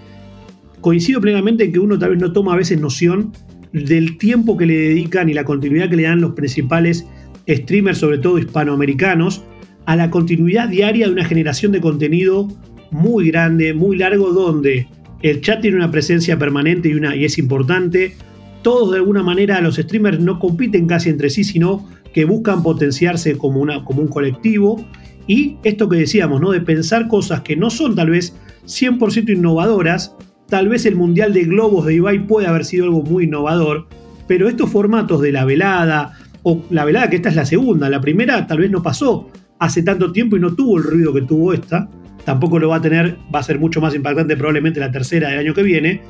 coincido 0.80 1.20
plenamente 1.20 1.66
en 1.66 1.74
que 1.74 1.80
uno 1.80 2.00
tal 2.00 2.12
vez 2.12 2.20
no 2.20 2.32
toma 2.32 2.54
a 2.54 2.58
veces 2.58 2.80
noción 2.80 3.34
del 3.74 4.18
tiempo 4.18 4.58
que 4.58 4.66
le 4.66 4.76
dedican 4.76 5.30
y 5.30 5.34
la 5.34 5.44
continuidad 5.44 5.90
que 5.90 5.96
le 5.96 6.04
dan 6.04 6.22
los 6.22 6.34
principales 6.34 7.06
streamers, 7.48 7.98
sobre 7.98 8.18
todo 8.18 8.40
hispanoamericanos, 8.40 9.44
a 9.86 9.96
la 9.96 10.10
continuidad 10.10 10.70
diaria 10.70 11.08
de 11.08 11.14
una 11.14 11.26
generación 11.26 11.72
de 11.72 11.82
contenido 11.82 12.48
muy 12.92 13.28
grande, 13.28 13.74
muy 13.74 13.98
largo, 13.98 14.32
donde 14.32 14.88
el 15.22 15.42
chat 15.42 15.62
tiene 15.62 15.78
una 15.78 15.92
presencia 15.92 16.38
permanente 16.38 16.90
y, 16.90 16.94
una, 16.94 17.16
y 17.16 17.26
es 17.26 17.38
importante. 17.38 18.16
Todos 18.62 18.92
de 18.92 18.98
alguna 18.98 19.24
manera 19.24 19.62
los 19.62 19.76
streamers 19.76 20.20
no 20.20 20.40
compiten 20.40 20.88
casi 20.88 21.10
entre 21.10 21.30
sí, 21.30 21.44
sino 21.44 21.88
que 22.14 22.26
buscan 22.26 22.64
potenciarse 22.64 23.38
como, 23.38 23.62
una, 23.62 23.84
como 23.84 24.02
un 24.02 24.08
colectivo. 24.08 24.86
Y 25.28 25.58
esto 25.64 25.88
que 25.90 25.98
decíamos, 25.98 26.42
¿no? 26.42 26.52
De 26.52 26.62
pensar 26.62 27.08
cosas 27.08 27.42
que 27.42 27.56
no 27.56 27.70
son 27.70 27.96
tal 27.96 28.10
vez 28.10 28.36
100% 28.66 29.30
innovadoras, 29.36 30.16
Tal 30.50 30.68
vez 30.68 30.86
el 30.86 30.96
Mundial 30.96 31.34
de 31.34 31.44
Globos 31.44 31.86
de 31.86 31.96
Ibai 31.96 32.26
puede 32.26 32.48
haber 32.48 32.66
sido 32.66 32.86
algo 32.86 33.04
muy 33.04 33.26
innovador, 33.26 33.88
pero 34.28 34.50
estos 34.50 34.70
formatos 34.70 35.22
de 35.22 35.32
la 35.32 35.46
velada, 35.46 36.18
o 36.44 36.64
la 36.72 36.86
velada 36.86 37.10
que 37.10 37.18
esta 37.18 37.30
es 37.30 37.36
la 37.36 37.46
segunda. 37.46 37.90
La 37.90 38.02
primera 38.02 38.48
tal 38.48 38.60
vez 38.60 38.72
no 38.72 38.82
pasó 38.82 39.30
hace 39.60 39.84
tanto 39.84 40.12
tiempo 40.12 40.38
y 40.38 40.40
no 40.40 40.56
tuvo 40.56 40.78
el 40.78 40.84
ruido 40.84 41.14
que 41.14 41.22
tuvo 41.22 41.54
esta. 41.54 41.90
Tampoco 42.26 42.58
lo 42.60 42.70
va 42.70 42.78
a 42.78 42.82
tener, 42.82 43.18
va 43.34 43.40
a 43.40 43.44
ser 43.44 43.60
mucho 43.60 43.80
más 43.80 43.94
impactante 43.94 44.36
probablemente 44.36 44.80
la 44.80 44.92
tercera 44.92 45.30
del 45.30 45.40
año 45.40 45.54
que 45.54 45.64
viene. 45.64 46.02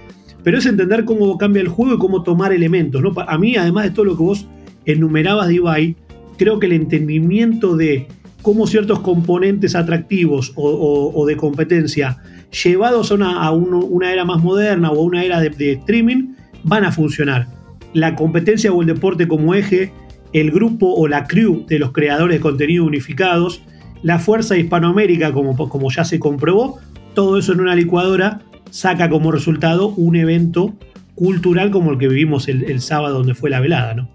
Pero 0.43 0.57
es 0.57 0.65
entender 0.65 1.03
cómo 1.03 1.37
cambia 1.37 1.61
el 1.61 1.67
juego 1.67 1.95
y 1.95 1.97
cómo 1.97 2.23
tomar 2.23 2.53
elementos. 2.53 3.01
¿no? 3.01 3.13
A 3.27 3.37
mí, 3.37 3.57
además 3.57 3.85
de 3.85 3.91
todo 3.91 4.05
lo 4.05 4.17
que 4.17 4.23
vos 4.23 4.47
enumerabas 4.85 5.49
de 5.49 5.55
Ibai, 5.55 5.95
creo 6.37 6.59
que 6.59 6.67
el 6.67 6.73
entendimiento 6.73 7.75
de 7.75 8.07
cómo 8.41 8.67
ciertos 8.67 8.99
componentes 8.99 9.75
atractivos 9.75 10.53
o, 10.55 11.25
de 11.27 11.35
competencia 11.35 12.17
llevados 12.51 13.11
a 13.11 13.51
una, 13.51 14.11
era 14.11 14.25
más 14.25 14.41
moderna 14.41 14.91
o 14.91 14.99
a 14.99 15.03
una 15.03 15.23
era 15.23 15.39
de, 15.39 15.73
streaming 15.73 16.33
van 16.63 16.85
a 16.85 16.91
funcionar. 16.91 17.47
La 17.93 18.15
competencia 18.15 18.71
o 18.71 18.81
el 18.81 18.87
deporte 18.87 19.27
como 19.27 19.53
eje 19.53 19.91
el 20.33 20.51
grupo 20.51 20.93
o 20.93 21.07
la 21.07 21.25
crew 21.25 21.65
de 21.65 21.79
los 21.79 21.91
creadores 21.91 22.37
de 22.37 22.41
contenido 22.41 22.85
unificados, 22.85 23.63
la 24.03 24.19
fuerza 24.19 24.57
hispanoamérica, 24.57 25.33
como, 25.33 25.91
ya 25.91 26.05
se 26.05 26.19
comprobó, 26.19 26.77
todo 27.15 27.37
eso 27.37 27.53
en 27.53 27.61
una 27.61 27.75
licuadora 27.75 28.41
saca 28.69 29.09
como 29.09 29.31
resultado 29.31 29.87
un 29.89 30.15
evento 30.15 30.75
cultural 31.15 31.71
como 31.71 31.91
el 31.91 31.97
que 31.97 32.07
vivimos 32.07 32.47
el, 32.47 32.79
sábado 32.81 33.17
donde 33.17 33.33
fue 33.33 33.49
la 33.49 33.59
velada, 33.59 33.95
¿no? 33.95 34.09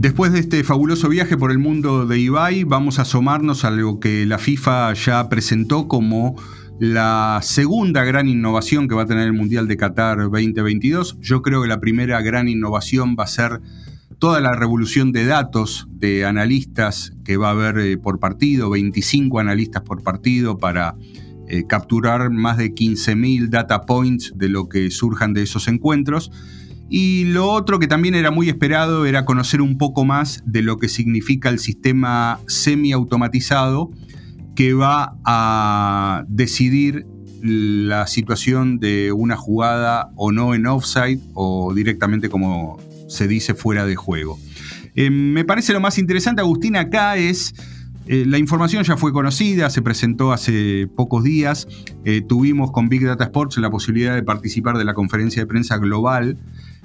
Después 0.00 0.32
de 0.32 0.38
este 0.38 0.64
fabuloso 0.64 1.10
viaje 1.10 1.36
por 1.36 1.50
el 1.50 1.58
mundo 1.58 2.06
de 2.06 2.18
Ibai, 2.18 2.64
vamos 2.64 2.98
a 2.98 3.02
asomarnos 3.02 3.66
a 3.66 3.70
lo 3.70 4.00
que 4.00 4.24
la 4.24 4.38
FIFA 4.38 4.94
ya 4.94 5.28
presentó 5.28 5.88
como 5.88 6.36
la 6.78 7.40
segunda 7.42 8.02
gran 8.02 8.26
innovación 8.26 8.88
que 8.88 8.94
va 8.94 9.02
a 9.02 9.06
tener 9.06 9.24
el 9.24 9.34
Mundial 9.34 9.68
de 9.68 9.76
Qatar 9.76 10.16
2022. 10.16 11.18
Yo 11.20 11.42
creo 11.42 11.60
que 11.60 11.68
la 11.68 11.80
primera 11.80 12.22
gran 12.22 12.48
innovación 12.48 13.14
va 13.14 13.24
a 13.24 13.26
ser 13.26 13.60
toda 14.18 14.40
la 14.40 14.54
revolución 14.54 15.12
de 15.12 15.26
datos 15.26 15.86
de 15.90 16.24
analistas 16.24 17.12
que 17.22 17.36
va 17.36 17.48
a 17.48 17.50
haber 17.50 17.78
eh, 17.80 17.98
por 17.98 18.18
partido, 18.20 18.70
25 18.70 19.38
analistas 19.38 19.82
por 19.82 20.02
partido 20.02 20.56
para 20.56 20.96
eh, 21.46 21.64
capturar 21.68 22.30
más 22.30 22.56
de 22.56 22.74
15.000 22.74 23.50
data 23.50 23.82
points 23.82 24.32
de 24.34 24.48
lo 24.48 24.66
que 24.70 24.90
surjan 24.90 25.34
de 25.34 25.42
esos 25.42 25.68
encuentros. 25.68 26.32
Y 26.92 27.24
lo 27.26 27.48
otro 27.48 27.78
que 27.78 27.86
también 27.86 28.16
era 28.16 28.32
muy 28.32 28.48
esperado 28.48 29.06
era 29.06 29.24
conocer 29.24 29.62
un 29.62 29.78
poco 29.78 30.04
más 30.04 30.42
de 30.44 30.60
lo 30.62 30.78
que 30.78 30.88
significa 30.88 31.48
el 31.48 31.60
sistema 31.60 32.40
semiautomatizado 32.48 33.92
que 34.56 34.74
va 34.74 35.16
a 35.24 36.24
decidir 36.26 37.06
la 37.42 38.08
situación 38.08 38.80
de 38.80 39.12
una 39.12 39.36
jugada 39.36 40.10
o 40.16 40.32
no 40.32 40.52
en 40.52 40.66
offside 40.66 41.20
o 41.34 41.72
directamente 41.72 42.28
como 42.28 42.78
se 43.08 43.28
dice 43.28 43.54
fuera 43.54 43.86
de 43.86 43.94
juego. 43.94 44.38
Eh, 44.96 45.10
me 45.10 45.44
parece 45.44 45.72
lo 45.72 45.80
más 45.80 45.96
interesante, 45.96 46.42
Agustín, 46.42 46.76
acá 46.76 47.16
es... 47.16 47.54
Eh, 48.06 48.24
la 48.26 48.38
información 48.38 48.82
ya 48.82 48.96
fue 48.96 49.12
conocida, 49.12 49.70
se 49.70 49.82
presentó 49.82 50.32
hace 50.32 50.88
pocos 50.96 51.22
días. 51.22 51.68
Eh, 52.04 52.22
tuvimos 52.26 52.72
con 52.72 52.88
Big 52.88 53.04
Data 53.04 53.24
Sports 53.24 53.58
la 53.58 53.70
posibilidad 53.70 54.16
de 54.16 54.24
participar 54.24 54.76
de 54.78 54.84
la 54.84 54.94
conferencia 54.94 55.42
de 55.42 55.46
prensa 55.46 55.76
global 55.76 56.36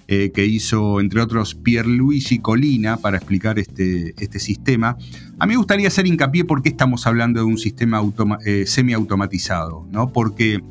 eh, 0.07 0.31
que 0.33 0.45
hizo, 0.45 0.99
entre 0.99 1.21
otros, 1.21 1.55
Pierluigi 1.55 2.39
Colina 2.39 2.97
para 2.97 3.17
explicar 3.17 3.57
este, 3.59 4.13
este 4.19 4.39
sistema. 4.39 4.97
A 5.39 5.45
mí 5.45 5.53
me 5.53 5.57
gustaría 5.57 5.87
hacer 5.87 6.05
hincapié 6.05 6.45
por 6.45 6.61
qué 6.61 6.69
estamos 6.69 7.07
hablando 7.07 7.39
de 7.39 7.45
un 7.45 7.57
sistema 7.57 8.01
eh, 8.45 8.65
semiautomatizado, 8.67 9.87
¿no? 9.91 10.13
Porque 10.13 10.61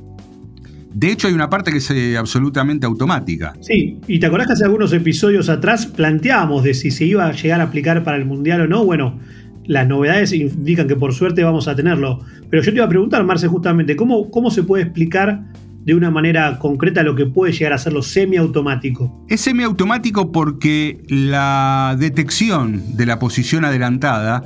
de 0.94 1.10
hecho, 1.10 1.26
hay 1.26 1.34
una 1.34 1.50
parte 1.50 1.72
que 1.72 1.78
es 1.78 1.90
eh, 1.90 2.16
absolutamente 2.16 2.86
automática. 2.86 3.54
Sí, 3.60 3.98
y 4.06 4.20
te 4.20 4.26
acordás 4.26 4.46
que 4.46 4.52
hace 4.52 4.64
algunos 4.64 4.92
episodios 4.92 5.48
atrás 5.48 5.86
planteábamos 5.86 6.62
de 6.62 6.72
si 6.72 6.92
se 6.92 7.04
iba 7.04 7.26
a 7.26 7.32
llegar 7.32 7.60
a 7.60 7.64
aplicar 7.64 8.04
para 8.04 8.16
el 8.16 8.24
Mundial 8.24 8.60
o 8.60 8.68
no. 8.68 8.84
Bueno, 8.84 9.18
las 9.66 9.88
novedades 9.88 10.32
indican 10.32 10.86
que 10.86 10.94
por 10.94 11.12
suerte 11.12 11.42
vamos 11.42 11.66
a 11.66 11.74
tenerlo. 11.74 12.20
Pero 12.48 12.62
yo 12.62 12.70
te 12.70 12.76
iba 12.76 12.84
a 12.84 12.88
preguntar, 12.88 13.24
Marce, 13.24 13.48
justamente, 13.48 13.96
¿cómo, 13.96 14.30
cómo 14.30 14.52
se 14.52 14.62
puede 14.62 14.84
explicar 14.84 15.46
de 15.84 15.94
una 15.94 16.10
manera 16.10 16.58
concreta 16.58 17.02
lo 17.02 17.14
que 17.14 17.26
puede 17.26 17.52
llegar 17.52 17.72
a 17.74 17.78
ser 17.78 17.92
lo 17.92 18.02
semiautomático. 18.02 19.24
Es 19.28 19.42
semiautomático 19.42 20.32
porque 20.32 21.02
la 21.08 21.96
detección 21.98 22.96
de 22.96 23.06
la 23.06 23.18
posición 23.18 23.64
adelantada 23.64 24.44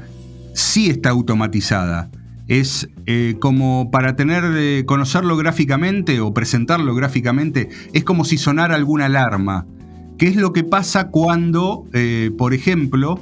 sí 0.54 0.90
está 0.90 1.10
automatizada. 1.10 2.10
Es 2.48 2.88
eh, 3.06 3.36
como 3.38 3.90
para 3.90 4.16
tener, 4.16 4.42
eh, 4.56 4.84
conocerlo 4.86 5.36
gráficamente 5.36 6.20
o 6.20 6.32
presentarlo 6.32 6.94
gráficamente, 6.94 7.68
es 7.92 8.04
como 8.04 8.24
si 8.24 8.38
sonara 8.38 8.74
alguna 8.74 9.06
alarma. 9.06 9.66
¿Qué 10.18 10.26
es 10.26 10.36
lo 10.36 10.52
que 10.52 10.64
pasa 10.64 11.10
cuando, 11.10 11.84
eh, 11.92 12.32
por 12.36 12.54
ejemplo, 12.54 13.20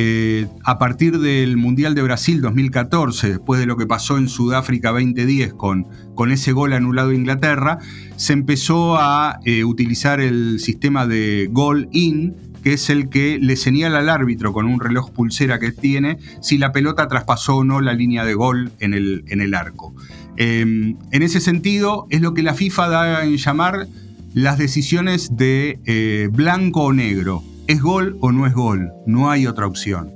eh, 0.00 0.46
a 0.62 0.78
partir 0.78 1.18
del 1.18 1.56
Mundial 1.56 1.96
de 1.96 2.02
Brasil 2.02 2.40
2014, 2.40 3.30
después 3.30 3.58
de 3.58 3.66
lo 3.66 3.76
que 3.76 3.84
pasó 3.84 4.16
en 4.16 4.28
Sudáfrica 4.28 4.92
2010 4.92 5.54
con, 5.54 5.88
con 6.14 6.30
ese 6.30 6.52
gol 6.52 6.72
anulado 6.72 7.10
a 7.10 7.14
Inglaterra, 7.16 7.80
se 8.14 8.32
empezó 8.32 8.96
a 8.96 9.40
eh, 9.44 9.64
utilizar 9.64 10.20
el 10.20 10.60
sistema 10.60 11.08
de 11.08 11.48
goal 11.50 11.88
in, 11.90 12.36
que 12.62 12.74
es 12.74 12.90
el 12.90 13.08
que 13.08 13.40
le 13.42 13.56
señala 13.56 13.98
al 13.98 14.08
árbitro 14.08 14.52
con 14.52 14.66
un 14.66 14.78
reloj 14.78 15.10
pulsera 15.10 15.58
que 15.58 15.72
tiene 15.72 16.18
si 16.40 16.58
la 16.58 16.70
pelota 16.70 17.08
traspasó 17.08 17.56
o 17.56 17.64
no 17.64 17.80
la 17.80 17.92
línea 17.92 18.24
de 18.24 18.34
gol 18.34 18.70
en 18.78 18.94
el, 18.94 19.24
en 19.26 19.40
el 19.40 19.52
arco. 19.52 19.96
Em, 20.36 20.96
en 21.10 21.22
ese 21.24 21.40
sentido, 21.40 22.06
es 22.10 22.20
lo 22.20 22.34
que 22.34 22.44
la 22.44 22.54
FIFA 22.54 22.88
da 22.88 23.24
en 23.24 23.36
llamar 23.36 23.88
las 24.32 24.58
decisiones 24.58 25.36
de 25.36 25.80
eh, 25.86 26.28
blanco 26.30 26.84
o 26.84 26.92
negro. 26.92 27.42
¿Es 27.68 27.82
gol 27.82 28.16
o 28.20 28.32
no 28.32 28.46
es 28.46 28.54
gol? 28.54 28.92
No 29.06 29.30
hay 29.30 29.46
otra 29.46 29.66
opción. 29.66 30.14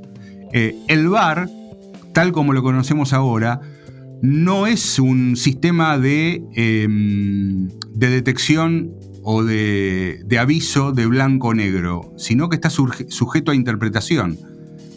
Eh, 0.54 0.74
el 0.88 1.08
VAR, 1.10 1.50
tal 2.14 2.32
como 2.32 2.54
lo 2.54 2.62
conocemos 2.62 3.12
ahora, 3.12 3.60
no 4.22 4.66
es 4.66 4.98
un 4.98 5.36
sistema 5.36 5.98
de, 5.98 6.42
em, 6.54 7.68
de 7.94 8.08
detección 8.08 8.92
o 9.22 9.44
de, 9.44 10.24
aviso 10.40 10.92
de 10.92 11.06
blanco 11.06 11.48
o 11.48 11.54
negro, 11.54 12.14
sino 12.16 12.48
que 12.48 12.56
está 12.56 12.70
sujeto 12.70 13.50
a 13.50 13.54
interpretación. 13.54 14.38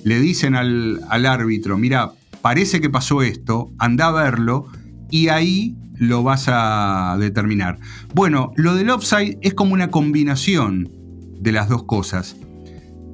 Le 0.06 0.22
dicen 0.22 0.56
al, 0.56 1.02
al 1.10 1.26
árbitro, 1.26 1.78
mira, 1.78 2.14
parece 2.42 2.80
que 2.80 2.90
pasó 2.90 3.22
esto, 3.22 3.74
anda 3.80 4.08
a 4.08 4.12
verlo 4.12 4.68
y 5.12 5.28
ahí 5.28 5.76
lo 5.98 6.24
vas 6.24 6.46
a 6.48 7.18
determinar. 7.20 7.80
Bueno, 8.14 8.54
lo 8.56 8.76
del 8.76 8.92
offside 8.92 9.40
es 9.42 9.54
como 9.54 9.74
una 9.74 9.92
combinación 9.92 10.90
de 11.42 11.52
las 11.52 11.68
dos 11.68 11.84
cosas. 11.84 12.38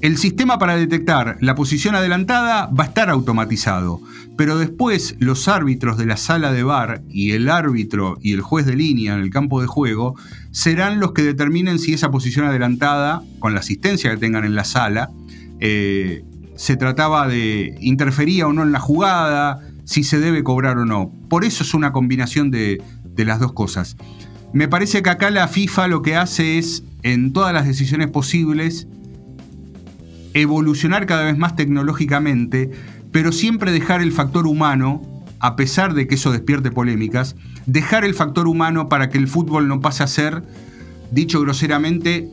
El 0.02 0.18
sistema 0.18 0.58
para 0.58 0.78
detectar 0.78 1.38
la 1.42 1.54
posición 1.54 1.94
adelantada 1.94 2.66
va 2.68 2.86
a 2.86 2.88
estar 2.88 3.12
automatizado, 3.12 4.02
pero 4.36 4.58
después 4.58 5.16
los 5.20 5.48
árbitros 5.48 5.96
de 5.96 6.08
la 6.08 6.18
sala 6.18 6.52
de 6.52 6.64
bar 6.64 7.04
y 7.08 7.34
el 7.34 7.48
árbitro 7.50 8.18
y 8.20 8.34
el 8.34 8.42
juez 8.42 8.66
de 8.66 8.76
línea 8.76 9.14
en 9.14 9.20
el 9.20 9.30
campo 9.30 9.62
de 9.62 9.68
juego 9.68 10.16
serán 10.50 11.00
los 11.00 11.12
que 11.12 11.22
determinen 11.22 11.78
si 11.78 11.94
esa 11.94 12.10
posición 12.10 12.48
adelantada, 12.48 13.22
con 13.38 13.54
la 13.54 13.60
asistencia 13.60 14.10
que 14.10 14.18
tengan 14.18 14.44
en 14.44 14.56
la 14.56 14.64
sala, 14.64 15.12
eh, 15.60 16.24
se 16.56 16.78
trataba 16.78 17.28
de 17.28 17.76
interfería 17.80 18.48
o 18.48 18.54
no 18.54 18.64
en 18.64 18.72
la 18.72 18.80
jugada, 18.80 19.60
si 19.86 20.04
se 20.04 20.20
debe 20.20 20.44
cobrar 20.44 20.80
o 20.80 20.86
no. 20.86 21.12
Por 21.30 21.46
eso 21.46 21.64
es 21.64 21.76
una 21.76 21.92
combinación 21.92 22.50
de, 22.50 22.82
de 23.04 23.26
las 23.26 23.40
dos 23.40 23.54
cosas. 23.54 23.98
Me 24.52 24.68
parece 24.68 25.04
que 25.04 25.12
acá 25.12 25.30
la 25.30 25.48
FIFA 25.48 25.88
lo 25.90 26.02
que 26.02 26.16
hace 26.16 26.58
es, 26.58 26.84
en 27.04 27.34
todas 27.34 27.54
las 27.54 27.68
decisiones 27.68 28.10
posibles, 28.10 28.88
evolucionar 30.34 31.06
cada 31.06 31.26
vez 31.26 31.38
más 31.38 31.56
tecnológicamente, 31.56 32.72
pero 33.12 33.32
siempre 33.32 33.72
dejar 33.72 34.02
el 34.02 34.12
factor 34.12 34.48
humano, 34.48 35.02
a 35.40 35.56
pesar 35.56 35.94
de 35.94 36.08
que 36.08 36.16
eso 36.16 36.32
despierte 36.32 36.72
polémicas, 36.72 37.36
dejar 37.66 38.06
el 38.06 38.14
factor 38.14 38.48
humano 38.48 38.90
para 38.90 39.10
que 39.10 39.18
el 39.18 39.28
fútbol 39.28 39.68
no 39.68 39.82
pase 39.82 40.04
a 40.04 40.08
ser, 40.08 40.44
dicho 41.12 41.42
groseramente, 41.42 42.30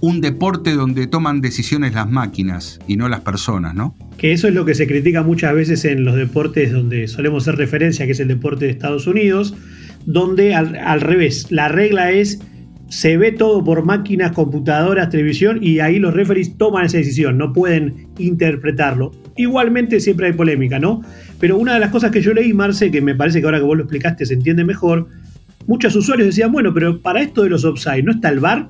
un 0.00 0.20
deporte 0.20 0.74
donde 0.74 1.06
toman 1.06 1.40
decisiones 1.40 1.94
las 1.94 2.08
máquinas 2.08 2.78
y 2.86 2.96
no 2.96 3.08
las 3.08 3.20
personas, 3.20 3.74
¿no? 3.74 3.96
Que 4.16 4.32
eso 4.32 4.48
es 4.48 4.54
lo 4.54 4.64
que 4.64 4.74
se 4.74 4.86
critica 4.86 5.22
muchas 5.22 5.54
veces 5.54 5.84
en 5.84 6.04
los 6.04 6.14
deportes 6.14 6.72
donde 6.72 7.08
solemos 7.08 7.44
hacer 7.44 7.58
referencia, 7.58 8.06
que 8.06 8.12
es 8.12 8.20
el 8.20 8.28
deporte 8.28 8.66
de 8.66 8.70
Estados 8.70 9.06
Unidos, 9.06 9.54
donde 10.06 10.54
al, 10.54 10.76
al 10.76 11.00
revés, 11.00 11.48
la 11.50 11.68
regla 11.68 12.12
es 12.12 12.40
se 12.88 13.16
ve 13.16 13.32
todo 13.32 13.62
por 13.62 13.84
máquinas, 13.84 14.32
computadoras, 14.32 15.10
televisión 15.10 15.58
y 15.62 15.80
ahí 15.80 15.98
los 15.98 16.14
referees 16.14 16.56
toman 16.56 16.86
esa 16.86 16.98
decisión, 16.98 17.36
no 17.38 17.52
pueden 17.52 18.08
interpretarlo. 18.18 19.12
Igualmente 19.36 20.00
siempre 20.00 20.28
hay 20.28 20.32
polémica, 20.32 20.78
¿no? 20.78 21.02
Pero 21.38 21.58
una 21.58 21.74
de 21.74 21.80
las 21.80 21.90
cosas 21.90 22.10
que 22.10 22.22
yo 22.22 22.32
leí, 22.32 22.52
Marce, 22.52 22.90
que 22.90 23.00
me 23.00 23.14
parece 23.14 23.40
que 23.40 23.46
ahora 23.46 23.58
que 23.58 23.64
vos 23.64 23.76
lo 23.76 23.84
explicaste 23.84 24.26
se 24.26 24.34
entiende 24.34 24.64
mejor, 24.64 25.08
muchos 25.66 25.94
usuarios 25.94 26.26
decían, 26.26 26.50
bueno, 26.50 26.72
pero 26.72 27.00
para 27.00 27.20
esto 27.20 27.42
de 27.42 27.50
los 27.50 27.64
offside, 27.64 28.02
¿no 28.02 28.12
está 28.12 28.30
el 28.30 28.40
VAR? 28.40 28.68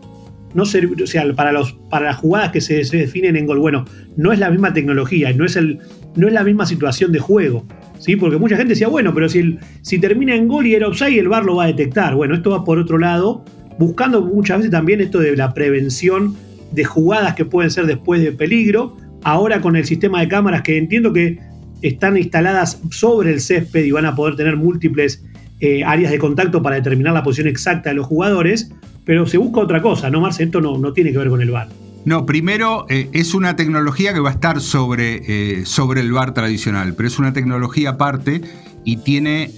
no 0.55 0.63
o 0.63 0.67
sea, 0.67 1.33
para, 1.35 1.53
los, 1.53 1.75
para 1.91 2.07
las 2.07 2.17
jugadas 2.17 2.51
que 2.51 2.61
se, 2.61 2.83
definen 2.97 3.37
en 3.37 3.47
gol, 3.47 3.59
bueno, 3.59 3.85
no 4.17 4.33
es 4.33 4.39
la 4.39 4.51
misma 4.51 4.73
tecnología, 4.73 5.33
no 5.33 5.45
es, 5.45 5.57
el, 5.57 5.79
no 6.17 6.27
es 6.27 6.33
la 6.33 6.43
misma 6.43 6.67
situación 6.67 7.13
de 7.13 7.19
juego. 7.19 7.67
¿Sí? 7.99 8.15
Porque 8.15 8.37
mucha 8.37 8.57
gente 8.57 8.71
decía, 8.71 8.87
bueno, 8.87 9.13
pero 9.13 9.29
si, 9.29 9.59
si 9.83 9.99
termina 9.99 10.35
en 10.35 10.47
gol 10.47 10.67
y 10.67 10.75
era 10.75 10.87
offside, 10.87 11.19
el 11.19 11.29
VAR 11.29 11.45
lo 11.45 11.57
va 11.57 11.65
a 11.65 11.67
detectar. 11.67 12.15
Bueno, 12.15 12.35
esto 12.35 12.51
va 12.51 12.65
por 12.65 12.79
otro 12.79 12.97
lado, 12.97 13.45
buscando 13.79 14.23
muchas 14.23 14.59
veces 14.59 14.73
también 14.73 15.01
esto 15.01 15.21
de 15.21 15.37
la 15.37 15.55
prevención 15.55 16.37
de 16.73 16.85
jugadas 16.85 17.35
que 17.35 17.45
pueden 17.45 17.71
ser 17.71 17.87
después 17.87 18.23
de 18.23 18.33
peligro. 18.33 18.97
Ahora 19.23 19.61
con 19.61 19.77
el 19.77 19.85
sistema 19.85 20.21
de 20.21 20.29
cámaras 20.29 20.63
que 20.63 20.79
entiendo 20.79 21.13
que 21.13 21.39
están 21.83 22.17
instaladas 22.17 22.81
sobre 22.91 23.33
el 23.33 23.41
césped 23.41 23.85
y 23.85 23.91
van 23.91 24.07
a 24.07 24.15
poder 24.15 24.37
tener 24.37 24.57
múltiples 24.57 25.25
eh, 25.61 25.85
áreas 25.85 26.11
de 26.11 26.19
contacto 26.19 26.63
para 26.63 26.77
determinar 26.77 27.15
la 27.15 27.23
posición 27.23 27.49
exacta 27.49 27.91
de 27.91 27.97
los 27.97 28.07
jugadores, 28.07 28.71
pero 29.05 29.27
se 29.27 29.39
busca 29.39 29.61
otra 29.61 29.81
cosa, 29.81 30.11
¿no, 30.11 30.21
Marce? 30.21 30.45
Esto 30.45 30.61
no, 30.61 30.79
no 30.79 30.93
tiene 30.93 31.13
que 31.13 31.19
ver 31.19 31.29
con 31.29 31.41
el 31.41 31.51
VAR. 31.51 31.69
No, 32.05 32.27
primero 32.27 32.87
eh, 32.89 33.09
es 33.13 33.35
una 33.35 33.57
tecnología 33.57 34.15
que 34.15 34.21
va 34.21 34.31
a 34.31 34.33
estar 34.33 34.61
sobre, 34.61 35.23
eh, 35.27 35.67
sobre 35.67 36.01
el 36.01 36.13
VAR 36.13 36.33
tradicional, 36.33 36.95
pero 36.95 37.09
es 37.09 37.19
una 37.19 37.33
tecnología 37.33 37.91
aparte 37.91 38.41
y 38.85 38.99
tiene 38.99 39.51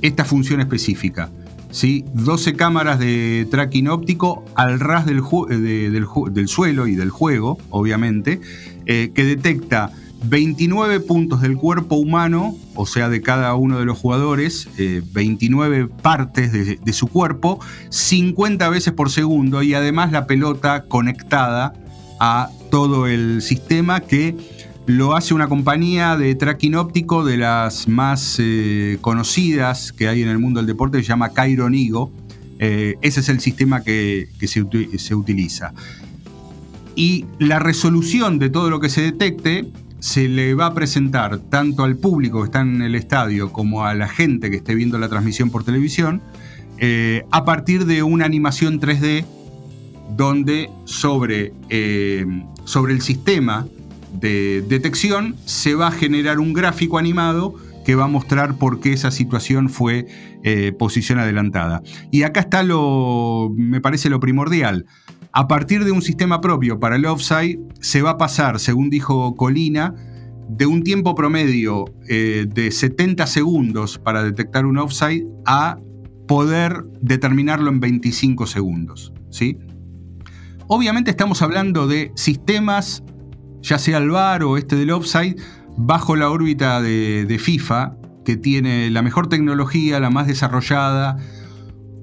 esta 0.00 0.24
función 0.24 0.60
específica. 0.60 1.28
¿Sí? 1.70 2.04
12 2.14 2.54
cámaras 2.54 2.98
de 2.98 3.46
tracking 3.50 3.88
óptico 3.88 4.44
al 4.54 4.80
ras 4.80 5.06
del, 5.06 5.22
del, 5.22 6.48
suelo 6.48 6.86
y 6.86 6.94
del 6.94 7.10
juego, 7.10 7.58
obviamente, 7.70 8.40
que 8.86 9.24
detecta 9.24 9.92
29 10.24 11.00
puntos 11.00 11.40
del 11.40 11.56
cuerpo 11.56 11.96
humano, 11.96 12.54
o 12.74 12.86
sea, 12.86 13.08
de 13.08 13.22
cada 13.22 13.54
uno 13.54 13.78
de 13.78 13.86
los 13.86 13.98
jugadores, 13.98 14.68
29 15.12 15.78
eh, 15.78 15.88
partes 16.02 16.52
de, 16.52 16.92
su 16.92 17.06
cuerpo, 17.06 17.58
50 17.88 18.68
veces 18.68 18.92
por 18.92 19.10
segundo 19.10 19.62
y 19.62 19.74
además 19.74 20.12
la 20.12 20.26
pelota 20.26 20.84
conectada 20.84 21.72
a 22.18 22.50
todo 22.70 23.06
el 23.06 23.40
sistema 23.40 24.00
que 24.00 24.36
lo 24.96 25.16
hace 25.16 25.34
una 25.34 25.48
compañía 25.48 26.16
de 26.16 26.34
tracking 26.34 26.74
óptico 26.74 27.24
de 27.24 27.36
las 27.36 27.88
más 27.88 28.36
eh, 28.38 28.98
conocidas 29.00 29.92
que 29.92 30.08
hay 30.08 30.22
en 30.22 30.28
el 30.28 30.38
mundo 30.38 30.60
del 30.60 30.66
deporte, 30.66 30.98
se 30.98 31.04
llama 31.04 31.30
Cairo 31.30 31.70
Nigo. 31.70 32.12
Eh, 32.58 32.96
ese 33.00 33.20
es 33.20 33.28
el 33.28 33.40
sistema 33.40 33.82
que, 33.82 34.28
se, 34.40 34.66
se 34.98 35.14
utiliza. 35.14 35.72
Y 36.96 37.24
la 37.38 37.58
resolución 37.58 38.38
de 38.38 38.50
todo 38.50 38.68
lo 38.68 38.80
que 38.80 38.88
se 38.88 39.02
detecte 39.02 39.70
se 40.00 40.28
le 40.28 40.54
va 40.54 40.66
a 40.66 40.74
presentar 40.74 41.38
tanto 41.38 41.84
al 41.84 41.96
público 41.96 42.40
que 42.40 42.46
está 42.46 42.60
en 42.60 42.82
el 42.82 42.94
estadio 42.94 43.52
como 43.52 43.84
a 43.84 43.94
la 43.94 44.08
gente 44.08 44.50
que 44.50 44.56
esté 44.56 44.74
viendo 44.74 44.98
la 44.98 45.08
transmisión 45.08 45.50
por 45.50 45.62
televisión 45.62 46.22
eh, 46.78 47.24
a 47.30 47.44
partir 47.44 47.84
de 47.84 48.02
una 48.02 48.24
animación 48.24 48.80
3D 48.80 49.24
donde 50.16 50.70
sobre, 50.86 51.52
eh, 51.68 52.24
sobre 52.64 52.94
el 52.94 53.02
sistema 53.02 53.66
de 54.12 54.62
detección 54.68 55.36
se 55.44 55.74
va 55.74 55.88
a 55.88 55.92
generar 55.92 56.38
un 56.40 56.52
gráfico 56.52 56.98
animado 56.98 57.54
que 57.84 57.94
va 57.94 58.04
a 58.04 58.08
mostrar 58.08 58.56
por 58.56 58.80
qué 58.80 58.92
esa 58.92 59.10
situación 59.10 59.68
fue 59.68 60.06
eh, 60.42 60.72
posición 60.72 61.18
adelantada. 61.18 61.82
Y 62.10 62.22
acá 62.22 62.40
está 62.40 62.62
lo, 62.62 63.50
me 63.56 63.80
parece 63.80 64.10
lo 64.10 64.20
primordial. 64.20 64.86
A 65.32 65.48
partir 65.48 65.84
de 65.84 65.92
un 65.92 66.02
sistema 66.02 66.40
propio 66.40 66.80
para 66.80 66.96
el 66.96 67.06
offside, 67.06 67.58
se 67.80 68.02
va 68.02 68.10
a 68.10 68.18
pasar, 68.18 68.58
según 68.58 68.90
dijo 68.90 69.34
Colina, 69.36 69.94
de 70.48 70.66
un 70.66 70.82
tiempo 70.82 71.14
promedio 71.14 71.84
eh, 72.08 72.46
de 72.48 72.72
70 72.72 73.26
segundos 73.26 73.98
para 73.98 74.24
detectar 74.24 74.66
un 74.66 74.78
offside 74.78 75.24
a 75.46 75.78
poder 76.26 76.84
determinarlo 77.00 77.70
en 77.70 77.80
25 77.80 78.46
segundos. 78.46 79.12
¿sí? 79.30 79.58
Obviamente 80.66 81.10
estamos 81.10 81.42
hablando 81.42 81.86
de 81.86 82.12
sistemas, 82.14 83.02
ya 83.62 83.78
sea 83.78 83.98
el 83.98 84.10
VAR 84.10 84.42
o 84.42 84.56
este 84.56 84.76
del 84.76 84.90
offside, 84.90 85.36
bajo 85.76 86.16
la 86.16 86.30
órbita 86.30 86.80
de 86.82 87.38
FIFA, 87.40 87.96
que 88.24 88.36
tiene 88.36 88.90
la 88.90 89.02
mejor 89.02 89.28
tecnología, 89.28 90.00
la 90.00 90.10
más 90.10 90.26
desarrollada, 90.26 91.16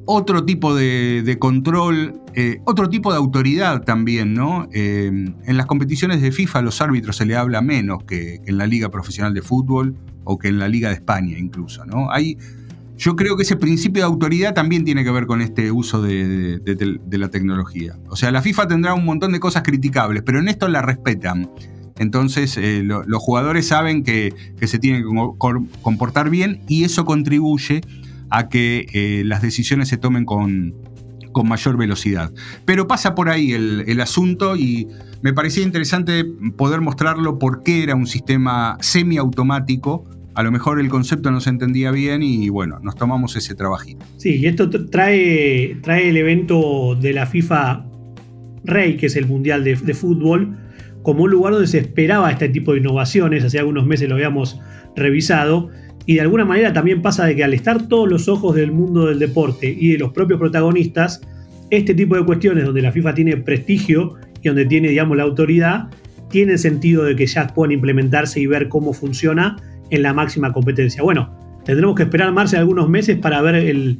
otro 0.09 0.45
tipo 0.45 0.73
de, 0.73 1.37
control, 1.37 2.21
eh, 2.33 2.61
otro 2.63 2.89
tipo 2.89 3.11
de 3.11 3.17
autoridad 3.17 3.83
también, 3.83 4.33
¿no? 4.33 4.69
Eh, 4.71 5.07
en 5.07 5.57
las 5.57 5.65
competiciones 5.65 6.21
de 6.21 6.31
FIFA 6.31 6.59
a 6.59 6.61
los 6.61 6.81
árbitros 6.81 7.17
se 7.17 7.25
le 7.25 7.35
habla 7.35 7.61
menos 7.61 8.05
que, 8.05 8.39
en 8.45 8.57
la 8.57 8.65
Liga 8.67 8.89
Profesional 8.89 9.33
de 9.33 9.41
Fútbol 9.41 9.95
o 10.23 10.37
que 10.37 10.47
en 10.47 10.59
la 10.59 10.69
Liga 10.69 10.89
de 10.89 10.95
España 10.95 11.37
incluso, 11.37 11.85
¿no? 11.85 12.09
Hay, 12.09 12.37
yo 12.97 13.15
creo 13.15 13.37
que 13.37 13.43
ese 13.43 13.55
principio 13.55 14.01
de 14.01 14.07
autoridad 14.07 14.53
también 14.53 14.83
tiene 14.83 15.03
que 15.03 15.11
ver 15.11 15.27
con 15.27 15.41
este 15.41 15.71
uso 15.71 16.01
de, 16.01 16.59
la 17.11 17.29
tecnología. 17.29 17.95
O 18.09 18.15
sea, 18.15 18.31
la 18.31 18.41
FIFA 18.41 18.67
tendrá 18.67 18.93
un 18.95 19.05
montón 19.05 19.31
de 19.31 19.39
cosas 19.39 19.63
criticables, 19.63 20.23
pero 20.23 20.39
en 20.39 20.47
esto 20.47 20.67
la 20.67 20.81
respetan. 20.81 21.49
Entonces 21.99 22.57
eh, 22.57 22.83
los 22.83 23.21
jugadores 23.21 23.67
saben 23.67 24.03
que, 24.03 24.33
se 24.61 24.79
tienen 24.79 25.03
que 25.03 25.09
comportar 25.81 26.29
bien 26.29 26.61
y 26.67 26.83
eso 26.83 27.05
contribuye 27.05 27.81
a 28.29 28.49
que 28.49 28.87
eh, 28.93 29.23
las 29.25 29.41
decisiones 29.41 29.87
se 29.87 29.97
tomen 29.97 30.25
con, 30.25 30.75
con, 31.31 31.47
mayor 31.47 31.77
velocidad. 31.77 32.31
Pero 32.65 32.87
pasa 32.87 33.15
por 33.15 33.29
ahí 33.29 33.53
el, 33.53 34.01
asunto 34.01 34.55
y 34.55 34.87
me 35.21 35.33
parecía 35.33 35.63
interesante 35.63 36.25
poder 36.57 36.81
mostrarlo 36.81 37.39
porque 37.39 37.83
era 37.83 37.95
un 37.95 38.07
sistema 38.07 38.77
semiautomático. 38.81 40.03
A 40.37 40.43
lo 40.43 40.51
mejor 40.51 40.79
el 40.79 40.87
concepto 40.87 41.31
no 41.31 41.41
se 41.41 41.49
entendía 41.49 41.89
bien 41.89 42.21
y 42.21 42.49
bueno, 42.49 42.79
nos 42.83 42.95
tomamos 42.95 43.35
ese 43.35 43.55
trabajito. 43.55 44.05
Sí, 44.17 44.35
y 44.35 44.45
esto 44.45 44.69
trae, 44.69 45.79
trae 45.81 46.09
el 46.09 46.15
evento 46.15 46.93
de 46.93 47.11
la 47.11 47.25
FIFA 47.25 47.87
Rey, 48.63 48.97
que 48.97 49.07
es 49.07 49.15
el 49.15 49.25
Mundial 49.25 49.63
de, 49.63 49.75
de 49.75 49.93
Fútbol, 49.95 50.55
como 51.01 51.23
un 51.23 51.31
lugar 51.31 51.53
donde 51.53 51.65
se 51.65 51.79
esperaba 51.79 52.29
este 52.29 52.49
tipo 52.49 52.73
de 52.73 52.81
innovaciones. 52.81 53.43
Hace 53.43 53.57
algunos 53.57 53.87
meses 53.87 54.09
lo 54.09 54.13
habíamos 54.13 54.61
revisado 54.95 55.71
y 56.05 56.13
de 56.13 56.21
alguna 56.21 56.45
manera 56.45 56.71
también 56.71 57.01
pasa 57.01 57.25
de 57.25 57.35
que 57.35 57.43
al 57.43 57.55
estar 57.55 57.87
todos 57.87 58.07
los 58.07 58.27
ojos 58.27 58.55
del 58.55 58.71
mundo 58.71 59.07
del 59.07 59.17
deporte 59.17 59.75
y 59.75 59.93
de 59.93 59.97
los 59.97 60.13
propios 60.13 60.39
protagonistas, 60.39 61.19
este 61.71 61.95
tipo 61.95 62.15
de 62.15 62.23
cuestiones 62.23 62.63
donde 62.63 62.83
la 62.83 62.91
FIFA 62.91 63.15
tiene 63.15 63.37
prestigio 63.37 64.13
y 64.43 64.49
donde 64.49 64.67
tiene, 64.67 64.89
digamos, 64.89 65.17
la 65.17 65.23
autoridad, 65.23 65.89
tiene 66.29 66.59
sentido 66.59 67.05
de 67.05 67.15
que 67.15 67.25
ya 67.25 67.47
puedan 67.47 67.71
implementarse 67.71 68.39
y 68.39 68.45
ver 68.45 68.69
cómo 68.69 68.93
funciona 68.93 69.55
en 69.89 70.01
la 70.01 70.13
máxima 70.13 70.53
competencia. 70.53 71.03
Bueno, 71.03 71.35
tendremos 71.65 71.95
que 71.95 72.03
esperar 72.03 72.31
más 72.31 72.51
de 72.51 72.57
algunos 72.57 72.89
meses 72.89 73.17
para 73.17 73.41
ver 73.41 73.55
el 73.55 73.99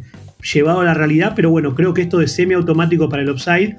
llevado 0.54 0.82
a 0.82 0.86
la 0.86 0.94
realidad, 0.94 1.34
pero 1.36 1.50
bueno, 1.50 1.76
creo 1.76 1.94
que 1.94 2.02
esto 2.02 2.20
de 2.20 2.28
semiautomático 2.28 3.10
para 3.10 3.24
el 3.24 3.30
offside 3.30 3.76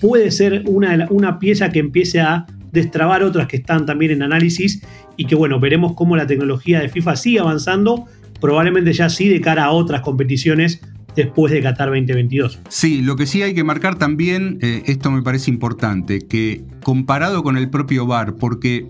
puede 0.00 0.30
ser 0.30 0.62
una, 0.66 1.06
una 1.10 1.38
pieza 1.38 1.70
que 1.70 1.80
empiece 1.80 2.20
a 2.20 2.46
destrabar 2.72 3.22
otras 3.22 3.48
que 3.48 3.56
están 3.56 3.86
también 3.86 4.12
en 4.12 4.22
análisis 4.22 4.82
y 5.16 5.26
que 5.26 5.34
bueno, 5.34 5.58
veremos 5.58 5.94
cómo 5.94 6.16
la 6.16 6.26
tecnología 6.26 6.80
de 6.80 6.88
FIFA 6.88 7.16
sigue 7.16 7.40
avanzando, 7.40 8.06
probablemente 8.40 8.92
ya 8.92 9.08
sí 9.08 9.28
de 9.28 9.40
cara 9.40 9.64
a 9.64 9.70
otras 9.70 10.02
competiciones 10.02 10.80
después 11.16 11.52
de 11.52 11.62
Qatar 11.62 11.88
2022. 11.88 12.60
Sí, 12.68 13.00
lo 13.00 13.16
que 13.16 13.26
sí 13.26 13.42
hay 13.42 13.54
que 13.54 13.64
marcar 13.64 13.96
también, 13.96 14.58
eh, 14.60 14.82
esto 14.86 15.10
me 15.10 15.22
parece 15.22 15.50
importante, 15.50 16.20
que 16.20 16.62
comparado 16.82 17.42
con 17.42 17.56
el 17.56 17.70
propio 17.70 18.06
VAR, 18.06 18.36
porque 18.36 18.86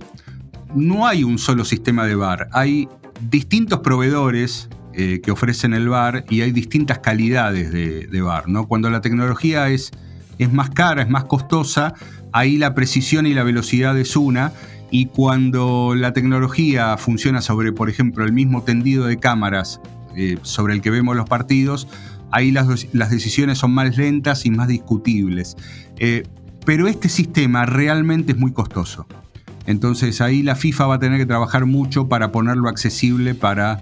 no 0.74 1.06
hay 1.06 1.24
un 1.24 1.38
solo 1.38 1.64
sistema 1.64 2.06
de 2.06 2.14
VAR, 2.14 2.48
hay 2.52 2.88
distintos 3.20 3.80
proveedores 3.80 4.68
eh, 4.92 5.20
que 5.22 5.30
ofrecen 5.30 5.74
el 5.74 5.88
VAR 5.88 6.24
y 6.30 6.40
hay 6.40 6.52
distintas 6.52 7.00
calidades 7.00 7.70
de, 7.70 8.20
VAR. 8.22 8.48
¿no? 8.48 8.66
Cuando 8.66 8.90
la 8.90 9.00
tecnología 9.00 9.68
es, 9.68 9.92
es 10.38 10.52
más 10.52 10.70
cara, 10.70 11.02
es 11.02 11.10
más 11.10 11.24
costosa, 11.24 11.94
ahí 12.32 12.58
la 12.58 12.74
precisión 12.74 13.26
y 13.26 13.34
la 13.34 13.42
velocidad 13.42 13.98
es 13.98 14.16
una. 14.16 14.52
Y 14.90 15.06
cuando 15.06 15.94
la 15.96 16.12
tecnología 16.12 16.96
funciona 16.96 17.42
sobre, 17.42 17.72
por 17.72 17.90
ejemplo, 17.90 18.24
el 18.24 18.32
mismo 18.32 18.62
tendido 18.62 19.06
de 19.06 19.18
cámaras 19.18 19.80
eh, 20.16 20.38
sobre 20.42 20.74
el 20.74 20.80
que 20.80 20.90
vemos 20.90 21.16
los 21.16 21.28
partidos, 21.28 21.88
ahí 22.30 22.52
las, 22.52 22.68
decisiones 23.10 23.58
son 23.58 23.72
más 23.72 23.96
lentas 23.96 24.46
y 24.46 24.50
más 24.50 24.68
discutibles. 24.68 25.56
Eh, 25.98 26.22
pero 26.64 26.88
este 26.88 27.08
sistema 27.08 27.66
realmente 27.66 28.32
es 28.32 28.38
muy 28.38 28.52
costoso. 28.52 29.06
Entonces 29.66 30.20
ahí 30.20 30.42
la 30.42 30.54
FIFA 30.54 30.86
va 30.86 30.94
a 30.96 30.98
tener 30.98 31.18
que 31.18 31.26
trabajar 31.26 31.66
mucho 31.66 32.08
para 32.08 32.32
ponerlo 32.32 32.68
accesible 32.68 33.34
para 33.34 33.80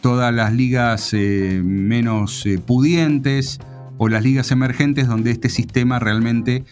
todas 0.00 0.32
las 0.32 0.52
ligas 0.52 1.10
eh, 1.14 1.60
menos 1.64 2.44
pudientes 2.66 3.58
o 3.98 4.08
las 4.08 4.22
ligas 4.22 4.50
emergentes 4.50 5.08
donde 5.08 5.30
este 5.30 5.48
sistema 5.48 5.98
realmente 5.98 6.64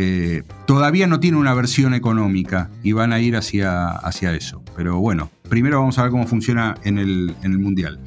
eh, 0.00 0.42
todavía 0.66 1.08
no 1.08 1.18
tiene 1.18 1.38
una 1.38 1.54
versión 1.54 1.92
económica 1.92 2.70
y 2.84 2.92
van 2.92 3.12
a 3.12 3.18
ir 3.18 3.36
hacia, 3.36 3.88
hacia 3.88 4.32
eso. 4.32 4.62
Pero 4.76 5.00
bueno, 5.00 5.28
primero 5.48 5.80
vamos 5.80 5.98
a 5.98 6.02
ver 6.02 6.12
cómo 6.12 6.26
funciona 6.26 6.76
en 6.84 6.98
el, 6.98 7.34
Mundial. 7.58 7.98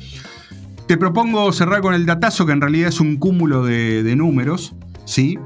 Te 0.88 0.98
propongo 0.98 1.52
cerrar 1.52 1.82
con 1.82 1.94
el 1.94 2.06
datazo, 2.06 2.46
que 2.46 2.54
en 2.54 2.62
realidad 2.62 2.88
es 2.88 3.02
un 3.02 3.18
cúmulo 3.18 3.66
de, 3.66 4.16
números. 4.16 4.74
¿sí? 5.06 5.38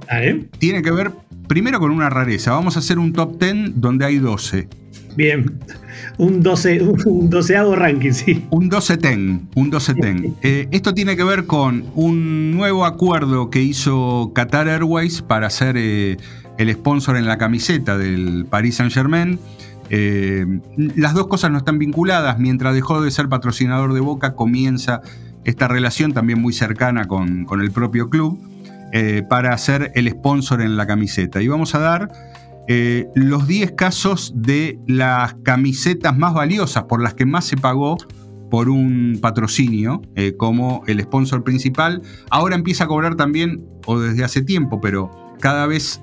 Tiene 0.59 0.83
que 0.83 0.91
ver 0.91 1.13
primero 1.47 1.79
con 1.79 1.91
una 1.91 2.09
rareza. 2.09 2.51
Vamos 2.51 2.75
a 2.75 2.79
hacer 2.79 2.99
un 2.99 3.13
top 3.13 3.39
10 3.39 3.79
donde 3.79 4.05
hay 4.05 4.17
12. 4.19 4.67
Bien, 5.15 5.59
un, 6.17 6.43
12, 6.43 6.81
un 7.05 7.29
doceavo 7.29 7.75
ranking, 7.75 8.11
sí. 8.11 8.45
Un 8.49 8.67
12 8.67 8.97
ten, 8.97 9.47
un 9.55 9.69
12 9.69 9.93
ten. 9.95 10.35
Eh, 10.41 10.67
esto 10.71 10.93
tiene 10.93 11.15
que 11.15 11.23
ver 11.23 11.45
con 11.45 11.85
un 11.95 12.51
nuevo 12.51 12.85
acuerdo 12.85 13.49
que 13.49 13.61
hizo 13.61 14.31
Qatar 14.35 14.67
Airways 14.67 15.21
para 15.21 15.49
ser 15.49 15.77
eh, 15.77 16.17
el 16.57 16.73
sponsor 16.73 17.15
en 17.15 17.25
la 17.25 17.37
camiseta 17.37 17.97
del 17.97 18.45
Paris 18.49 18.75
Saint 18.75 18.91
Germain. 18.91 19.39
Eh, 19.89 20.45
las 20.95 21.13
dos 21.13 21.27
cosas 21.27 21.49
no 21.51 21.59
están 21.59 21.79
vinculadas. 21.79 22.37
Mientras 22.37 22.73
dejó 22.73 23.01
de 23.01 23.09
ser 23.09 23.29
patrocinador 23.29 23.93
de 23.93 24.01
Boca, 24.01 24.35
comienza 24.35 25.01
esta 25.45 25.69
relación 25.69 26.11
también 26.11 26.41
muy 26.41 26.51
cercana 26.51 27.05
con, 27.05 27.45
con 27.45 27.61
el 27.61 27.71
propio 27.71 28.09
club 28.09 28.37
para 29.29 29.57
ser 29.57 29.91
el 29.95 30.09
sponsor 30.09 30.61
en 30.61 30.77
la 30.77 30.87
camiseta. 30.87 31.41
Y 31.41 31.47
vamos 31.49 31.75
a 31.75 31.79
dar 31.79 32.09
eh, 32.67 33.07
los 33.13 33.47
10 33.47 33.73
casos 33.73 34.33
de 34.35 34.79
las 34.87 35.35
camisetas 35.43 36.17
más 36.17 36.33
valiosas, 36.33 36.85
por 36.85 37.01
las 37.01 37.13
que 37.13 37.25
más 37.25 37.45
se 37.45 37.57
pagó 37.57 37.97
por 38.49 38.69
un 38.69 39.19
patrocinio 39.21 40.01
eh, 40.15 40.33
como 40.35 40.83
el 40.87 40.99
sponsor 41.01 41.43
principal. 41.43 42.01
Ahora 42.29 42.55
empieza 42.55 42.85
a 42.85 42.87
cobrar 42.87 43.15
también, 43.15 43.63
o 43.85 43.99
desde 43.99 44.23
hace 44.23 44.41
tiempo, 44.41 44.81
pero 44.81 45.11
cada 45.39 45.67
vez 45.67 46.01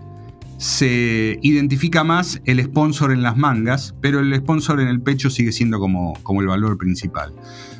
se 0.59 1.39
identifica 1.43 2.05
más 2.05 2.41
el 2.45 2.63
sponsor 2.63 3.11
en 3.11 3.23
las 3.23 3.37
mangas, 3.37 3.97
pero 4.01 4.21
el 4.21 4.33
sponsor 4.37 4.81
en 4.81 4.87
el 4.87 5.01
pecho 5.01 5.31
sigue 5.31 5.51
siendo 5.51 5.81
como, 5.81 6.15
como 6.23 6.41
el 6.41 6.47
valor 6.47 6.79
principal. 6.79 7.33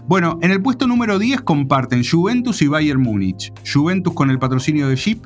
Bueno, 0.09 0.39
en 0.43 0.51
el 0.51 0.61
puesto 0.61 0.87
número 0.87 1.19
10 1.19 1.43
comparten 1.43 2.03
Juventus 2.05 2.61
y 2.63 2.67
Bayern 2.67 3.01
Múnich. 3.01 3.53
Juventus 3.71 4.13
con 4.15 4.31
el 4.31 4.39
patrocinio 4.39 4.89
de 4.89 4.97
Jeep, 4.97 5.25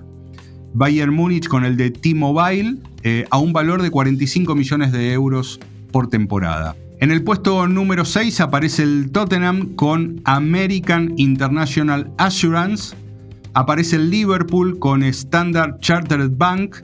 Bayern 0.75 1.15
Múnich 1.15 1.49
con 1.49 1.65
el 1.65 1.77
de 1.77 1.91
T-Mobile 1.91 2.77
eh, 3.03 3.25
a 3.31 3.39
un 3.39 3.53
valor 3.53 3.83
de 3.83 3.91
45 3.91 4.55
millones 4.55 4.93
de 4.93 5.13
euros 5.13 5.59
por 5.91 6.09
temporada. 6.09 6.77
En 7.01 7.11
el 7.11 7.25
puesto 7.25 7.67
número 7.67 8.05
6 8.05 8.41
aparece 8.41 8.83
el 8.83 9.11
Tottenham 9.11 9.75
con 9.77 10.21
American 10.25 11.15
International 11.17 12.11
Assurance. 12.19 12.95
Aparece 13.55 13.97
el 13.97 14.11
Liverpool 14.11 14.79
con 14.79 15.03
Standard 15.03 15.81
Chartered 15.81 16.33
Bank. 16.37 16.77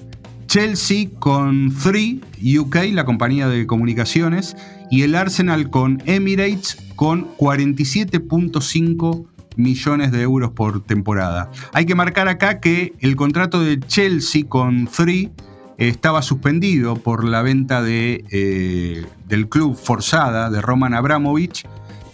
Chelsea 0.46 1.08
con 1.18 1.74
Three 1.74 2.20
UK, 2.58 2.76
la 2.92 3.06
compañía 3.06 3.48
de 3.48 3.66
comunicaciones. 3.66 4.54
Y 4.92 5.04
el 5.04 5.14
Arsenal 5.14 5.70
con 5.70 6.02
Emirates 6.04 6.76
con 6.96 7.34
47.5 7.38 9.24
millones 9.56 10.12
de 10.12 10.20
euros 10.20 10.50
por 10.50 10.84
temporada. 10.84 11.50
Hay 11.72 11.86
que 11.86 11.94
marcar 11.94 12.28
acá 12.28 12.60
que 12.60 12.92
el 13.00 13.16
contrato 13.16 13.62
de 13.62 13.80
Chelsea 13.80 14.44
con 14.46 14.86
Three 14.86 15.30
estaba 15.78 16.20
suspendido 16.20 16.96
por 16.96 17.24
la 17.24 17.40
venta 17.40 17.82
de, 17.82 18.26
eh, 18.30 19.06
del 19.26 19.48
club 19.48 19.76
forzada 19.76 20.50
de 20.50 20.60
Roman 20.60 20.92
Abramovich 20.92 21.66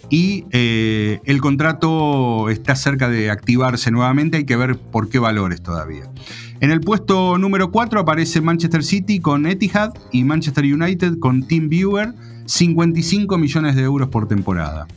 y 0.09 0.45
eh, 0.51 1.19
el 1.25 1.41
contrato 1.41 2.49
está 2.49 2.77
cerca 2.77 3.09
de 3.09 3.29
activarse 3.29 3.91
nuevamente, 3.91 4.37
hay 4.37 4.45
que 4.45 4.55
ver 4.55 4.77
por 4.77 5.09
qué 5.09 5.19
valores 5.19 5.61
todavía. 5.61 6.09
En 6.61 6.71
el 6.71 6.79
puesto 6.79 7.37
número 7.37 7.71
4 7.71 7.99
aparece 7.99 8.39
Manchester 8.39 8.85
City 8.85 9.19
con 9.19 9.45
Etihad 9.45 9.93
y 10.13 10.23
Manchester 10.23 10.63
United 10.63 11.19
con 11.19 11.43
Team 11.43 11.67
Viewer, 11.67 12.13
55 12.49 13.37
millones 13.37 13.75
de 13.75 13.83
euros 13.83 14.09
por 14.09 14.27
temporada. 14.27 14.87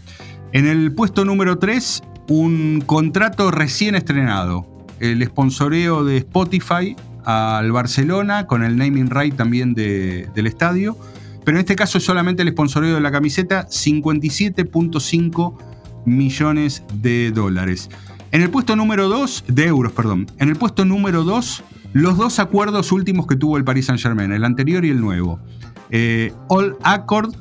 En 0.52 0.66
el 0.66 0.92
puesto 0.92 1.26
número 1.26 1.58
3 1.58 2.02
un 2.28 2.82
contrato 2.86 3.50
recién 3.50 3.94
estrenado, 3.94 4.66
el 5.00 5.22
sponsoreo 5.22 6.02
de 6.02 6.16
Spotify 6.18 6.96
al 7.24 7.70
Barcelona 7.72 8.46
con 8.46 8.62
el 8.64 8.78
naming 8.78 9.10
right 9.10 9.36
también 9.36 9.74
del 9.74 10.46
estadio, 10.46 10.96
pero 11.44 11.58
en 11.58 11.60
este 11.60 11.76
caso 11.76 11.98
es 11.98 12.04
solamente 12.04 12.40
el 12.42 12.48
sponsoreo 12.52 12.94
de 12.94 13.02
la 13.02 13.10
camiseta, 13.10 13.66
57.5 13.66 15.58
millones 16.06 16.84
de 16.94 17.32
dólares. 17.32 17.90
En 18.30 18.40
el 18.40 18.48
puesto 18.48 18.76
número 18.76 19.10
2, 19.10 19.44
de 19.48 19.66
euros, 19.66 19.92
perdón. 19.92 20.26
En 20.38 20.48
el 20.48 20.56
puesto 20.56 20.86
número 20.86 21.22
2, 21.22 21.64
los 21.92 22.16
dos 22.16 22.38
acuerdos 22.38 22.92
últimos 22.92 23.26
que 23.26 23.36
tuvo 23.36 23.58
el 23.58 23.64
Paris 23.64 23.86
Saint 23.86 24.00
Germain, 24.00 24.32
el 24.32 24.44
anterior 24.44 24.86
y 24.86 24.90
el 24.90 25.02
nuevo. 25.02 25.38
Eh, 25.92 26.32
All 26.48 26.76
Accord 26.82 27.34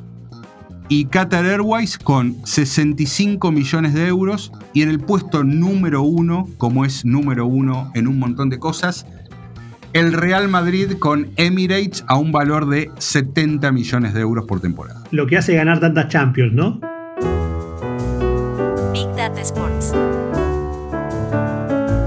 y 0.89 1.05
Qatar 1.05 1.45
Airways 1.45 1.97
con 1.97 2.45
65 2.45 3.49
millones 3.49 3.93
de 3.93 4.07
euros 4.07 4.51
y 4.73 4.81
en 4.81 4.89
el 4.89 4.99
puesto 4.99 5.45
número 5.45 6.01
uno, 6.01 6.49
como 6.57 6.83
es 6.83 7.05
número 7.05 7.45
uno 7.45 7.89
en 7.95 8.09
un 8.09 8.19
montón 8.19 8.49
de 8.49 8.59
cosas, 8.59 9.05
el 9.93 10.11
Real 10.11 10.49
Madrid 10.49 10.97
con 10.99 11.29
Emirates 11.37 12.03
a 12.07 12.17
un 12.17 12.33
valor 12.33 12.67
de 12.67 12.91
70 12.97 13.71
millones 13.71 14.13
de 14.13 14.19
euros 14.19 14.45
por 14.45 14.59
temporada. 14.59 15.01
Lo 15.11 15.27
que 15.27 15.37
hace 15.37 15.55
ganar 15.55 15.79
tantas 15.79 16.09
Champions, 16.09 16.53
¿no? 16.53 16.81
Big 18.91 19.07
Data 19.15 19.39
Sports. 19.39 19.93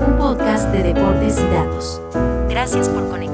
Un 0.07 0.18
podcast 0.18 0.70
de 0.72 0.82
deportes 0.82 1.40
y 1.40 1.55
datos. 1.55 2.03
Gracias 2.51 2.90
por 2.90 3.09
conectar. 3.09 3.34